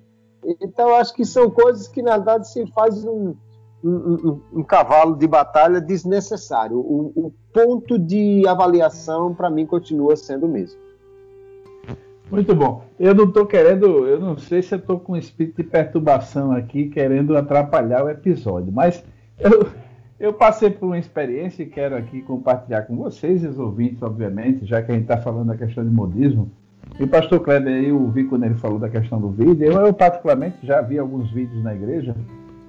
Então, 0.61 0.95
acho 0.95 1.15
que 1.15 1.25
são 1.25 1.51
coisas 1.51 1.89
que, 1.89 2.03
na 2.03 2.17
verdade, 2.17 2.49
se 2.49 2.67
faz 2.73 3.05
um, 3.05 3.35
um, 3.83 3.91
um, 3.91 4.41
um 4.55 4.63
cavalo 4.63 5.17
de 5.17 5.27
batalha 5.27 5.81
desnecessário. 5.81 6.79
O, 6.79 7.13
o 7.15 7.33
ponto 7.53 7.99
de 7.99 8.47
avaliação, 8.47 9.35
para 9.35 9.51
mim, 9.51 9.67
continua 9.67 10.17
sendo 10.17 10.47
o 10.47 10.49
mesmo. 10.49 10.79
Muito 12.31 12.55
bom. 12.55 12.83
Eu 12.99 13.15
não 13.15 13.25
estou 13.25 13.47
querendo, 13.47 14.07
eu 14.07 14.19
não 14.19 14.37
sei 14.37 14.63
se 14.63 14.75
eu 14.75 14.79
estou 14.79 14.99
com 14.99 15.13
um 15.13 15.17
espírito 15.17 15.63
de 15.63 15.69
perturbação 15.69 16.53
aqui, 16.53 16.89
querendo 16.89 17.37
atrapalhar 17.37 18.05
o 18.05 18.09
episódio, 18.09 18.73
mas 18.73 19.05
eu, 19.39 19.69
eu 20.19 20.33
passei 20.33 20.71
por 20.71 20.87
uma 20.87 20.99
experiência 20.99 21.63
e 21.63 21.67
quero 21.67 21.95
aqui 21.95 22.23
compartilhar 22.23 22.83
com 22.83 22.97
vocês 22.97 23.45
os 23.45 23.59
ouvintes, 23.59 24.03
obviamente, 24.03 24.65
já 24.65 24.83
que 24.83 24.91
a 24.91 24.95
gente 24.95 25.05
está 25.05 25.19
falando 25.19 25.49
da 25.49 25.57
questão 25.57 25.85
de 25.85 25.91
modismo. 25.91 26.51
E 26.99 27.07
pastor 27.07 27.41
Kleber, 27.41 27.85
eu 27.85 28.09
vi 28.09 28.25
quando 28.25 28.45
ele 28.45 28.55
falou 28.55 28.79
da 28.79 28.89
questão 28.89 29.21
do 29.21 29.31
vídeo, 29.31 29.67
eu, 29.67 29.87
eu 29.87 29.93
particularmente 29.93 30.59
já 30.63 30.81
vi 30.81 30.99
alguns 30.99 31.31
vídeos 31.31 31.63
na 31.63 31.75
igreja. 31.75 32.15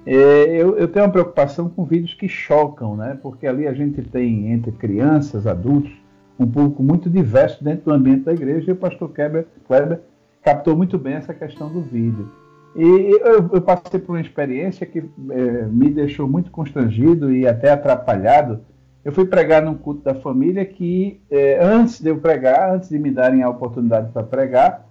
É, 0.05 0.13
eu, 0.61 0.78
eu, 0.78 0.88
tenho 0.88 1.05
uma 1.05 1.11
preocupação 1.11 1.69
com 1.69 1.84
vídeos 1.84 2.13
que 2.13 2.28
chocam, 2.28 2.95
né? 2.95 3.17
Porque 3.21 3.45
ali 3.45 3.67
a 3.67 3.73
gente 3.73 4.01
tem 4.01 4.51
entre 4.51 4.71
crianças, 4.71 5.45
adultos, 5.45 5.91
um 6.39 6.45
público 6.45 6.82
muito 6.84 7.09
diverso 7.09 7.63
dentro 7.63 7.86
do 7.86 7.93
ambiente 7.93 8.23
da 8.23 8.34
igreja 8.34 8.69
e 8.69 8.73
o 8.73 8.76
pastor 8.76 9.09
Kleber, 9.09 9.47
Kleber 9.67 10.01
captou 10.43 10.76
muito 10.76 10.97
bem 10.97 11.13
essa 11.13 11.34
questão 11.34 11.71
do 11.71 11.82
vídeo. 11.82 12.30
E 12.76 13.19
eu, 13.21 13.49
eu 13.53 13.61
passei 13.61 13.99
por 13.99 14.13
uma 14.13 14.21
experiência 14.21 14.86
que 14.86 14.99
é, 15.30 15.65
me 15.65 15.89
deixou 15.89 16.28
muito 16.28 16.51
constrangido 16.51 17.34
e 17.34 17.47
até 17.47 17.71
atrapalhado. 17.71 18.59
Eu 19.06 19.12
fui 19.12 19.26
pregar 19.26 19.62
num 19.62 19.76
culto 19.76 20.01
da 20.01 20.16
família 20.16 20.66
que, 20.66 21.22
é, 21.30 21.64
antes 21.64 22.01
de 22.01 22.10
eu 22.10 22.18
pregar, 22.18 22.74
antes 22.74 22.89
de 22.89 22.97
me 22.97 23.12
darem 23.12 23.43
a 23.43 23.49
oportunidade 23.49 24.12
para 24.12 24.24
pregar, 24.24 24.88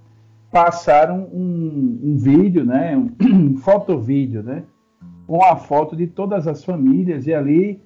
passaram 0.53 1.29
um, 1.33 1.99
um 2.01 2.17
vídeo, 2.17 2.65
né, 2.65 2.97
um, 2.97 3.11
um 3.27 3.57
fotovídeo, 3.57 4.41
né, 4.41 4.63
com 5.27 5.43
a 5.43 5.57
foto 5.57 5.97
de 5.97 6.07
todas 6.07 6.47
as 6.47 6.65
famílias 6.65 7.27
e 7.27 7.35
ali 7.35 7.83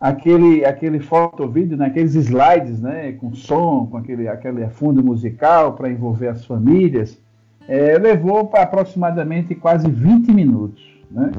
aquele 0.00 0.64
aquele 0.64 1.00
fotovídeo, 1.00 1.76
né, 1.76 1.86
aqueles 1.86 2.14
slides, 2.14 2.80
né, 2.80 3.12
com 3.12 3.34
som, 3.34 3.86
com 3.90 3.98
aquele 3.98 4.28
aquele 4.28 4.66
fundo 4.70 5.04
musical 5.04 5.74
para 5.74 5.90
envolver 5.90 6.28
as 6.28 6.46
famílias 6.46 7.20
é, 7.68 7.98
levou 7.98 8.46
para 8.46 8.62
aproximadamente 8.62 9.54
quase 9.54 9.90
20 9.90 10.32
minutos, 10.32 10.82
né? 11.10 11.32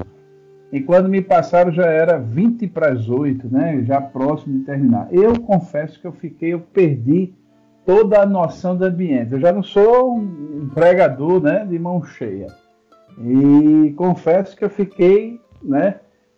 E 0.71 0.81
quando 0.81 1.07
me 1.07 1.21
passaram 1.21 1.71
já 1.71 1.85
era 1.85 2.17
20 2.17 2.67
para 2.67 2.91
as 2.91 3.09
8, 3.09 3.47
né? 3.49 3.83
Já 3.83 4.01
próximo 4.01 4.59
de 4.59 4.65
terminar. 4.65 5.07
Eu 5.11 5.39
confesso 5.39 5.99
que 5.99 6.05
eu 6.05 6.11
fiquei, 6.11 6.53
eu 6.53 6.59
perdi 6.59 7.33
toda 7.85 8.21
a 8.21 8.25
noção 8.25 8.75
do 8.75 8.83
ambiente. 8.83 9.31
Eu 9.31 9.39
já 9.39 9.51
não 9.51 9.63
sou 9.63 10.13
um 10.13 10.69
pregador, 10.73 11.41
né, 11.41 11.65
de 11.65 11.79
mão 11.79 12.03
cheia. 12.03 12.47
E 13.17 13.93
confesso 13.95 14.57
que 14.57 14.65
eu 14.65 14.69
fiquei, 14.69 15.39
né, 15.63 15.95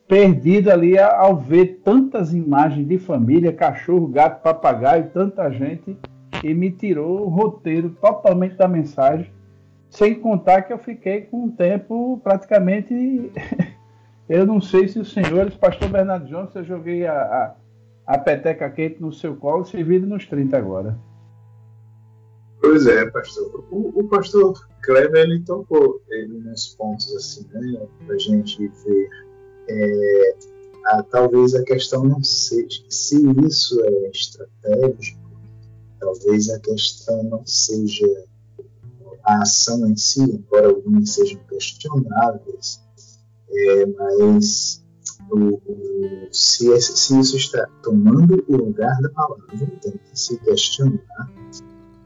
perdido 0.07 0.71
ali 0.71 0.97
ao 0.99 1.35
ver 1.35 1.81
tantas 1.83 2.33
imagens 2.33 2.87
de 2.87 2.99
família, 2.99 3.51
cachorro, 3.51 4.07
gato, 4.07 4.43
papagaio, 4.43 5.09
tanta 5.11 5.49
gente, 5.49 5.97
e 6.43 6.53
me 6.53 6.69
tirou 6.71 7.25
o 7.25 7.29
roteiro 7.29 7.89
totalmente 7.99 8.55
da 8.55 8.67
mensagem 8.67 9.31
sem 9.89 10.15
contar 10.15 10.61
que 10.61 10.71
eu 10.71 10.77
fiquei 10.77 11.21
com 11.21 11.45
um 11.45 11.51
tempo 11.51 12.21
praticamente. 12.23 12.93
eu 14.29 14.45
não 14.45 14.61
sei 14.61 14.87
se 14.87 14.99
os 14.99 15.11
senhores, 15.11 15.55
pastor 15.55 15.89
Bernardo 15.89 16.27
Jones, 16.27 16.53
eu 16.55 16.63
joguei 16.63 17.05
a, 17.07 17.19
a, 17.19 17.55
a 18.05 18.17
peteca 18.19 18.69
quente 18.69 19.01
no 19.01 19.11
seu 19.11 19.35
colo, 19.35 19.65
servido 19.65 20.05
nos 20.05 20.27
30 20.27 20.55
agora. 20.55 20.97
Pois 22.61 22.85
é, 22.85 23.09
pastor. 23.09 23.65
O, 23.71 23.99
o 23.99 24.07
pastor 24.07 24.53
Kleber 24.83 25.23
ele 25.23 25.39
tocou 25.41 26.01
ele 26.09 26.39
nos 26.39 26.75
pontos 26.75 27.11
assim, 27.15 27.47
né, 27.51 27.87
para 28.05 28.15
a 28.15 28.19
gente 28.19 28.67
ver. 28.67 29.09
É, 29.67 30.35
a, 30.85 31.03
talvez 31.03 31.55
a 31.55 31.63
questão 31.63 32.03
não 32.03 32.23
seja 32.23 32.83
se 32.89 33.17
isso 33.45 33.83
é 33.83 34.09
estratégico, 34.09 35.19
talvez 35.99 36.49
a 36.49 36.59
questão 36.59 37.23
não 37.23 37.45
seja 37.45 38.07
a 39.23 39.41
ação 39.41 39.87
em 39.87 39.95
si, 39.95 40.21
embora 40.21 40.67
algumas 40.67 41.13
sejam 41.13 41.39
questionáveis, 41.47 42.81
é, 43.51 43.85
mas 43.85 44.83
o, 45.31 45.61
o, 45.65 46.27
se, 46.31 46.79
se, 46.81 47.19
isso 47.19 47.37
está 47.37 47.67
tomando 47.83 48.43
o 48.47 48.57
lugar 48.57 49.01
da 49.01 49.09
palavra, 49.09 49.45
tem 49.81 49.91
que 49.91 50.19
se 50.19 50.37
questionar 50.39 51.29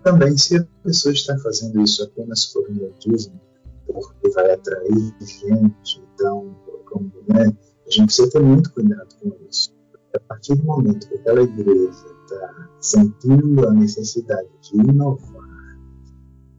também 0.03 0.37
se 0.37 0.57
a 0.57 0.67
pessoa 0.83 1.13
está 1.13 1.37
fazendo 1.39 1.81
isso 1.81 2.03
apenas 2.03 2.45
por 2.47 2.69
modismo, 2.69 3.39
porque 3.87 4.29
vai 4.31 4.51
atrair 4.51 5.15
gente, 5.21 6.03
então, 6.13 6.53
como, 6.85 7.11
né, 7.27 7.47
a 7.87 7.89
gente 7.89 8.07
precisa 8.07 8.29
ter 8.29 8.41
muito 8.41 8.71
cuidado 8.73 9.15
com 9.21 9.33
isso. 9.49 9.73
A 10.13 10.19
partir 10.19 10.55
do 10.55 10.63
momento 10.65 11.07
que 11.07 11.15
aquela 11.15 11.41
igreja 11.41 12.05
está 12.23 12.69
sentindo 12.81 13.67
a 13.67 13.73
necessidade 13.73 14.49
de 14.61 14.77
inovar, 14.77 15.49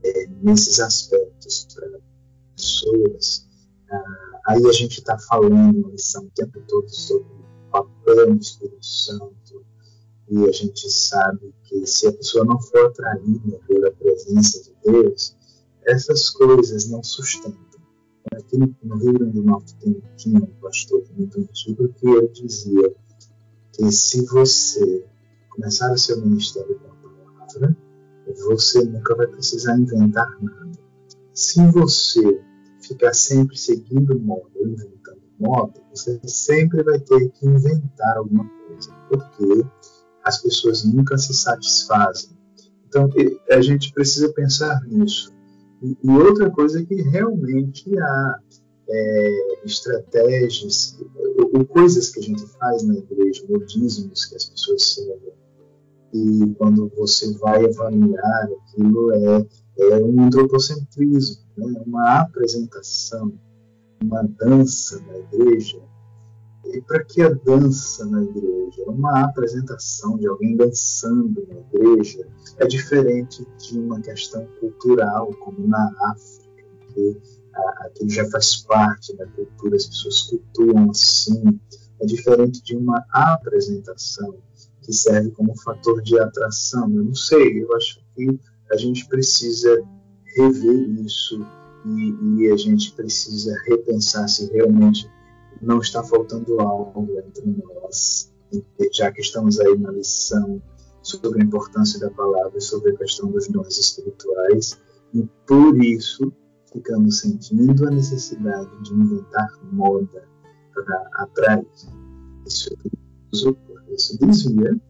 é, 0.05 0.27
nesses 0.43 0.81
aspectos 0.81 1.69
para 1.75 2.01
pessoas. 2.57 3.47
Ah, 3.91 4.34
aí 4.47 4.67
a 4.67 4.73
gente 4.73 4.99
está 4.99 5.19
falando 5.19 5.91
lição 5.91 6.25
o 6.25 6.31
tempo 6.31 6.61
todo 6.69 6.89
sobre 6.89 7.27
o 7.29 7.71
papel 7.71 8.35
do 8.35 8.41
Espírito 8.41 8.85
Santo 8.85 9.65
e 10.29 10.45
a 10.49 10.53
gente 10.53 10.91
sabe 10.91 11.55
que 11.65 11.87
se 11.87 12.07
a 12.07 12.13
pessoa 12.13 12.45
não 12.45 12.61
for 12.61 12.87
atraída 12.87 13.59
pela 13.67 13.91
presença 13.93 14.63
de 14.63 14.75
Deus, 14.85 15.37
essas 15.83 16.31
coisas 16.31 16.89
não 16.89 17.03
sustentam. 17.03 17.63
Aqui 18.33 18.57
no 18.57 18.97
Rio 18.97 19.13
Grande 19.13 19.33
do 19.33 19.43
Norte 19.43 19.75
tem, 19.77 20.03
tinha 20.17 20.39
um 20.39 20.61
pastor 20.61 21.05
muito 21.15 21.39
antigo 21.39 21.89
que 21.89 22.09
ele 22.09 22.29
dizia 22.29 22.95
que 23.73 23.93
se 23.93 24.25
você 24.25 25.05
começar 25.51 25.93
o 25.93 25.99
seu 25.99 26.21
ministério 26.21 26.79
com 26.81 26.89
a 26.89 26.95
palavra, 26.95 27.77
você 28.47 28.83
nunca 28.83 29.15
vai 29.15 29.27
precisar 29.27 29.77
inventar 29.79 30.29
nada. 30.41 30.73
Se 31.35 31.65
você 31.71 32.43
ficar 32.87 33.15
sempre 33.15 33.57
seguindo 33.57 34.19
moda, 34.21 34.51
inventando 34.61 35.23
moda, 35.39 35.75
você 35.93 36.21
sempre 36.25 36.83
vai 36.83 36.99
ter 36.99 37.31
que 37.31 37.47
inventar 37.47 38.17
alguma 38.17 38.49
coisa, 38.49 38.91
porque 39.09 39.67
as 40.25 40.41
pessoas 40.41 40.85
nunca 40.85 41.19
se 41.19 41.35
satisfazem. 41.35 42.31
Então, 42.87 43.09
a 43.51 43.61
gente 43.61 43.93
precisa 43.93 44.33
pensar 44.33 44.81
nisso. 44.87 45.33
E, 45.83 45.97
e 46.03 46.11
outra 46.11 46.51
coisa 46.51 46.81
é 46.81 46.85
que 46.85 46.95
realmente 47.03 47.99
há 47.99 48.39
é, 48.89 49.65
estratégias, 49.65 50.99
ou, 51.39 51.59
ou, 51.59 51.65
coisas 51.65 52.11
que 52.11 52.21
a 52.21 52.23
gente 52.23 52.47
faz 52.59 52.83
na 52.85 52.95
igreja, 52.95 53.45
modismos 53.49 54.25
que 54.27 54.37
as 54.37 54.45
pessoas 54.45 54.95
seguem, 54.95 55.35
e 56.13 56.55
quando 56.55 56.91
você 56.97 57.33
vai 57.39 57.65
avaliar 57.65 58.49
aquilo 58.53 59.13
é, 59.13 59.47
é 59.79 59.97
um 59.97 60.27
antropocentrismo, 60.27 61.44
né? 61.57 61.83
uma 61.87 62.21
apresentação, 62.21 63.33
uma 64.03 64.23
dança 64.23 65.01
na 65.07 65.19
igreja. 65.19 65.83
E 66.67 66.81
para 66.81 67.05
que 67.05 67.23
a 67.23 67.29
dança 67.29 68.07
na 68.07 68.23
igreja? 68.23 68.85
Uma 68.87 69.25
apresentação 69.25 70.17
de 70.17 70.27
alguém 70.27 70.57
dançando 70.57 71.47
na 71.47 71.61
igreja 71.61 72.27
é 72.59 72.67
diferente 72.67 73.47
de 73.59 73.79
uma 73.79 74.01
questão 74.01 74.47
cultural, 74.61 75.31
como 75.41 75.67
na 75.67 75.93
África, 76.11 76.65
que 76.95 77.21
aquilo 77.81 78.11
já 78.11 78.29
faz 78.31 78.57
parte 78.57 79.15
da 79.17 79.27
cultura, 79.27 79.77
as 79.77 79.87
pessoas 79.87 80.23
cultuam 80.23 80.91
assim. 80.91 81.61
É 82.01 82.07
diferente 82.07 82.63
de 82.63 82.77
uma 82.77 83.05
apresentação 83.13 84.35
que 84.83 84.93
serve 84.93 85.31
como 85.31 85.59
fator 85.63 86.03
de 86.03 86.19
atração. 86.19 86.93
Eu 86.95 87.05
não 87.05 87.15
sei, 87.15 87.63
eu 87.63 87.75
acho 87.77 88.01
que 88.15 88.39
a 88.71 88.77
gente 88.77 89.07
precisa 89.09 89.83
rever 90.37 90.91
isso 91.01 91.45
e, 91.85 92.43
e 92.43 92.53
a 92.53 92.57
gente 92.57 92.93
precisa 92.93 93.55
repensar 93.67 94.29
se 94.29 94.51
realmente 94.53 95.11
não 95.61 95.79
está 95.81 96.03
faltando 96.03 96.61
algo 96.61 97.09
entre 97.19 97.47
nós, 97.47 98.33
já 98.93 99.11
que 99.13 99.21
estamos 99.21 99.61
aí 99.61 99.77
na 99.79 99.91
lição 99.91 100.63
sobre 101.03 101.43
a 101.43 101.45
importância 101.45 102.01
da 102.01 102.11
palavra, 102.11 102.61
sobre 102.61 102.93
a 102.93 102.97
questão 102.97 103.31
dos 103.31 103.49
dons 103.49 103.79
espirituais, 103.79 104.79
e 105.13 105.23
por 105.47 105.77
isso 105.83 106.33
ficamos 106.73 107.21
sentindo 107.21 107.87
a 107.87 107.91
necessidade 107.91 108.83
de 108.83 108.93
inventar 108.95 109.49
moda 109.71 110.27
para 110.75 111.09
atrair. 111.15 111.67
Isso 112.47 112.73
é 112.73 112.77
perigoso, 112.77 113.55
porque 113.67 113.95
isso 113.95 114.19
desvia 114.19 114.81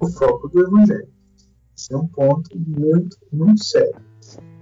o 0.00 0.08
foco 0.08 0.48
do 0.48 0.60
Evangelho. 0.60 1.08
Esse 1.76 1.92
é 1.92 1.96
um 1.96 2.06
ponto 2.06 2.56
muito, 2.56 3.16
muito 3.32 3.64
sério. 3.64 4.00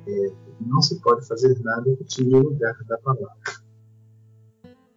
É, 0.07 0.33
não 0.61 0.81
se 0.83 1.01
pode 1.01 1.27
fazer 1.27 1.59
nada 1.63 1.97
que 1.97 2.05
tire 2.05 2.35
o 2.35 2.43
lugar 2.43 2.75
da 2.87 2.99
palavra. 2.99 3.29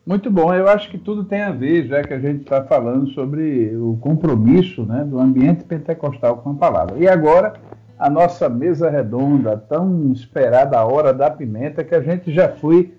Muito 0.06 0.30
bom, 0.30 0.54
eu 0.54 0.68
acho 0.68 0.92
que 0.92 1.00
tudo 1.00 1.24
tem 1.24 1.42
a 1.42 1.52
ver, 1.52 1.88
já 1.88 2.04
que 2.04 2.14
a 2.14 2.20
gente 2.20 2.42
está 2.42 2.64
falando 2.64 3.10
sobre 3.10 3.76
o 3.76 3.98
compromisso 3.98 4.86
né, 4.86 5.04
do 5.04 5.20
ambiente 5.20 5.64
pentecostal 5.64 6.38
com 6.38 6.52
a 6.52 6.56
palavra. 6.56 7.00
E 7.00 7.08
agora, 7.08 7.54
a 7.98 8.08
nossa 8.08 8.48
mesa 8.48 8.88
redonda, 8.88 9.58
tão 9.58 10.12
esperada 10.12 10.78
a 10.78 10.86
hora 10.86 11.12
da 11.12 11.32
pimenta, 11.32 11.84
que 11.84 11.96
a 11.96 12.02
gente 12.02 12.32
já 12.32 12.50
foi 12.50 12.94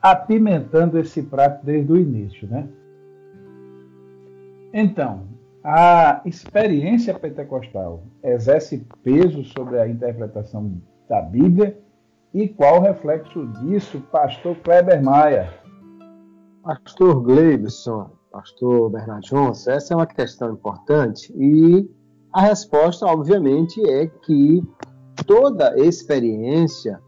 apimentando 0.00 0.98
esse 0.98 1.22
prato 1.22 1.64
desde 1.64 1.92
o 1.92 1.96
início. 1.98 2.48
Né? 2.48 2.66
Então, 4.72 5.24
a 5.62 6.22
experiência 6.24 7.12
pentecostal 7.12 8.02
exerce 8.22 8.86
peso 9.02 9.44
sobre 9.44 9.78
a 9.78 9.86
interpretação 9.86 10.80
da 11.08 11.22
Bíblia 11.22 11.78
e 12.34 12.48
qual 12.48 12.78
o 12.78 12.82
reflexo 12.82 13.46
disso, 13.46 14.00
pastor 14.12 14.56
Kleber 14.56 15.02
Maia? 15.02 15.52
Pastor 16.62 17.22
Gleibson, 17.22 18.10
pastor 18.30 18.90
Bernardo 18.90 19.26
Jones, 19.26 19.66
essa 19.66 19.94
é 19.94 19.96
uma 19.96 20.06
questão 20.06 20.52
importante 20.52 21.32
e 21.36 21.88
a 22.32 22.42
resposta, 22.42 23.06
obviamente, 23.06 23.80
é 23.88 24.06
que 24.06 24.62
toda 25.26 25.78
experiência 25.78 27.00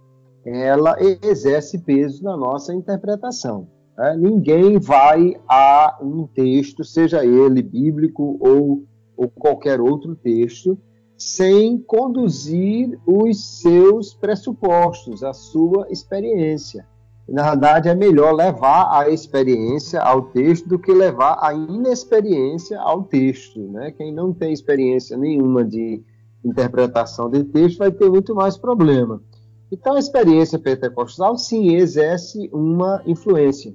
ela 0.46 0.96
exerce 1.22 1.78
peso 1.78 2.24
na 2.24 2.34
nossa 2.36 2.72
interpretação. 2.72 3.68
Né? 3.96 4.16
Ninguém 4.16 4.78
vai 4.78 5.38
a 5.46 5.98
um 6.00 6.26
texto, 6.26 6.82
seja 6.82 7.26
ele 7.26 7.60
bíblico 7.60 8.38
ou, 8.40 8.84
ou 9.16 9.28
qualquer 9.28 9.80
outro 9.80 10.16
texto, 10.16 10.78
sem 11.18 11.78
conduzir 11.78 12.96
os 13.04 13.60
seus 13.60 14.14
pressupostos, 14.14 15.24
a 15.24 15.32
sua 15.32 15.88
experiência. 15.90 16.86
Na 17.28 17.42
verdade, 17.42 17.88
é 17.88 17.94
melhor 17.94 18.32
levar 18.32 18.88
a 18.90 19.10
experiência 19.10 20.00
ao 20.00 20.22
texto 20.22 20.68
do 20.68 20.78
que 20.78 20.92
levar 20.92 21.36
a 21.42 21.52
inexperiência 21.52 22.80
ao 22.80 23.02
texto. 23.02 23.60
Né? 23.68 23.90
Quem 23.90 24.14
não 24.14 24.32
tem 24.32 24.52
experiência 24.52 25.16
nenhuma 25.16 25.64
de 25.64 26.02
interpretação 26.42 27.28
de 27.28 27.42
texto 27.44 27.78
vai 27.78 27.90
ter 27.90 28.08
muito 28.08 28.34
mais 28.34 28.56
problema. 28.56 29.20
Então, 29.70 29.94
a 29.94 29.98
experiência 29.98 30.58
pentecostal, 30.58 31.36
sim, 31.36 31.74
exerce 31.74 32.48
uma 32.52 33.02
influência. 33.04 33.74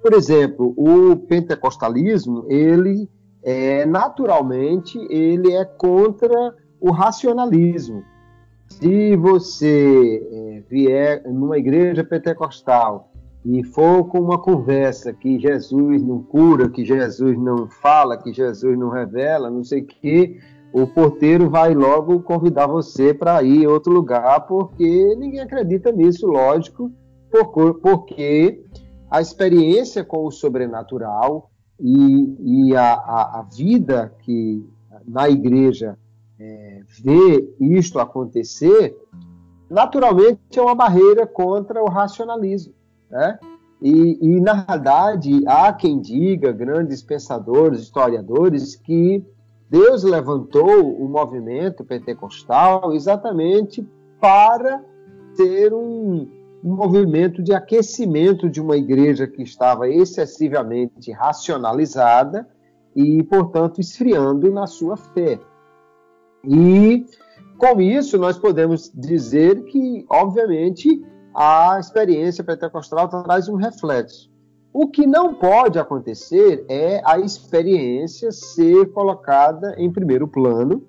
Por 0.00 0.12
exemplo, 0.12 0.72
o 0.76 1.16
pentecostalismo, 1.16 2.44
ele 2.48 3.08
é, 3.42 3.86
naturalmente, 3.86 4.98
ele 5.10 5.52
é 5.52 5.64
contra 5.64 6.54
o 6.86 6.92
racionalismo. 6.92 8.04
Se 8.68 9.16
você 9.16 10.22
é, 10.30 10.62
vier 10.68 11.22
numa 11.24 11.58
igreja 11.58 12.04
pentecostal 12.04 13.10
e 13.44 13.64
for 13.64 14.04
com 14.04 14.20
uma 14.20 14.38
conversa 14.38 15.12
que 15.12 15.38
Jesus 15.38 16.02
não 16.02 16.22
cura, 16.22 16.68
que 16.68 16.84
Jesus 16.84 17.36
não 17.38 17.68
fala, 17.68 18.16
que 18.16 18.32
Jesus 18.32 18.78
não 18.78 18.88
revela, 18.88 19.50
não 19.50 19.64
sei 19.64 19.80
o 19.80 19.86
quê, 19.86 20.38
o 20.72 20.86
porteiro 20.86 21.50
vai 21.50 21.74
logo 21.74 22.20
convidar 22.20 22.68
você 22.68 23.12
para 23.12 23.42
ir 23.42 23.62
em 23.62 23.66
outro 23.66 23.92
lugar, 23.92 24.46
porque 24.46 25.16
ninguém 25.16 25.40
acredita 25.40 25.90
nisso, 25.90 26.26
lógico, 26.26 26.92
porque 27.82 28.64
a 29.10 29.20
experiência 29.20 30.04
com 30.04 30.24
o 30.24 30.30
sobrenatural 30.30 31.50
e, 31.80 32.68
e 32.68 32.76
a, 32.76 32.94
a, 32.94 33.40
a, 33.40 33.42
vida 33.42 34.14
que 34.20 34.64
na 35.06 35.28
igreja 35.28 35.96
é, 36.38 36.80
vê 37.02 37.54
isto 37.60 37.98
acontecer, 37.98 38.96
naturalmente 39.70 40.58
é 40.58 40.62
uma 40.62 40.74
barreira 40.74 41.26
contra 41.26 41.82
o 41.82 41.88
racionalismo. 41.88 42.74
Né? 43.10 43.38
E, 43.80 44.18
e, 44.20 44.40
na 44.40 44.54
verdade, 44.54 45.42
há 45.46 45.72
quem 45.72 46.00
diga, 46.00 46.52
grandes 46.52 47.02
pensadores, 47.02 47.80
historiadores, 47.80 48.74
que 48.76 49.24
Deus 49.68 50.02
levantou 50.02 50.96
o 50.96 51.08
movimento 51.08 51.84
pentecostal 51.84 52.94
exatamente 52.94 53.86
para 54.20 54.82
ter 55.36 55.74
um, 55.74 56.28
um 56.64 56.74
movimento 56.74 57.42
de 57.42 57.52
aquecimento 57.52 58.48
de 58.48 58.60
uma 58.60 58.76
igreja 58.76 59.26
que 59.26 59.42
estava 59.42 59.88
excessivamente 59.88 61.12
racionalizada 61.12 62.48
e, 62.94 63.22
portanto, 63.24 63.80
esfriando 63.80 64.50
na 64.50 64.66
sua 64.66 64.96
fé. 64.96 65.38
E 66.46 67.04
com 67.58 67.80
isso, 67.80 68.18
nós 68.18 68.38
podemos 68.38 68.90
dizer 68.94 69.64
que, 69.64 70.04
obviamente, 70.08 71.02
a 71.34 71.78
experiência 71.80 72.44
pentecostal 72.44 73.08
traz 73.08 73.48
um 73.48 73.56
reflexo. 73.56 74.30
O 74.72 74.88
que 74.88 75.06
não 75.06 75.34
pode 75.34 75.78
acontecer 75.78 76.64
é 76.68 77.00
a 77.02 77.18
experiência 77.18 78.30
ser 78.30 78.92
colocada 78.92 79.74
em 79.78 79.90
primeiro 79.90 80.28
plano 80.28 80.82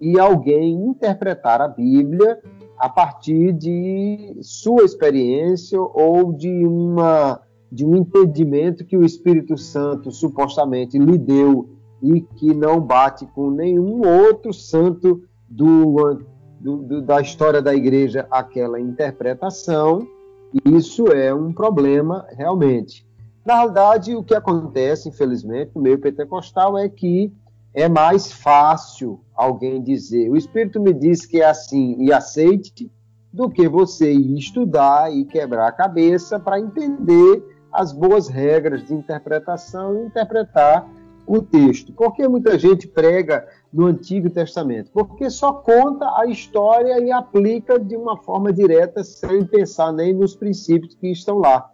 e 0.00 0.18
alguém 0.18 0.72
interpretar 0.72 1.60
a 1.60 1.68
Bíblia 1.68 2.40
a 2.78 2.88
partir 2.88 3.52
de 3.52 4.36
sua 4.40 4.84
experiência 4.84 5.78
ou 5.78 6.32
de 6.32 6.66
uma 6.66 7.40
de 7.70 7.84
um 7.84 7.96
entendimento 7.96 8.86
que 8.86 8.96
o 8.96 9.04
Espírito 9.04 9.58
Santo 9.58 10.10
supostamente 10.10 10.98
lhe 10.98 11.18
deu 11.18 11.75
e 12.02 12.20
que 12.20 12.54
não 12.54 12.80
bate 12.80 13.26
com 13.26 13.50
nenhum 13.50 14.00
outro 14.06 14.52
santo 14.52 15.22
do, 15.48 16.20
do, 16.60 16.76
do, 16.76 17.02
da 17.02 17.20
história 17.20 17.62
da 17.62 17.74
igreja 17.74 18.26
aquela 18.30 18.80
interpretação, 18.80 20.06
isso 20.64 21.08
é 21.08 21.34
um 21.34 21.52
problema 21.52 22.26
realmente. 22.30 23.06
Na 23.44 23.54
realidade, 23.54 24.14
o 24.14 24.24
que 24.24 24.34
acontece, 24.34 25.08
infelizmente, 25.08 25.70
no 25.74 25.82
meio 25.82 25.98
pentecostal 25.98 26.76
é 26.76 26.88
que 26.88 27.32
é 27.72 27.88
mais 27.88 28.32
fácil 28.32 29.20
alguém 29.34 29.82
dizer, 29.82 30.30
o 30.30 30.36
Espírito 30.36 30.80
me 30.80 30.92
diz 30.92 31.26
que 31.26 31.40
é 31.40 31.44
assim 31.44 31.96
e 32.00 32.12
aceite, 32.12 32.90
do 33.32 33.50
que 33.50 33.68
você 33.68 34.10
ir 34.10 34.38
estudar 34.38 35.14
e 35.14 35.26
quebrar 35.26 35.68
a 35.68 35.72
cabeça 35.72 36.40
para 36.40 36.58
entender 36.58 37.44
as 37.70 37.92
boas 37.92 38.28
regras 38.28 38.82
de 38.82 38.94
interpretação 38.94 39.94
e 39.94 40.06
interpretar 40.06 40.88
o 41.26 41.42
texto. 41.42 41.92
Por 41.92 42.14
que 42.14 42.26
muita 42.28 42.58
gente 42.58 42.86
prega 42.86 43.46
no 43.72 43.86
Antigo 43.86 44.30
Testamento? 44.30 44.90
Porque 44.92 45.28
só 45.28 45.52
conta 45.52 46.06
a 46.18 46.26
história 46.26 47.00
e 47.00 47.10
aplica 47.10 47.78
de 47.78 47.96
uma 47.96 48.16
forma 48.16 48.52
direta, 48.52 49.02
sem 49.02 49.44
pensar 49.44 49.92
nem 49.92 50.12
nos 50.12 50.36
princípios 50.36 50.94
que 50.94 51.10
estão 51.10 51.38
lá. 51.38 51.70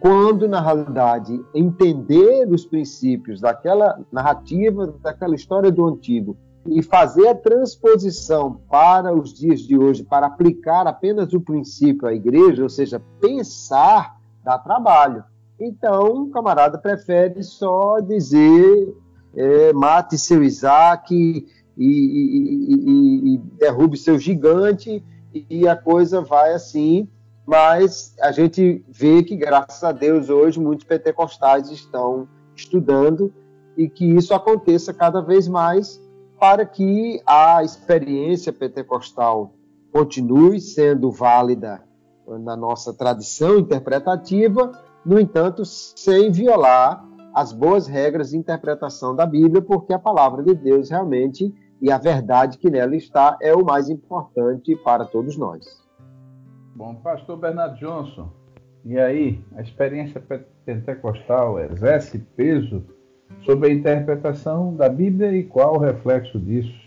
Quando, 0.00 0.48
na 0.48 0.60
realidade, 0.60 1.40
entender 1.54 2.48
os 2.48 2.64
princípios 2.64 3.40
daquela 3.40 4.00
narrativa, 4.12 4.94
daquela 5.02 5.34
história 5.34 5.72
do 5.72 5.86
Antigo, 5.86 6.36
e 6.66 6.82
fazer 6.82 7.28
a 7.28 7.34
transposição 7.34 8.60
para 8.68 9.14
os 9.14 9.32
dias 9.32 9.60
de 9.60 9.76
hoje, 9.78 10.04
para 10.04 10.26
aplicar 10.26 10.86
apenas 10.86 11.32
o 11.32 11.40
princípio 11.40 12.06
à 12.06 12.12
igreja, 12.12 12.62
ou 12.62 12.68
seja, 12.68 13.02
pensar, 13.20 14.16
dá 14.44 14.58
trabalho. 14.58 15.24
Então, 15.60 16.22
o 16.22 16.30
camarada 16.30 16.78
prefere 16.78 17.42
só 17.42 18.00
dizer 18.00 18.94
é, 19.34 19.72
mate 19.72 20.16
seu 20.16 20.42
Isaac 20.42 21.14
e, 21.14 21.46
e, 21.76 21.84
e, 21.84 23.34
e 23.34 23.38
derrube 23.58 23.96
seu 23.96 24.18
gigante 24.18 25.04
e 25.32 25.66
a 25.66 25.76
coisa 25.76 26.20
vai 26.20 26.52
assim. 26.52 27.08
Mas 27.46 28.14
a 28.20 28.30
gente 28.30 28.84
vê 28.88 29.22
que, 29.22 29.34
graças 29.34 29.82
a 29.82 29.90
Deus, 29.90 30.28
hoje 30.28 30.60
muitos 30.60 30.86
pentecostais 30.86 31.70
estão 31.70 32.28
estudando 32.54 33.32
e 33.76 33.88
que 33.88 34.04
isso 34.04 34.34
aconteça 34.34 34.92
cada 34.92 35.20
vez 35.20 35.48
mais 35.48 36.02
para 36.38 36.66
que 36.66 37.20
a 37.26 37.64
experiência 37.64 38.52
pentecostal 38.52 39.54
continue 39.90 40.60
sendo 40.60 41.10
válida 41.10 41.82
na 42.40 42.56
nossa 42.56 42.92
tradição 42.92 43.58
interpretativa, 43.58 44.70
no 45.08 45.18
entanto, 45.18 45.64
sem 45.64 46.30
violar 46.30 47.02
as 47.32 47.50
boas 47.50 47.86
regras 47.86 48.30
de 48.30 48.36
interpretação 48.36 49.16
da 49.16 49.24
Bíblia, 49.24 49.62
porque 49.62 49.94
a 49.94 49.98
palavra 49.98 50.42
de 50.42 50.54
Deus 50.54 50.90
realmente 50.90 51.54
e 51.80 51.90
a 51.90 51.96
verdade 51.96 52.58
que 52.58 52.68
nela 52.68 52.94
está 52.94 53.38
é 53.40 53.54
o 53.54 53.64
mais 53.64 53.88
importante 53.88 54.76
para 54.76 55.06
todos 55.06 55.38
nós. 55.38 55.82
Bom, 56.74 56.94
pastor 56.96 57.38
Bernardo 57.38 57.78
Johnson, 57.78 58.28
e 58.84 58.98
aí, 58.98 59.42
a 59.56 59.62
experiência 59.62 60.22
pentecostal 60.66 61.58
exerce 61.58 62.18
peso 62.36 62.84
sobre 63.46 63.70
a 63.70 63.72
interpretação 63.72 64.76
da 64.76 64.90
Bíblia 64.90 65.32
e 65.34 65.42
qual 65.42 65.76
o 65.76 65.78
reflexo 65.78 66.38
disso? 66.38 66.78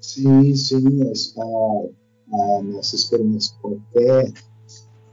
Sim, 0.00 0.54
sim, 0.56 0.84
a, 1.38 2.56
a 2.58 2.62
nossa 2.62 2.96
experiência, 2.96 3.56
qualquer 3.60 4.32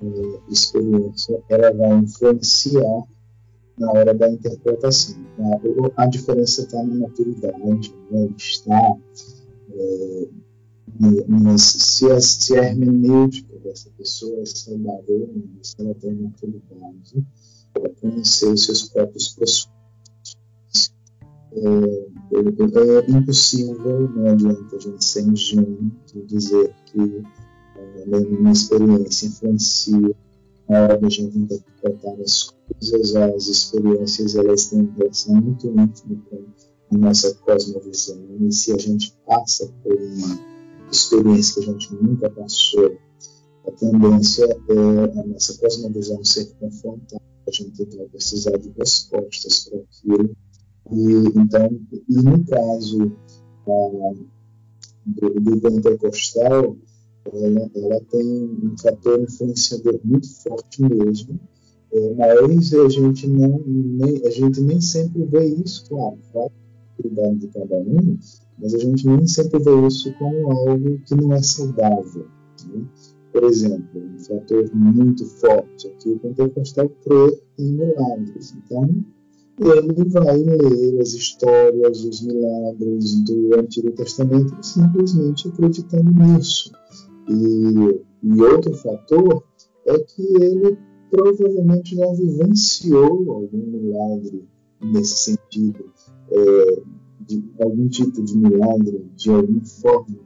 é, 0.01 0.51
experiência, 0.51 1.41
ela 1.49 1.71
vai 1.73 1.97
influenciar 1.99 3.03
na 3.77 3.91
hora 3.91 4.13
da 4.13 4.29
interpretação. 4.29 5.15
A, 5.97 6.03
a 6.03 6.05
diferença 6.07 6.61
está 6.61 6.83
na 6.83 6.95
maturidade, 6.95 7.93
né? 8.11 8.29
está 8.37 8.97
é, 9.75 10.27
mas 11.27 11.61
se 11.61 12.11
a, 12.11 12.21
se 12.21 12.57
a 12.57 12.63
hermenêutica 12.63 13.57
dessa 13.59 13.89
pessoa 13.97 14.41
é 14.41 14.45
saudável, 14.45 15.29
se 15.61 15.75
ela 15.79 15.95
tem 15.95 16.13
maturidade 16.13 17.25
para 17.73 17.89
conhecer 17.99 18.47
os 18.47 18.65
seus 18.65 18.89
próprios 18.89 19.29
pressupostos, 19.29 19.73
é, 21.55 21.59
é, 21.59 23.09
é, 23.09 23.11
impossível, 23.11 24.09
não 24.09 24.31
adianta 24.31 24.75
a 24.75 24.79
gente 24.79 25.03
ser 25.03 25.21
ingênuo 25.21 25.91
de 26.05 26.21
dizer 26.25 26.75
que 26.85 27.23
é, 27.83 28.05
nenhuma 28.05 28.51
experiência 28.51 29.27
influencia 29.27 30.15
na 30.69 30.81
hora 30.81 30.97
da 30.97 31.09
gente 31.09 31.37
interpretar 31.37 32.19
as 32.21 32.43
coisas, 32.43 33.15
as 33.15 33.47
experiências 33.47 34.35
elas 34.35 34.67
têm 34.67 34.91
relação 34.97 35.35
muito 35.35 35.67
íntima 35.67 36.21
com 36.29 36.45
a 36.91 36.97
nossa 36.97 37.33
cosmovisão. 37.35 38.17
E 38.39 38.51
se 38.51 38.71
a 38.71 38.77
gente 38.77 39.13
passa 39.25 39.71
por 39.83 39.93
uma 39.93 40.39
experiência 40.91 41.61
que 41.61 41.69
a 41.69 41.73
gente 41.73 41.93
nunca 41.95 42.29
passou, 42.29 42.97
a 43.67 43.71
tendência 43.71 44.45
é 44.45 45.19
a 45.19 45.27
nossa 45.27 45.57
cosmovisão 45.57 46.23
ser 46.23 46.45
confrontada, 46.59 47.21
a 47.47 47.51
gente 47.51 47.83
vai 47.95 48.05
precisar 48.07 48.57
de 48.57 48.69
respostas 48.77 49.69
para 49.69 49.79
aquilo. 49.79 50.35
E, 50.91 51.39
então, 51.39 51.79
e 52.09 52.15
no 52.15 52.45
caso 52.45 53.11
ah, 53.67 54.13
do, 55.05 55.29
do 55.39 55.61
pentecostal, 55.61 56.77
ela, 57.31 57.69
ela 57.75 58.01
tem 58.09 58.25
um 58.63 58.75
fator 58.77 59.21
influenciador 59.21 59.99
muito 60.03 60.27
forte 60.41 60.81
mesmo, 60.81 61.39
é, 61.91 62.13
mas 62.15 62.73
a 62.73 62.89
gente, 62.89 63.27
não, 63.27 63.61
nem, 63.65 64.25
a 64.25 64.29
gente 64.29 64.59
nem 64.61 64.81
sempre 64.81 65.23
vê 65.25 65.45
isso, 65.45 65.87
claro, 65.87 66.17
cuidar 66.97 67.33
de 67.35 67.47
cada 67.47 67.77
um, 67.77 68.17
mas 68.59 68.73
a 68.73 68.79
gente 68.79 69.07
nem 69.07 69.27
sempre 69.27 69.59
vê 69.59 69.87
isso 69.87 70.13
como 70.17 70.51
algo 70.51 70.99
que 71.05 71.15
não 71.15 71.33
é 71.33 71.41
saudável. 71.41 72.27
Né? 72.67 72.85
Por 73.31 73.43
exemplo, 73.45 74.01
um 74.01 74.19
fator 74.19 74.69
muito 74.73 75.25
forte 75.25 75.87
aqui, 75.87 76.09
o 76.09 76.19
pentecostal 76.19 76.89
crê 77.03 77.41
em 77.57 77.73
milagres. 77.73 78.53
Então, 78.57 79.03
ele 79.59 80.09
vai 80.09 80.37
ler 80.37 81.01
as 81.01 81.13
histórias, 81.13 82.03
os 82.03 82.21
milagres 82.21 83.23
do 83.23 83.59
Antigo 83.59 83.91
Testamento 83.91 84.55
simplesmente 84.63 85.47
acreditando 85.47 86.11
nisso. 86.11 86.71
E, 87.29 88.01
e 88.23 88.41
outro 88.41 88.73
fator 88.75 89.43
é 89.85 89.99
que 89.99 90.21
ele 90.21 90.77
provavelmente 91.09 91.95
já 91.95 92.11
vivenciou 92.13 93.31
algum 93.31 93.67
milagre 93.67 94.47
nesse 94.81 95.17
sentido, 95.17 95.85
é, 96.31 96.81
de 97.21 97.43
algum 97.61 97.87
tipo 97.87 98.21
de 98.21 98.37
milagre, 98.37 99.05
de 99.15 99.29
alguma 99.29 99.65
forma. 99.65 100.17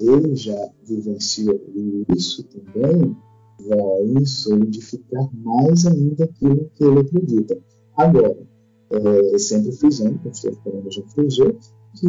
Ele 0.00 0.34
já 0.34 0.70
vivenciou 0.84 1.60
e 1.74 2.04
isso 2.16 2.44
também 2.44 3.16
vai 3.68 4.26
solidificar 4.26 5.28
mais 5.36 5.86
ainda 5.86 6.24
aquilo 6.24 6.68
que 6.74 6.84
ele 6.84 7.00
acredita. 7.00 7.58
Agora, 7.96 8.36
é, 8.90 9.38
sempre 9.38 9.72
frisando, 9.72 10.18
como 10.18 10.34
o 10.34 10.62
Fernando 10.62 10.92
já 10.92 11.02
frisou, 11.08 11.56
que 11.94 12.06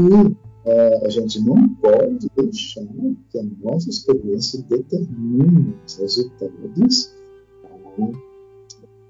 a 1.05 1.09
gente 1.09 1.41
não 1.41 1.67
pode 1.75 2.29
deixar 2.35 2.85
que 3.29 3.39
a 3.39 3.43
nossa 3.61 3.89
experiência 3.89 4.63
determine 4.69 5.75
os 5.85 5.97
resultados 5.97 7.13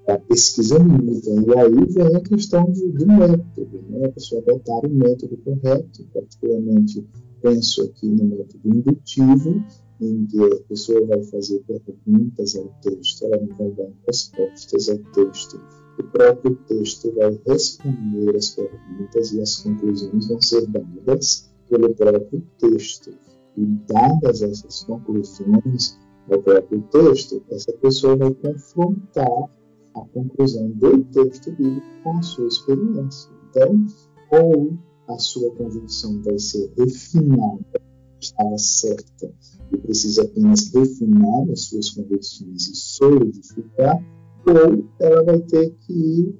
da 0.06 0.18
pesquisa 0.18 0.78
mínima. 0.78 1.12
E 1.46 1.58
aí 1.58 1.84
vem 1.86 2.16
a 2.16 2.20
questão 2.20 2.70
de, 2.70 2.88
do 2.88 3.06
método, 3.06 3.84
né? 3.88 4.06
a 4.06 4.12
pessoa 4.12 4.42
adotar 4.42 4.78
o 4.84 4.90
método 4.90 5.36
correto, 5.38 6.04
particularmente 6.12 7.06
penso 7.40 7.82
aqui 7.82 8.08
no 8.08 8.24
método 8.24 8.68
indutivo, 8.68 9.64
em 10.00 10.26
que 10.26 10.42
a 10.42 10.56
pessoa 10.68 11.06
vai 11.06 11.22
fazer 11.24 11.62
perguntas 11.66 12.56
ao 12.56 12.68
texto, 12.82 13.24
ela 13.24 13.40
não 13.40 13.56
vai 13.56 13.70
dar 13.70 13.92
respostas 14.06 14.88
ao 14.88 14.98
texto. 15.12 15.60
O 15.98 16.02
próprio 16.02 16.56
texto 16.66 17.12
vai 17.14 17.40
responder 17.46 18.36
as 18.36 18.50
perguntas 18.50 19.32
e 19.32 19.40
as 19.40 19.56
conclusões 19.56 20.28
vão 20.28 20.42
ser 20.42 20.66
dadas 20.66 21.50
pelo 21.68 21.94
próprio 21.94 22.42
texto. 22.58 23.14
E 23.56 23.64
dadas 23.64 24.42
essas 24.42 24.84
conclusões 24.84 25.98
ao 26.30 26.42
próprio 26.42 26.82
texto, 26.90 27.42
essa 27.50 27.72
pessoa 27.74 28.16
vai 28.16 28.34
confrontar 28.34 29.50
a 29.94 30.00
conclusão 30.12 30.70
do 30.70 31.04
texto 31.04 31.52
bíblico 31.52 31.86
com 32.02 32.18
a 32.18 32.22
sua 32.22 32.48
experiência. 32.48 33.30
Então, 33.50 33.86
ou 34.32 34.76
a 35.08 35.18
sua 35.18 35.50
convicção 35.54 36.20
vai 36.22 36.38
ser 36.38 36.72
refinada, 36.76 37.80
estava 38.20 38.58
certa, 38.58 39.32
e 39.72 39.76
precisa 39.76 40.22
apenas 40.22 40.72
refinar 40.72 41.50
as 41.52 41.62
suas 41.62 41.90
convicções 41.90 42.68
e 42.68 42.74
solidificar, 42.74 44.02
ou 44.46 44.84
ela 45.00 45.22
vai 45.24 45.40
ter 45.40 45.70
que, 45.80 46.34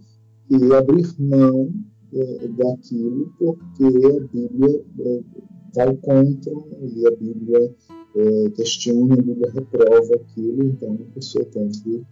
que 0.48 0.74
abrir 0.74 1.08
mão 1.18 1.72
é, 2.12 2.48
daquilo 2.48 3.32
porque 3.38 3.84
a 3.84 4.20
Bíblia 4.32 4.84
é, 5.00 5.20
vai 5.74 5.96
contra 5.96 6.52
e 6.82 7.06
a 7.06 7.10
Bíblia 7.10 7.74
é, 8.16 8.50
questiona, 8.50 9.14
a 9.14 9.22
Bíblia 9.22 9.50
reprova 9.50 10.14
aquilo, 10.14 10.64
então 10.64 10.94
a 10.94 11.14
pessoa 11.14 11.44
tem 11.46 11.68
que, 11.68 12.04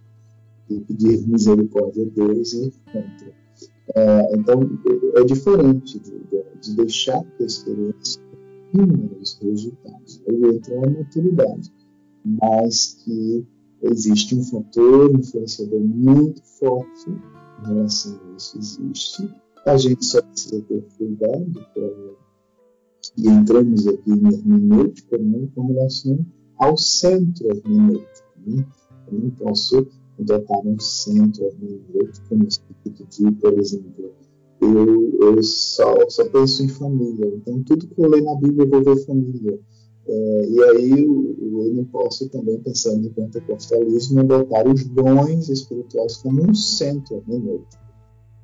que 0.67 0.79
pedir 0.81 1.27
misericórdia 1.27 2.05
a 2.05 2.09
Deus 2.09 2.53
e 2.53 2.65
ir 2.65 2.73
contra. 2.91 3.43
É, 3.95 4.35
então 4.35 4.69
é 5.15 5.23
diferente 5.23 5.99
de, 5.99 6.19
de, 6.61 6.75
deixar 6.75 7.23
que 7.37 7.43
a 7.43 7.45
experiência 7.45 8.21
os 9.21 9.39
resultados. 9.39 10.21
Aí 10.27 10.55
entra 10.55 10.75
a 10.75 10.89
maturidade, 10.89 11.71
mas 12.25 12.97
que 13.03 13.45
existe 13.83 14.35
um 14.35 14.43
fator 14.43 15.11
influenciador 15.15 15.79
muito 15.79 16.41
forte 16.59 17.09
em 17.09 17.67
relação 17.67 18.13
a 18.13 18.35
isso. 18.35 18.57
Existe. 18.57 19.29
A 19.65 19.77
gente 19.77 20.05
só 20.05 20.21
precisa 20.21 20.61
ter 20.61 20.83
cuidado 20.97 21.53
para 21.73 22.13
e 23.17 23.27
entramos 23.27 23.85
aqui 23.87 24.11
em 24.11 24.33
hermenêutica 24.33 25.17
né, 25.17 25.47
com 25.53 25.67
relação 25.67 26.25
ao 26.57 26.77
centro 26.77 27.47
hermenêutico. 27.49 28.27
Né? 28.45 28.65
Eu 29.11 29.19
não 29.19 29.29
posso 29.31 29.85
adotar 30.19 30.59
um 30.65 30.79
centro 30.79 31.43
hermenêutico 31.43 32.35
no 32.35 32.49
sentido 32.49 33.07
de, 33.09 33.31
por 33.33 33.59
exemplo, 33.59 34.13
eu, 34.61 35.19
eu 35.21 35.43
só, 35.43 36.09
só 36.09 36.25
penso 36.29 36.63
em 36.63 36.69
família. 36.69 37.27
Então, 37.35 37.61
tudo 37.63 37.87
que 37.87 38.01
eu 38.01 38.09
leio 38.09 38.23
na 38.23 38.35
Bíblia 38.35 38.65
eu 38.65 38.69
vou 38.69 38.83
ver 38.83 39.05
família. 39.05 39.59
É, 40.05 40.45
e 40.49 40.63
aí 40.63 40.91
eu 40.91 41.73
não 41.73 41.85
posso 41.85 42.27
também, 42.29 42.59
pensando 42.59 43.07
em 43.07 43.09
pentecostalismo, 43.11 44.19
adotar 44.19 44.67
os 44.67 44.83
dons 44.85 45.49
espirituais 45.49 46.17
como 46.17 46.49
um 46.49 46.53
centro 46.53 47.15
hermenêutico. 47.17 47.81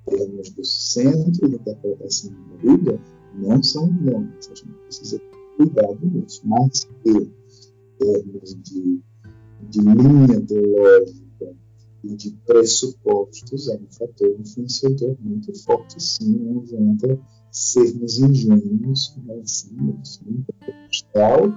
Temos 0.06 0.50
do 0.52 0.64
centro 0.64 1.32
de 1.32 1.56
interpretação 1.56 2.32
da 2.32 2.58
Bíblia 2.58 3.00
não 3.36 3.62
são 3.62 3.88
dons, 3.88 4.50
a 4.52 4.56
gente 4.56 4.74
precisa 4.86 5.22
cuidar 5.58 5.94
disso. 5.96 6.42
Mas 6.46 6.88
em 7.06 7.32
termos 7.98 8.56
de, 8.56 9.02
de 9.70 9.80
linha 9.80 10.42
teológica 10.42 11.56
e 12.04 12.16
de 12.16 12.32
pressupostos, 12.46 13.68
é 13.68 13.76
um 13.76 13.92
fator 13.92 14.36
influenciador 14.40 15.16
muito 15.20 15.54
forte, 15.64 16.02
sim, 16.02 16.38
não 16.38 16.62
adianta 16.62 17.20
sermos 17.52 18.20
ingênuos 18.20 19.08
com 19.08 19.22
relação 19.22 19.72
ao 19.80 20.00
ensino 20.00 20.46
pentecostal 20.60 21.54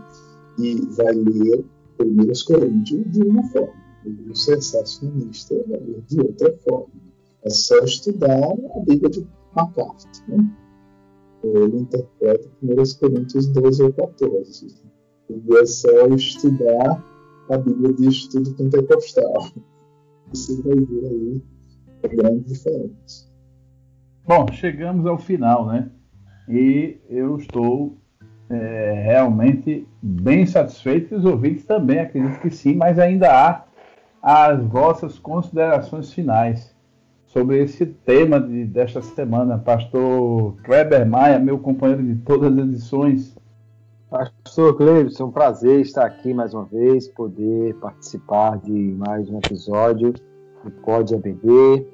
e 0.58 0.74
vai 0.96 1.12
ler 1.12 1.64
1 2.00 2.44
Coríntios 2.46 3.10
de 3.12 3.22
uma 3.22 3.42
forma, 3.48 3.82
o 4.28 4.34
sensacionista 4.34 5.54
vai 5.68 5.80
ler 5.80 6.02
de 6.02 6.20
outra 6.20 6.56
forma. 6.64 7.02
É 7.42 7.50
só 7.50 7.78
estudar 7.78 8.52
a 8.74 8.80
Bíblia 8.80 9.10
de 9.10 9.26
MacArthur. 9.54 10.10
Né? 10.28 10.56
Ele 11.42 11.80
interpreta 11.80 12.48
1 12.62 12.98
Coríntios 13.00 13.46
12 13.48 13.82
ou 13.82 13.92
14. 13.92 14.66
E 15.28 15.56
é 15.56 15.66
só 15.66 16.06
estudar 16.08 17.04
a 17.50 17.58
Bíblia 17.58 17.92
de 17.94 18.08
estudo 18.08 18.54
pentecostal. 18.54 19.50
Você 20.32 20.62
vai 20.62 20.76
ver 20.76 21.06
aí 21.06 21.42
a 22.04 22.08
grande 22.08 22.44
diferença. 22.44 23.31
Bom, 24.24 24.46
chegamos 24.52 25.04
ao 25.04 25.18
final, 25.18 25.66
né? 25.66 25.88
E 26.48 26.96
eu 27.10 27.36
estou 27.36 27.96
é, 28.48 29.02
realmente 29.04 29.86
bem 30.00 30.46
satisfeito 30.46 31.12
e 31.12 31.18
os 31.18 31.24
ouvintes 31.24 31.64
também, 31.64 31.98
acredito 31.98 32.40
que 32.40 32.50
sim, 32.50 32.76
mas 32.76 33.00
ainda 33.00 33.32
há 33.32 33.64
as 34.22 34.62
vossas 34.64 35.18
considerações 35.18 36.12
finais 36.12 36.72
sobre 37.26 37.60
esse 37.64 37.84
tema 37.84 38.40
de, 38.40 38.64
desta 38.64 39.02
semana. 39.02 39.58
Pastor 39.58 40.54
Kleber 40.62 41.04
Maia, 41.04 41.40
meu 41.40 41.58
companheiro 41.58 42.04
de 42.04 42.14
todas 42.22 42.52
as 42.52 42.58
edições. 42.58 43.36
Pastor 44.08 44.76
Cleibson, 44.76 45.24
um 45.24 45.32
prazer 45.32 45.80
estar 45.80 46.04
aqui 46.04 46.32
mais 46.32 46.54
uma 46.54 46.64
vez, 46.64 47.08
poder 47.08 47.74
participar 47.80 48.58
de 48.58 48.70
mais 48.70 49.28
um 49.28 49.38
episódio 49.38 50.12
do 50.62 50.70
Pode 50.70 51.12
ABD, 51.12 51.84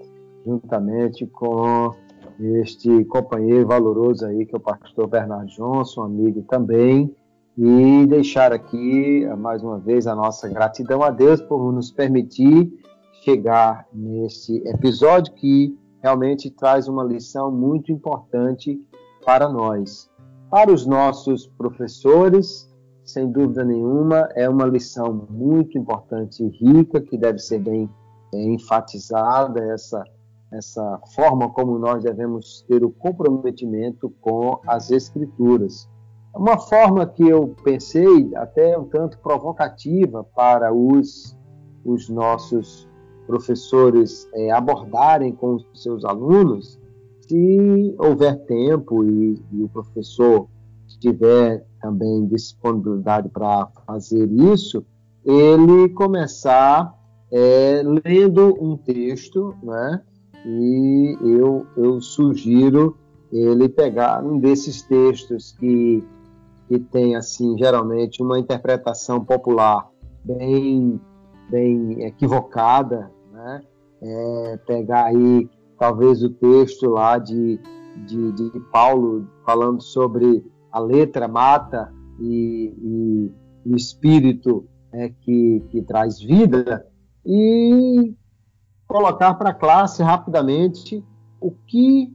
juntamente 0.45 1.25
com 1.27 1.95
este 2.39 3.05
companheiro 3.07 3.67
valoroso 3.67 4.27
aí, 4.27 4.47
que 4.47 4.55
é 4.55 4.59
o 4.59 4.61
pastor 4.61 5.07
Bernardo 5.09 5.47
Johnson, 5.47 6.03
amigo 6.03 6.43
também, 6.43 7.15
e 7.57 8.07
deixar 8.07 8.53
aqui 8.53 9.27
mais 9.39 9.63
uma 9.63 9.79
vez 9.79 10.07
a 10.07 10.15
nossa 10.15 10.49
gratidão 10.49 11.03
a 11.03 11.11
Deus 11.11 11.41
por 11.43 11.73
nos 11.73 11.91
permitir 11.91 12.73
chegar 13.25 13.87
nesse 13.93 14.59
episódio 14.69 15.35
que 15.35 15.77
realmente 16.01 16.51
traz 16.51 16.87
uma 16.87 17.03
lição 17.03 17.51
muito 17.51 17.91
importante 17.91 18.81
para 19.25 19.49
nós. 19.49 20.09
Para 20.49 20.73
os 20.73 20.87
nossos 20.87 21.47
professores, 21.47 22.73
sem 23.05 23.31
dúvida 23.31 23.65
nenhuma, 23.65 24.29
é 24.37 24.49
uma 24.49 24.65
lição 24.65 25.27
muito 25.29 25.77
importante 25.77 26.45
e 26.45 26.49
rica 26.49 27.01
que 27.01 27.19
deve 27.19 27.39
ser 27.39 27.59
bem 27.59 27.91
enfatizada 28.33 29.61
essa 29.73 30.05
essa 30.51 31.01
forma 31.15 31.51
como 31.51 31.79
nós 31.79 32.03
devemos 32.03 32.65
ter 32.69 32.85
o 32.85 32.91
comprometimento 32.91 34.11
com 34.21 34.61
as 34.67 34.91
Escrituras. 34.91 35.89
Uma 36.35 36.59
forma 36.59 37.07
que 37.07 37.27
eu 37.27 37.55
pensei 37.65 38.31
até 38.37 38.79
um 38.79 38.85
tanto 38.85 39.19
provocativa 39.19 40.25
para 40.35 40.73
os, 40.73 41.37
os 41.85 42.09
nossos 42.09 42.89
professores 43.27 44.29
é, 44.35 44.51
abordarem 44.51 45.33
com 45.33 45.57
os 45.57 45.67
seus 45.83 46.05
alunos, 46.05 46.79
se 47.21 47.95
houver 47.99 48.39
tempo 48.47 49.05
e, 49.05 49.43
e 49.53 49.63
o 49.63 49.69
professor 49.69 50.49
tiver 51.01 51.65
também 51.81 52.27
disponibilidade 52.27 53.29
para 53.29 53.69
fazer 53.87 54.31
isso, 54.33 54.85
ele 55.25 55.91
começar 55.91 56.95
é, 57.31 57.83
lendo 58.05 58.57
um 58.63 58.77
texto, 58.77 59.55
né, 59.63 60.03
e 60.45 61.17
eu, 61.21 61.67
eu 61.77 62.01
sugiro 62.01 62.97
ele 63.33 63.69
pegar 63.69 64.25
um 64.25 64.39
desses 64.39 64.83
textos 64.83 65.53
que, 65.53 66.03
que 66.67 66.79
tem, 66.79 67.17
assim, 67.17 67.57
geralmente 67.59 68.23
uma 68.23 68.39
interpretação 68.39 69.25
popular 69.25 69.91
bem, 70.25 71.01
bem 71.51 72.03
equivocada, 72.05 73.11
né? 73.33 73.61
É, 74.01 74.59
pegar 74.67 75.07
aí 75.07 75.49
talvez 75.79 76.23
o 76.23 76.31
texto 76.31 76.89
lá 76.89 77.19
de, 77.19 77.59
de, 78.07 78.33
de 78.33 78.61
Paulo 78.73 79.27
falando 79.45 79.83
sobre 79.83 80.45
a 80.71 80.79
letra 80.79 81.27
mata 81.27 81.93
e, 82.21 82.73
e 82.81 83.33
o 83.69 83.77
espírito 83.77 84.67
é, 84.93 85.09
que, 85.09 85.63
que 85.69 85.83
traz 85.83 86.21
vida 86.21 86.87
e 87.25 88.15
colocar 88.89 89.35
para 89.35 89.51
a 89.51 89.55
classe 89.55 90.03
rapidamente 90.03 91.05
o 91.39 91.53
que 91.67 92.11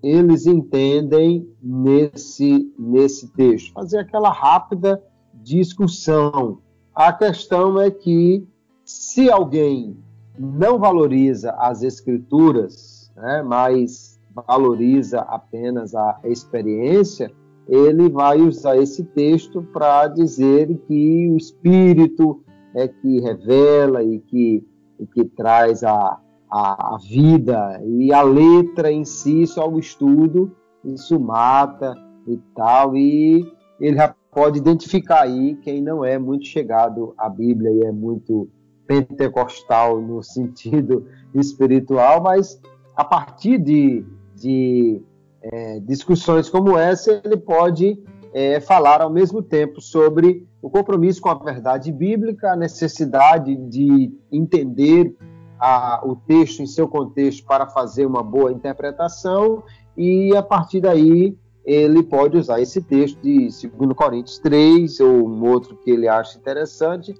eles 0.00 0.46
entendem 0.46 1.48
nesse, 1.60 2.72
nesse 2.78 3.28
texto, 3.32 3.72
fazer 3.72 3.98
aquela 3.98 4.30
rápida 4.30 5.02
discussão. 5.34 6.58
A 6.94 7.12
questão 7.12 7.80
é 7.80 7.90
que 7.90 8.46
se 8.84 9.30
alguém 9.30 9.96
não 10.38 10.78
valoriza 10.78 11.52
as 11.52 11.82
escrituras, 11.82 13.12
né, 13.16 13.42
mas 13.42 14.18
valoriza 14.46 15.20
apenas 15.20 15.94
a 15.94 16.20
experiência, 16.24 17.30
ele 17.68 18.08
vai 18.08 18.40
usar 18.40 18.76
esse 18.76 19.04
texto 19.04 19.62
para 19.72 20.08
dizer 20.08 20.76
que 20.86 21.28
o 21.30 21.36
Espírito 21.36 22.42
é 22.74 22.88
que 22.88 23.20
revela 23.20 24.02
e 24.02 24.18
que 24.18 24.66
o 25.02 25.06
que 25.06 25.24
traz 25.24 25.82
a, 25.82 26.18
a, 26.50 26.94
a, 26.94 26.98
vida. 26.98 27.82
E 27.84 28.12
a 28.12 28.22
letra 28.22 28.90
em 28.90 29.04
si, 29.04 29.46
só 29.46 29.68
o 29.68 29.78
estudo, 29.78 30.54
isso 30.84 31.18
mata 31.18 31.94
e 32.26 32.36
tal, 32.54 32.96
e 32.96 33.44
ele 33.80 33.96
já 33.96 34.14
pode 34.30 34.58
identificar 34.58 35.22
aí 35.22 35.56
quem 35.56 35.82
não 35.82 36.04
é 36.04 36.18
muito 36.18 36.46
chegado 36.46 37.14
à 37.18 37.28
Bíblia 37.28 37.70
e 37.70 37.84
é 37.84 37.92
muito 37.92 38.48
pentecostal 38.86 40.00
no 40.00 40.22
sentido 40.24 41.06
espiritual, 41.34 42.22
mas 42.22 42.60
a 42.94 43.04
partir 43.04 43.58
de, 43.58 44.04
de 44.36 45.02
é, 45.42 45.80
discussões 45.80 46.48
como 46.48 46.78
essa, 46.78 47.20
ele 47.24 47.36
pode 47.36 48.02
é, 48.32 48.60
falar 48.60 49.00
ao 49.02 49.10
mesmo 49.10 49.42
tempo 49.42 49.80
sobre 49.80 50.46
o 50.60 50.70
compromisso 50.70 51.20
com 51.20 51.28
a 51.28 51.34
verdade 51.34 51.92
bíblica, 51.92 52.52
a 52.52 52.56
necessidade 52.56 53.54
de 53.56 54.12
entender 54.30 55.14
a, 55.58 56.00
o 56.04 56.16
texto 56.16 56.60
em 56.60 56.66
seu 56.66 56.88
contexto 56.88 57.44
para 57.46 57.66
fazer 57.66 58.06
uma 58.06 58.22
boa 58.22 58.50
interpretação, 58.50 59.62
e 59.96 60.34
a 60.34 60.42
partir 60.42 60.80
daí 60.80 61.36
ele 61.64 62.02
pode 62.02 62.36
usar 62.36 62.60
esse 62.60 62.82
texto 62.82 63.20
de 63.22 63.48
2 63.68 63.92
Coríntios 63.94 64.38
3 64.38 64.98
ou 65.00 65.28
um 65.28 65.48
outro 65.48 65.76
que 65.76 65.90
ele 65.90 66.08
acha 66.08 66.38
interessante 66.38 67.14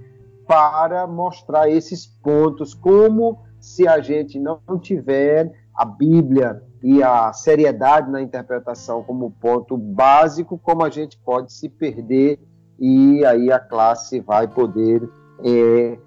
para 0.46 1.06
mostrar 1.06 1.70
esses 1.70 2.06
pontos, 2.06 2.74
como 2.74 3.38
se 3.60 3.86
a 3.86 4.00
gente 4.00 4.40
não 4.40 4.60
tiver 4.80 5.52
a 5.82 5.84
Bíblia 5.84 6.62
e 6.80 7.02
a 7.02 7.32
seriedade 7.32 8.08
na 8.08 8.22
interpretação 8.22 9.02
como 9.02 9.32
ponto 9.32 9.76
básico, 9.76 10.56
como 10.56 10.84
a 10.84 10.90
gente 10.90 11.18
pode 11.18 11.52
se 11.52 11.68
perder 11.68 12.38
e 12.78 13.24
aí 13.24 13.50
a 13.50 13.58
classe 13.58 14.20
vai 14.20 14.46
poder 14.46 15.02
é, 15.44 15.98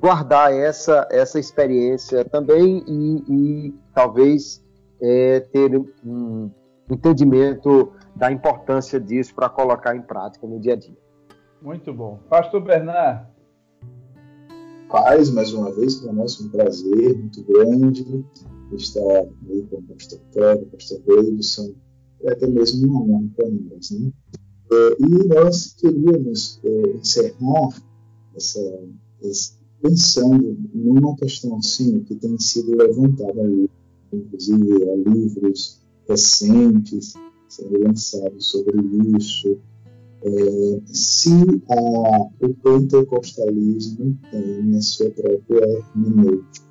guardar 0.00 0.52
essa, 0.52 1.06
essa 1.12 1.38
experiência 1.38 2.24
também 2.24 2.82
e, 2.88 3.24
e 3.28 3.74
talvez 3.94 4.64
é, 5.00 5.38
ter 5.38 5.80
um 6.04 6.50
entendimento 6.90 7.92
da 8.16 8.32
importância 8.32 8.98
disso 8.98 9.32
para 9.32 9.48
colocar 9.48 9.94
em 9.94 10.02
prática 10.02 10.44
no 10.44 10.58
dia 10.58 10.72
a 10.72 10.76
dia. 10.76 10.98
Muito 11.62 11.94
bom. 11.94 12.18
Pastor 12.28 12.60
Bernard. 12.60 13.28
Paz, 14.88 15.30
mais 15.30 15.52
uma 15.52 15.72
vez, 15.72 16.00
para 16.00 16.12
nós 16.12 16.40
um 16.40 16.48
prazer 16.48 17.16
muito 17.16 17.44
grande 17.44 18.24
estar 18.76 19.00
aí 19.48 19.62
com 19.70 19.76
o 19.76 19.82
pastor 19.82 20.20
Cléber, 20.32 20.64
o 20.64 20.70
pastor 20.70 21.00
Davidson, 21.06 21.74
é 22.22 22.32
até 22.32 22.46
mesmo 22.46 22.88
uma 22.88 23.02
honra 23.02 23.30
para 23.36 23.48
nós. 23.48 23.90
Né? 23.90 24.12
É, 24.72 24.96
e 25.00 25.28
nós 25.28 25.74
queríamos 25.74 26.60
é, 26.64 26.96
encerrar 26.96 27.82
essa, 28.36 28.60
essa, 29.22 29.54
pensando 29.82 30.56
numa 30.74 31.16
questão 31.16 31.56
assim 31.56 32.00
que 32.00 32.14
tem 32.14 32.38
sido 32.38 32.76
levantada 32.76 33.42
inclusive 34.12 34.90
há 34.90 34.96
livros 35.10 35.80
recentes 36.08 37.14
sendo 37.48 37.82
lançados 37.82 38.46
sobre 38.46 38.76
isso. 39.18 39.58
É, 40.22 40.80
se 40.84 41.30
a, 41.70 42.46
o 42.46 42.54
pentecostalismo 42.62 44.18
tem 44.30 44.76
a 44.76 44.82
sua 44.82 45.10
própria 45.10 45.64
hermenêutica. 45.64 46.69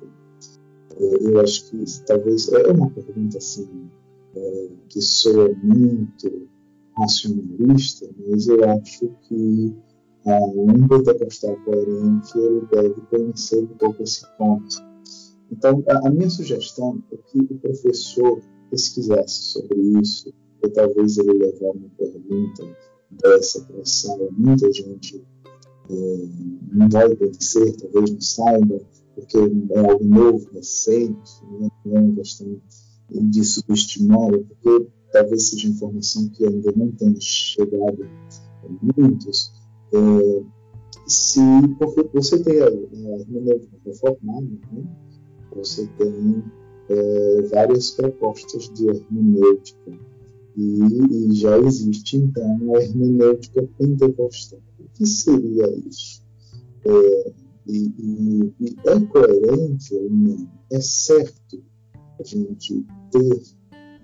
É, 1.00 1.28
eu 1.28 1.40
acho 1.40 1.70
que 1.70 1.84
talvez 2.06 2.52
é 2.52 2.70
uma 2.70 2.90
pergunta 2.90 3.38
assim 3.38 3.90
é, 4.36 4.68
que 4.88 5.00
soa 5.00 5.48
muito 5.62 6.48
racionalista, 6.96 8.08
mas 8.28 8.46
eu 8.46 8.62
acho 8.68 9.10
que 9.22 9.74
ah, 10.26 10.44
um 10.54 10.86
pentecostal 10.86 11.56
coerente 11.64 12.38
ele 12.38 12.66
deve 12.70 13.00
conhecer 13.08 13.60
um 13.60 13.78
pouco 13.78 14.02
esse 14.02 14.26
ponto. 14.36 14.76
Então, 15.50 15.82
a, 15.88 16.08
a 16.08 16.10
minha 16.10 16.28
sugestão 16.28 17.02
é 17.10 17.16
que 17.16 17.38
o 17.38 17.58
professor 17.58 18.40
pesquisasse 18.70 19.42
sobre 19.52 19.78
isso 20.00 20.32
ou 20.62 20.70
talvez 20.70 21.16
ele 21.16 21.32
levar 21.32 21.70
uma 21.70 21.88
pergunta 21.96 22.76
dessa 23.10 23.62
para 23.62 23.80
a 23.80 23.86
sala, 23.86 24.28
muita 24.32 24.70
gente 24.70 25.24
é, 25.90 26.28
não 26.72 26.88
vai 26.88 27.16
conhecer, 27.16 27.76
talvez 27.76 28.10
não 28.10 28.20
saiba, 28.20 28.80
porque 29.14 29.36
é 29.38 29.78
algo 29.78 30.04
novo, 30.04 30.48
recente, 30.52 31.44
né? 31.58 31.68
não 31.84 31.96
é 31.96 32.00
uma 32.00 32.16
questão 32.16 32.60
de 33.10 33.44
subestimar, 33.44 34.30
porque 34.30 34.86
talvez 35.12 35.50
seja 35.50 35.68
informação 35.68 36.28
que 36.28 36.46
ainda 36.46 36.72
não 36.76 36.90
tenha 36.92 37.20
chegado 37.20 38.04
a 38.04 38.96
muitos. 38.96 39.52
É, 39.92 40.42
se, 41.06 41.40
porque 41.78 42.08
você 42.14 42.38
tem 42.42 42.60
a, 42.60 42.66
hermenêutica 42.66 43.76
né? 44.72 44.84
você 45.54 45.86
tem 45.98 46.44
é, 46.88 47.42
várias 47.42 47.90
propostas 47.90 48.70
de 48.70 48.88
hermenêutica 48.88 49.92
e, 50.56 51.30
e, 51.30 51.34
já 51.34 51.58
existe 51.58 52.16
então 52.16 52.74
a 52.74 52.82
hermenêutica 52.82 53.68
pentecostal. 53.78 54.60
O 54.78 54.84
que 54.94 55.06
seria 55.06 55.68
isso? 55.88 56.22
É, 56.84 57.32
e, 57.70 57.94
e, 57.98 58.54
e, 58.60 58.76
é 58.86 59.00
coerente 59.06 59.94
não? 60.10 60.48
É 60.72 60.80
certo 60.80 61.62
a 62.18 62.22
gente 62.24 62.84
ter 63.10 63.42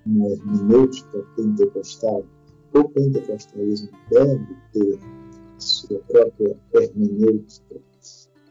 uma 0.06 0.28
hermenêutica 0.28 1.18
pentecostal? 1.36 2.24
O 2.74 2.84
pentecostalismo 2.88 3.90
deve 4.10 4.56
ter 4.72 4.98
sua 5.59 5.98
própria 6.01 6.56
hermenêutica. 6.74 7.76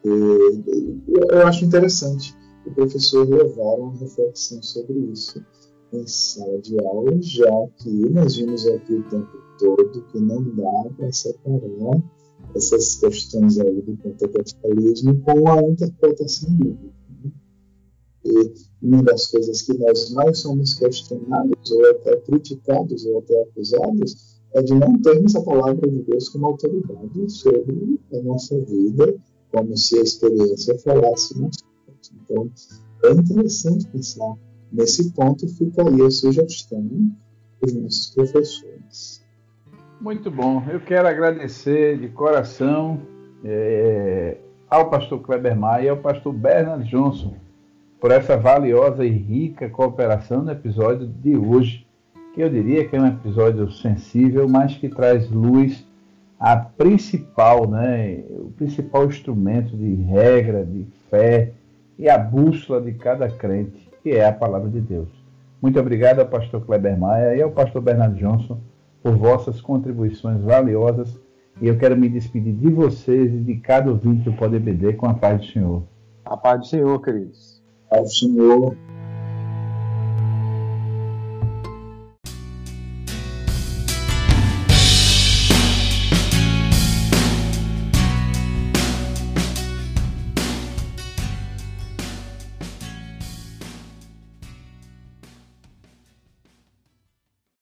eu 0.03 1.47
acho 1.47 1.65
interessante 1.65 2.35
o 2.65 2.71
professor 2.71 3.27
levar 3.29 3.75
uma 3.75 3.95
reflexão 3.97 4.61
sobre 4.63 4.97
isso 5.11 5.43
em 5.93 6.05
sala 6.07 6.59
de 6.59 6.79
aula, 6.79 7.21
já 7.21 7.67
que 7.77 7.89
nós 8.09 8.35
vimos 8.35 8.65
aqui 8.67 8.95
o 8.95 9.03
tempo 9.03 9.37
todo 9.59 10.01
que 10.11 10.19
não 10.19 10.43
dá 10.55 10.89
para 10.97 11.11
separar 11.11 12.01
essas 12.55 12.95
questões 12.95 13.59
aí 13.59 13.81
do 13.81 13.97
pentecostalismo 13.97 15.19
com 15.21 15.51
a 15.51 15.61
interpretação 15.61 16.49
bíblica. 16.51 16.93
Né? 17.23 17.31
E 18.23 18.53
uma 18.81 19.03
das 19.03 19.27
coisas 19.27 19.61
que 19.61 19.77
nós 19.77 20.11
mais 20.11 20.39
somos 20.39 20.73
questionados, 20.73 21.71
ou 21.71 21.89
até 21.91 22.15
criticados, 22.17 23.05
ou 23.05 23.19
até 23.19 23.41
acusados, 23.43 24.39
é 24.53 24.61
de 24.61 24.73
não 24.73 24.99
termos 25.01 25.35
a 25.35 25.41
palavra 25.41 25.89
de 25.89 26.01
Deus 26.03 26.29
como 26.29 26.45
autoridade 26.45 27.29
sobre 27.29 27.99
a 28.13 28.21
nossa 28.21 28.57
vida, 28.61 29.15
como 29.51 29.75
se 29.75 29.97
a 29.97 30.01
experiência 30.01 30.79
falasse 30.79 31.37
mais 31.37 31.57
forte. 31.85 32.13
Então, 32.23 32.49
é 33.03 33.11
interessante 33.11 33.87
pensar 33.87 34.33
nesse 34.71 35.11
ponto, 35.11 35.47
fica 35.47 35.87
aí 35.87 36.01
a 36.01 36.09
sugestão 36.09 36.87
dos 37.61 37.73
nossos 37.73 38.09
professores. 38.11 39.24
Muito 39.99 40.29
bom. 40.29 40.61
Eu 40.69 40.79
quero 40.79 41.07
agradecer 41.07 41.97
de 41.97 42.09
coração 42.09 43.01
é, 43.43 44.37
ao 44.69 44.89
pastor 44.89 45.21
Kleber 45.21 45.55
Maia 45.55 45.85
e 45.85 45.89
ao 45.89 45.97
pastor 45.97 46.33
Bernard 46.33 46.87
Johnson 46.89 47.35
por 47.99 48.11
essa 48.11 48.37
valiosa 48.37 49.05
e 49.05 49.09
rica 49.09 49.69
cooperação 49.69 50.43
no 50.43 50.51
episódio 50.51 51.07
de 51.07 51.35
hoje 51.35 51.85
que 52.33 52.41
eu 52.41 52.49
diria 52.49 52.85
que 52.85 52.95
é 52.95 53.01
um 53.01 53.07
episódio 53.07 53.71
sensível, 53.71 54.47
mas 54.47 54.75
que 54.75 54.89
traz 54.89 55.31
luz 55.31 55.87
à 56.37 56.57
principal, 56.57 57.65
né, 57.65 58.25
o 58.29 58.51
principal 58.57 59.05
instrumento 59.05 59.75
de 59.77 59.95
regra, 60.03 60.65
de 60.65 60.85
fé 61.09 61.53
e 61.97 62.09
a 62.09 62.17
bússola 62.17 62.81
de 62.81 62.91
cada 62.91 63.29
crente, 63.29 63.89
que 64.03 64.09
é 64.09 64.27
a 64.27 64.33
palavra 64.33 64.69
de 64.69 64.81
Deus. 64.81 65.07
Muito 65.61 65.79
obrigado 65.79 66.19
ao 66.19 66.25
pastor 66.25 66.65
Kleber 66.65 66.99
Maia 66.99 67.37
e 67.37 67.41
ao 67.41 67.51
pastor 67.51 67.81
Bernardo 67.81 68.17
Johnson 68.17 68.59
por 69.05 69.15
vossas 69.17 69.61
contribuições 69.61 70.41
valiosas 70.41 71.21
e 71.61 71.67
eu 71.67 71.77
quero 71.77 71.95
me 71.95 72.09
despedir 72.09 72.55
de 72.55 72.71
vocês 72.71 73.31
e 73.31 73.37
de 73.37 73.57
cada 73.57 73.91
ouvinte 73.91 74.23
do 74.23 74.33
Poder 74.33 74.59
BD 74.59 74.93
com 74.93 75.05
a 75.05 75.13
paz 75.13 75.41
do 75.41 75.45
Senhor. 75.45 75.83
A 76.25 76.35
paz 76.35 76.61
do 76.61 76.65
Senhor, 76.65 76.99
queridos. 77.03 77.61
A 77.85 77.97
paz 77.97 78.09
do 78.09 78.15
Senhor. 78.15 78.75